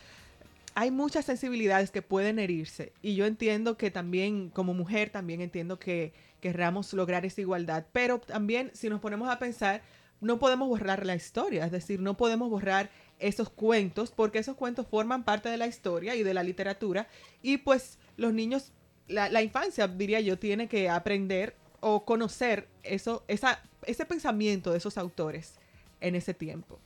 hay 0.76 0.92
muchas 0.92 1.26
sensibilidades 1.26 1.92
que 1.92 2.02
pueden 2.02 2.40
herirse. 2.40 2.94
Y 3.02 3.16
yo 3.16 3.26
entiendo 3.26 3.78
que 3.78 3.92
también 3.92 4.50
como 4.50 4.74
mujer 4.74 5.10
también 5.10 5.42
entiendo 5.42 5.80
que 5.80 6.14
querramos 6.40 6.94
lograr 6.94 7.26
esa 7.26 7.42
igualdad, 7.42 7.86
pero 7.92 8.20
también 8.20 8.72
si 8.74 8.90
nos 8.90 9.00
ponemos 9.00 9.30
a 9.30 9.40
pensar, 9.40 9.82
no 10.22 10.40
podemos 10.40 10.68
borrar 10.70 11.06
la 11.06 11.16
historia, 11.16 11.66
es 11.66 11.72
decir, 11.72 12.00
no 12.00 12.16
podemos 12.16 12.50
borrar 12.50 12.90
esos 13.20 13.50
cuentos 13.50 14.12
porque 14.12 14.40
esos 14.40 14.56
cuentos 14.56 14.88
forman 14.88 15.24
parte 15.24 15.50
de 15.50 15.58
la 15.58 15.68
historia 15.68 16.16
y 16.16 16.24
de 16.24 16.34
la 16.34 16.44
literatura. 16.44 17.08
Y 17.42 17.58
pues 17.58 17.98
los 18.18 18.34
niños, 18.34 18.72
la, 19.08 19.30
la 19.30 19.42
infancia 19.42 19.88
diría 19.88 20.20
yo, 20.20 20.38
tiene 20.38 20.68
que 20.68 20.90
aprender 20.90 21.56
o 21.82 22.06
conocer 22.06 22.68
eso, 22.84 23.24
esa, 23.28 23.62
ese 23.86 24.06
pensamiento 24.06 24.72
de 24.72 24.78
esos 24.78 24.98
autores 24.98 25.56
en 26.00 26.16
ese 26.16 26.34
tiempo. 26.34 26.80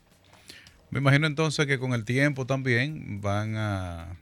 Me 0.90 1.00
imagino 1.00 1.28
entonces 1.28 1.66
que 1.66 1.80
con 1.80 1.94
el 1.94 2.06
tiempo 2.06 2.46
también 2.46 3.22
van 3.22 3.56
a, 3.58 4.18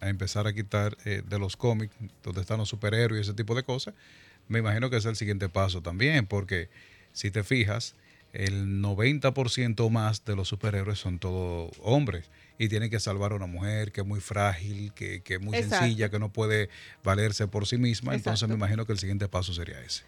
a 0.00 0.08
empezar 0.08 0.46
a 0.46 0.52
quitar 0.52 0.96
eh, 1.04 1.22
de 1.26 1.38
los 1.38 1.56
cómics, 1.56 1.94
donde 2.22 2.40
están 2.40 2.58
los 2.58 2.68
superhéroes 2.68 3.18
y 3.18 3.22
ese 3.22 3.34
tipo 3.34 3.54
de 3.54 3.62
cosas. 3.62 3.94
Me 4.48 4.60
imagino 4.60 4.90
que 4.90 4.96
es 4.96 5.04
el 5.04 5.16
siguiente 5.16 5.48
paso 5.48 5.82
también, 5.82 6.26
porque 6.26 6.68
si 7.12 7.30
te 7.30 7.42
fijas, 7.42 7.94
el 8.32 8.82
90% 8.82 9.88
más 9.90 10.24
de 10.24 10.36
los 10.36 10.48
superhéroes 10.48 10.98
son 10.98 11.18
todos 11.18 11.70
hombres 11.82 12.30
y 12.58 12.68
tienen 12.68 12.90
que 12.90 13.00
salvar 13.00 13.32
a 13.32 13.36
una 13.36 13.46
mujer 13.46 13.92
que 13.92 14.02
es 14.02 14.06
muy 14.06 14.20
frágil, 14.20 14.92
que, 14.92 15.20
que 15.22 15.34
es 15.34 15.40
muy 15.40 15.56
Exacto. 15.56 15.84
sencilla, 15.84 16.10
que 16.10 16.18
no 16.18 16.32
puede 16.32 16.68
valerse 17.02 17.48
por 17.48 17.66
sí 17.66 17.78
misma. 17.78 18.14
Entonces 18.14 18.48
me 18.48 18.54
imagino 18.54 18.84
que 18.86 18.92
el 18.92 18.98
siguiente 18.98 19.28
paso 19.28 19.52
sería 19.54 19.80
ese. 19.80 20.02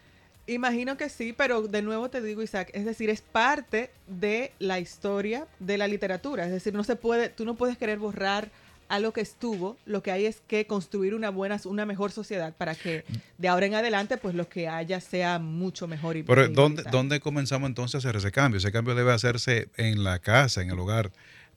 Imagino 0.48 0.96
que 0.96 1.10
sí, 1.10 1.34
pero 1.36 1.62
de 1.62 1.82
nuevo 1.82 2.08
te 2.08 2.22
digo, 2.22 2.42
Isaac, 2.42 2.70
es 2.72 2.86
decir, 2.86 3.10
es 3.10 3.20
parte 3.20 3.90
de 4.06 4.52
la 4.58 4.80
historia 4.80 5.46
de 5.58 5.76
la 5.76 5.86
literatura. 5.86 6.46
Es 6.46 6.50
decir, 6.50 6.72
no 6.72 6.84
se 6.84 6.96
puede, 6.96 7.28
tú 7.28 7.44
no 7.44 7.54
puedes 7.54 7.76
querer 7.76 7.98
borrar 7.98 8.50
algo 8.88 9.12
que 9.12 9.20
estuvo. 9.20 9.76
Lo 9.84 10.02
que 10.02 10.10
hay 10.10 10.24
es 10.24 10.40
que 10.48 10.66
construir 10.66 11.14
una 11.14 11.28
buena, 11.30 11.60
una 11.66 11.84
mejor 11.84 12.12
sociedad 12.12 12.54
para 12.56 12.74
que 12.74 13.04
de 13.36 13.48
ahora 13.48 13.66
en 13.66 13.74
adelante, 13.74 14.16
pues 14.16 14.34
lo 14.34 14.48
que 14.48 14.68
haya 14.68 15.00
sea 15.00 15.38
mucho 15.38 15.86
mejor 15.86 16.16
y 16.16 16.22
Pero 16.22 16.48
¿dónde. 16.48 16.82
¿dónde 16.90 17.20
comenzamos 17.20 17.68
entonces 17.68 17.96
a 17.96 17.98
hacer 17.98 18.16
ese 18.16 18.32
cambio? 18.32 18.56
Ese 18.56 18.72
cambio 18.72 18.94
debe 18.94 19.12
hacerse 19.12 19.68
en 19.76 20.02
la 20.02 20.18
casa, 20.18 20.62
en 20.62 20.70
el 20.70 20.78
hogar. 20.78 21.10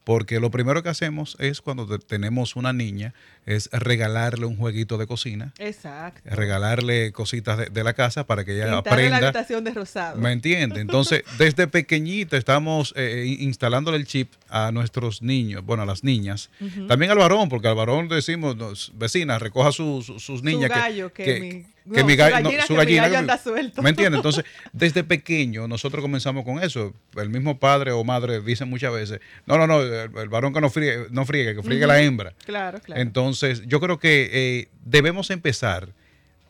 Porque 0.03 0.39
lo 0.39 0.49
primero 0.49 0.81
que 0.81 0.89
hacemos 0.89 1.37
es 1.39 1.61
cuando 1.61 1.85
te- 1.85 2.03
tenemos 2.03 2.55
una 2.55 2.73
niña, 2.73 3.13
es 3.45 3.69
regalarle 3.71 4.45
un 4.47 4.57
jueguito 4.57 4.97
de 4.97 5.05
cocina, 5.05 5.53
Exacto. 5.59 6.21
regalarle 6.25 7.11
cositas 7.11 7.57
de, 7.59 7.65
de 7.67 7.83
la 7.83 7.93
casa 7.93 8.25
para 8.25 8.43
que 8.43 8.53
ella 8.55 8.65
Pintarle 8.65 9.09
la 9.09 9.17
aprenda. 9.17 9.27
habitación 9.27 9.63
de 9.63 9.71
rosado. 9.73 10.17
¿Me 10.19 10.31
entiende? 10.31 10.79
Entonces, 10.81 11.23
desde 11.37 11.67
pequeñita 11.67 12.35
estamos 12.37 12.93
eh, 12.97 13.25
in- 13.27 13.43
instalándole 13.47 13.97
el 13.97 14.05
chip 14.07 14.31
a 14.49 14.71
nuestros 14.71 15.21
niños, 15.21 15.63
bueno, 15.63 15.83
a 15.83 15.85
las 15.85 16.03
niñas. 16.03 16.49
También 16.87 17.11
al 17.11 17.17
varón, 17.19 17.47
porque 17.49 17.67
al 17.67 17.75
varón 17.75 18.07
decimos, 18.09 18.55
nos- 18.57 18.91
vecina, 18.95 19.37
recoja 19.37 19.71
su- 19.71 20.01
su- 20.01 20.19
sus 20.19 20.41
niñas. 20.41 20.71
Su 20.71 20.79
gallo, 20.79 21.13
que 21.13 21.65
no, 21.86 22.05
mi 22.05 22.13
su 22.13 22.17
gallo- 22.19 22.38
no, 22.38 22.43
gallina, 22.43 22.61
su 22.63 22.67
que 22.67 22.73
mi 22.73 22.77
gallina, 22.77 23.01
gallo 23.03 23.11
que- 23.13 23.17
anda 23.17 23.38
suelto. 23.38 23.82
¿Me 23.82 23.89
entiendes? 23.89 24.17
Entonces, 24.19 24.45
desde 24.73 25.03
pequeño 25.03 25.67
nosotros 25.67 26.01
comenzamos 26.01 26.43
con 26.45 26.61
eso. 26.63 26.93
El 27.17 27.29
mismo 27.29 27.59
padre 27.59 27.91
o 27.91 28.03
madre 28.03 28.41
dicen 28.41 28.69
muchas 28.69 28.93
veces, 28.93 29.19
no, 29.45 29.57
no, 29.57 29.67
no, 29.67 29.82
el, 29.82 30.09
el 30.17 30.29
varón 30.29 30.53
que 30.53 30.61
no 30.61 30.69
friegue, 30.69 31.07
no 31.11 31.25
friegue, 31.25 31.55
que 31.55 31.63
friegue 31.63 31.88
la 31.88 32.01
hembra. 32.01 32.34
Claro, 32.45 32.79
claro. 32.82 33.01
Entonces, 33.01 33.63
yo 33.67 33.79
creo 33.79 33.99
que 33.99 34.29
eh, 34.32 34.67
debemos 34.86 35.29
empezar 35.32 35.89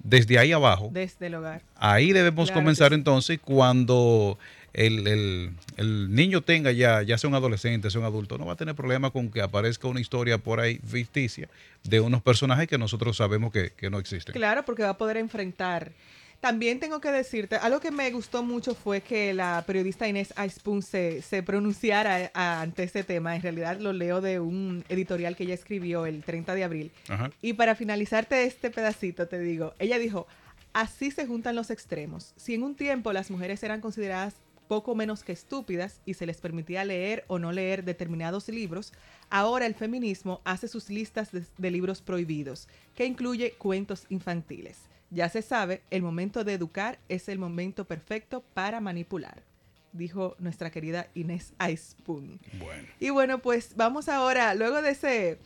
desde 0.03 0.39
ahí 0.39 0.51
abajo. 0.51 0.89
Desde 0.91 1.27
el 1.27 1.35
hogar. 1.35 1.61
Ahí 1.75 2.11
debemos 2.11 2.47
Claro 2.47 2.59
que 2.59 2.63
comenzar 2.63 2.89
sí. 2.89 2.95
entonces 2.95 3.39
cuando 3.43 4.37
el, 4.73 5.07
el- 5.07 5.51
el 5.77 6.13
niño 6.15 6.41
tenga 6.41 6.71
ya, 6.71 7.01
ya 7.01 7.17
sea 7.17 7.27
un 7.29 7.35
adolescente, 7.35 7.89
sea 7.89 7.99
un 7.99 8.05
adulto, 8.05 8.37
no 8.37 8.45
va 8.45 8.53
a 8.53 8.55
tener 8.55 8.75
problema 8.75 9.11
con 9.11 9.29
que 9.29 9.41
aparezca 9.41 9.87
una 9.87 9.99
historia 9.99 10.37
por 10.37 10.59
ahí 10.59 10.79
ficticia 10.87 11.49
de 11.83 11.99
unos 11.99 12.21
personajes 12.21 12.67
que 12.67 12.77
nosotros 12.77 13.17
sabemos 13.17 13.51
que, 13.51 13.71
que 13.71 13.89
no 13.89 13.99
existen. 13.99 14.33
Claro, 14.33 14.63
porque 14.65 14.83
va 14.83 14.89
a 14.89 14.97
poder 14.97 15.17
enfrentar. 15.17 15.91
También 16.39 16.79
tengo 16.79 16.99
que 17.01 17.11
decirte, 17.11 17.55
algo 17.57 17.79
que 17.79 17.91
me 17.91 18.09
gustó 18.09 18.41
mucho 18.43 18.73
fue 18.73 19.01
que 19.01 19.31
la 19.33 19.63
periodista 19.67 20.07
Inés 20.07 20.33
Aispun 20.35 20.81
se, 20.81 21.21
se 21.21 21.43
pronunciara 21.43 22.31
a- 22.33 22.61
ante 22.61 22.81
este 22.83 23.03
tema. 23.03 23.35
En 23.35 23.43
realidad 23.43 23.77
lo 23.79 23.93
leo 23.93 24.21
de 24.21 24.39
un 24.39 24.83
editorial 24.89 25.35
que 25.35 25.43
ella 25.43 25.53
escribió 25.53 26.07
el 26.07 26.23
30 26.23 26.55
de 26.55 26.63
abril. 26.63 26.91
Ajá. 27.09 27.29
Y 27.43 27.53
para 27.53 27.75
finalizarte 27.75 28.43
este 28.45 28.71
pedacito, 28.71 29.27
te 29.27 29.37
digo, 29.37 29.75
ella 29.77 29.99
dijo, 29.99 30.25
así 30.73 31.11
se 31.11 31.27
juntan 31.27 31.55
los 31.55 31.69
extremos. 31.69 32.33
Si 32.37 32.55
en 32.55 32.63
un 32.63 32.73
tiempo 32.73 33.13
las 33.13 33.29
mujeres 33.29 33.61
eran 33.61 33.79
consideradas 33.79 34.33
poco 34.71 34.95
menos 34.95 35.25
que 35.25 35.33
estúpidas 35.33 35.99
y 36.05 36.13
se 36.13 36.25
les 36.25 36.39
permitía 36.39 36.85
leer 36.85 37.25
o 37.27 37.39
no 37.39 37.51
leer 37.51 37.83
determinados 37.83 38.47
libros, 38.47 38.93
ahora 39.29 39.65
el 39.65 39.75
feminismo 39.75 40.39
hace 40.45 40.69
sus 40.69 40.89
listas 40.89 41.33
de, 41.33 41.43
de 41.57 41.71
libros 41.71 42.01
prohibidos, 42.01 42.69
que 42.95 43.05
incluye 43.05 43.51
cuentos 43.55 44.05
infantiles. 44.07 44.77
Ya 45.09 45.27
se 45.27 45.41
sabe, 45.41 45.81
el 45.89 46.01
momento 46.01 46.45
de 46.45 46.53
educar 46.53 46.99
es 47.09 47.27
el 47.27 47.37
momento 47.37 47.83
perfecto 47.83 48.45
para 48.53 48.79
manipular, 48.79 49.43
dijo 49.91 50.37
nuestra 50.39 50.71
querida 50.71 51.09
Inés 51.15 51.51
Aispun. 51.57 52.39
Bueno. 52.53 52.87
Y 52.97 53.09
bueno, 53.09 53.39
pues 53.39 53.75
vamos 53.75 54.07
ahora, 54.07 54.55
luego 54.55 54.81
de 54.81 54.91
ese 54.91 55.37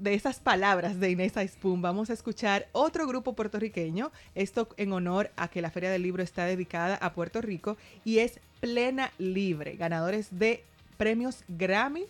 de 0.00 0.14
esas 0.14 0.40
palabras 0.40 0.98
de 0.98 1.10
Inés 1.10 1.36
Aispun, 1.36 1.82
vamos 1.82 2.08
a 2.08 2.14
escuchar 2.14 2.66
otro 2.72 3.06
grupo 3.06 3.34
puertorriqueño, 3.34 4.10
esto 4.34 4.68
en 4.78 4.92
honor 4.92 5.30
a 5.36 5.48
que 5.48 5.60
la 5.60 5.70
Feria 5.70 5.90
del 5.90 6.02
Libro 6.02 6.22
está 6.22 6.46
dedicada 6.46 6.96
a 6.96 7.12
Puerto 7.12 7.42
Rico 7.42 7.76
y 8.02 8.18
es 8.18 8.40
Plena 8.60 9.12
Libre, 9.18 9.76
ganadores 9.76 10.28
de 10.38 10.64
premios 10.96 11.44
Grammy 11.48 12.04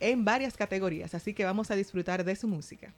en 0.00 0.24
varias 0.24 0.56
categorías, 0.56 1.14
así 1.14 1.34
que 1.34 1.44
vamos 1.44 1.70
a 1.70 1.76
disfrutar 1.76 2.24
de 2.24 2.34
su 2.34 2.48
música. 2.48 2.92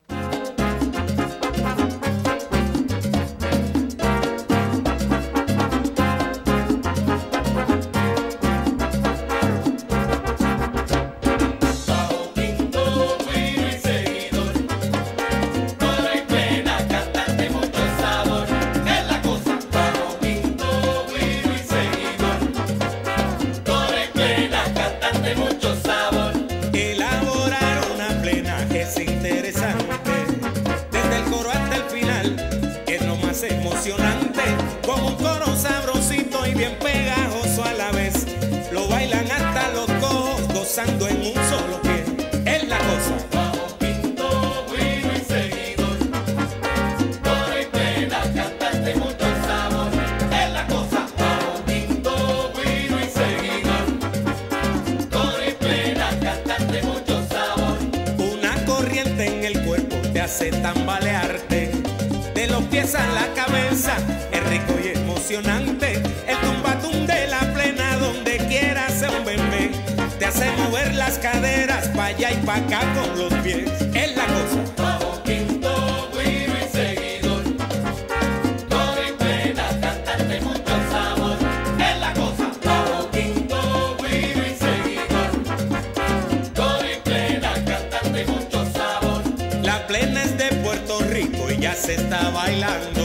Se 91.89 91.95
está 91.95 92.29
bailando. 92.29 92.98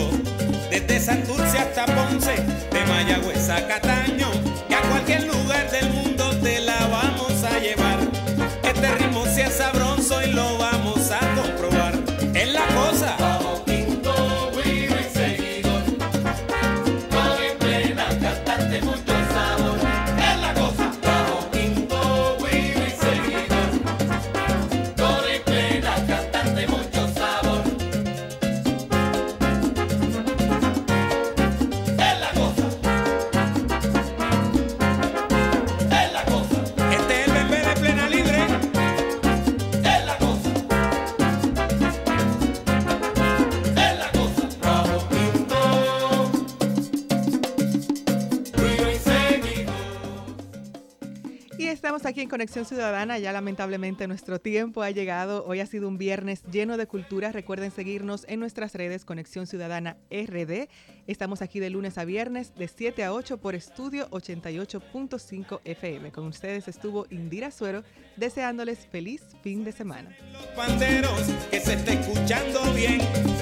aquí 52.13 52.21
en 52.21 52.29
Conexión 52.29 52.65
Ciudadana. 52.65 53.17
Ya 53.17 53.33
lamentablemente 53.33 54.07
nuestro 54.07 54.39
tiempo 54.39 54.83
ha 54.83 54.91
llegado. 54.91 55.43
Hoy 55.47 55.61
ha 55.61 55.65
sido 55.65 55.87
un 55.87 55.97
viernes 55.97 56.43
lleno 56.43 56.77
de 56.77 56.85
cultura. 56.85 57.31
Recuerden 57.31 57.71
seguirnos 57.71 58.23
en 58.29 58.39
nuestras 58.39 58.75
redes 58.75 59.03
Conexión 59.03 59.47
Ciudadana 59.47 59.97
RD. 60.11 60.69
Estamos 61.07 61.41
aquí 61.41 61.59
de 61.59 61.71
lunes 61.71 61.97
a 61.97 62.05
viernes 62.05 62.53
de 62.53 62.67
7 62.67 63.03
a 63.03 63.13
8 63.13 63.39
por 63.39 63.55
estudio 63.55 64.07
88.5 64.11 65.61
FM. 65.65 66.11
Con 66.11 66.27
ustedes 66.27 66.67
estuvo 66.67 67.07
Indira 67.09 67.49
Suero 67.49 67.83
deseándoles 68.15 68.85
feliz 68.85 69.23
fin 69.41 69.63
de 69.63 69.71
semana. 69.71 70.15
Los 70.33 70.45
panderos 70.55 71.19
que 71.49 71.59
se 71.59 71.73
está 71.73 71.93
escuchando 71.93 72.61
bien. 72.75 72.99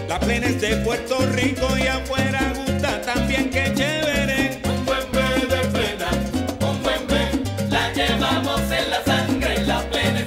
La 0.07 0.17
plena 0.17 0.47
de 0.47 0.78
Puerto 0.78 1.17
Rico 1.34 1.67
y 1.78 1.88
afuera 1.88 2.53
gusta 2.55 3.01
también 3.01 3.49
que 3.49 3.65
chévere. 3.74 4.61
Un 4.63 4.86
buen 4.86 5.11
de 5.49 5.67
plena 5.74 6.30
llevamos 7.89 8.61
en 8.71 8.89
la 8.89 9.03
sangre 9.03 9.55
y 9.61 9.65
la 9.65 9.79
plena. 9.89 10.20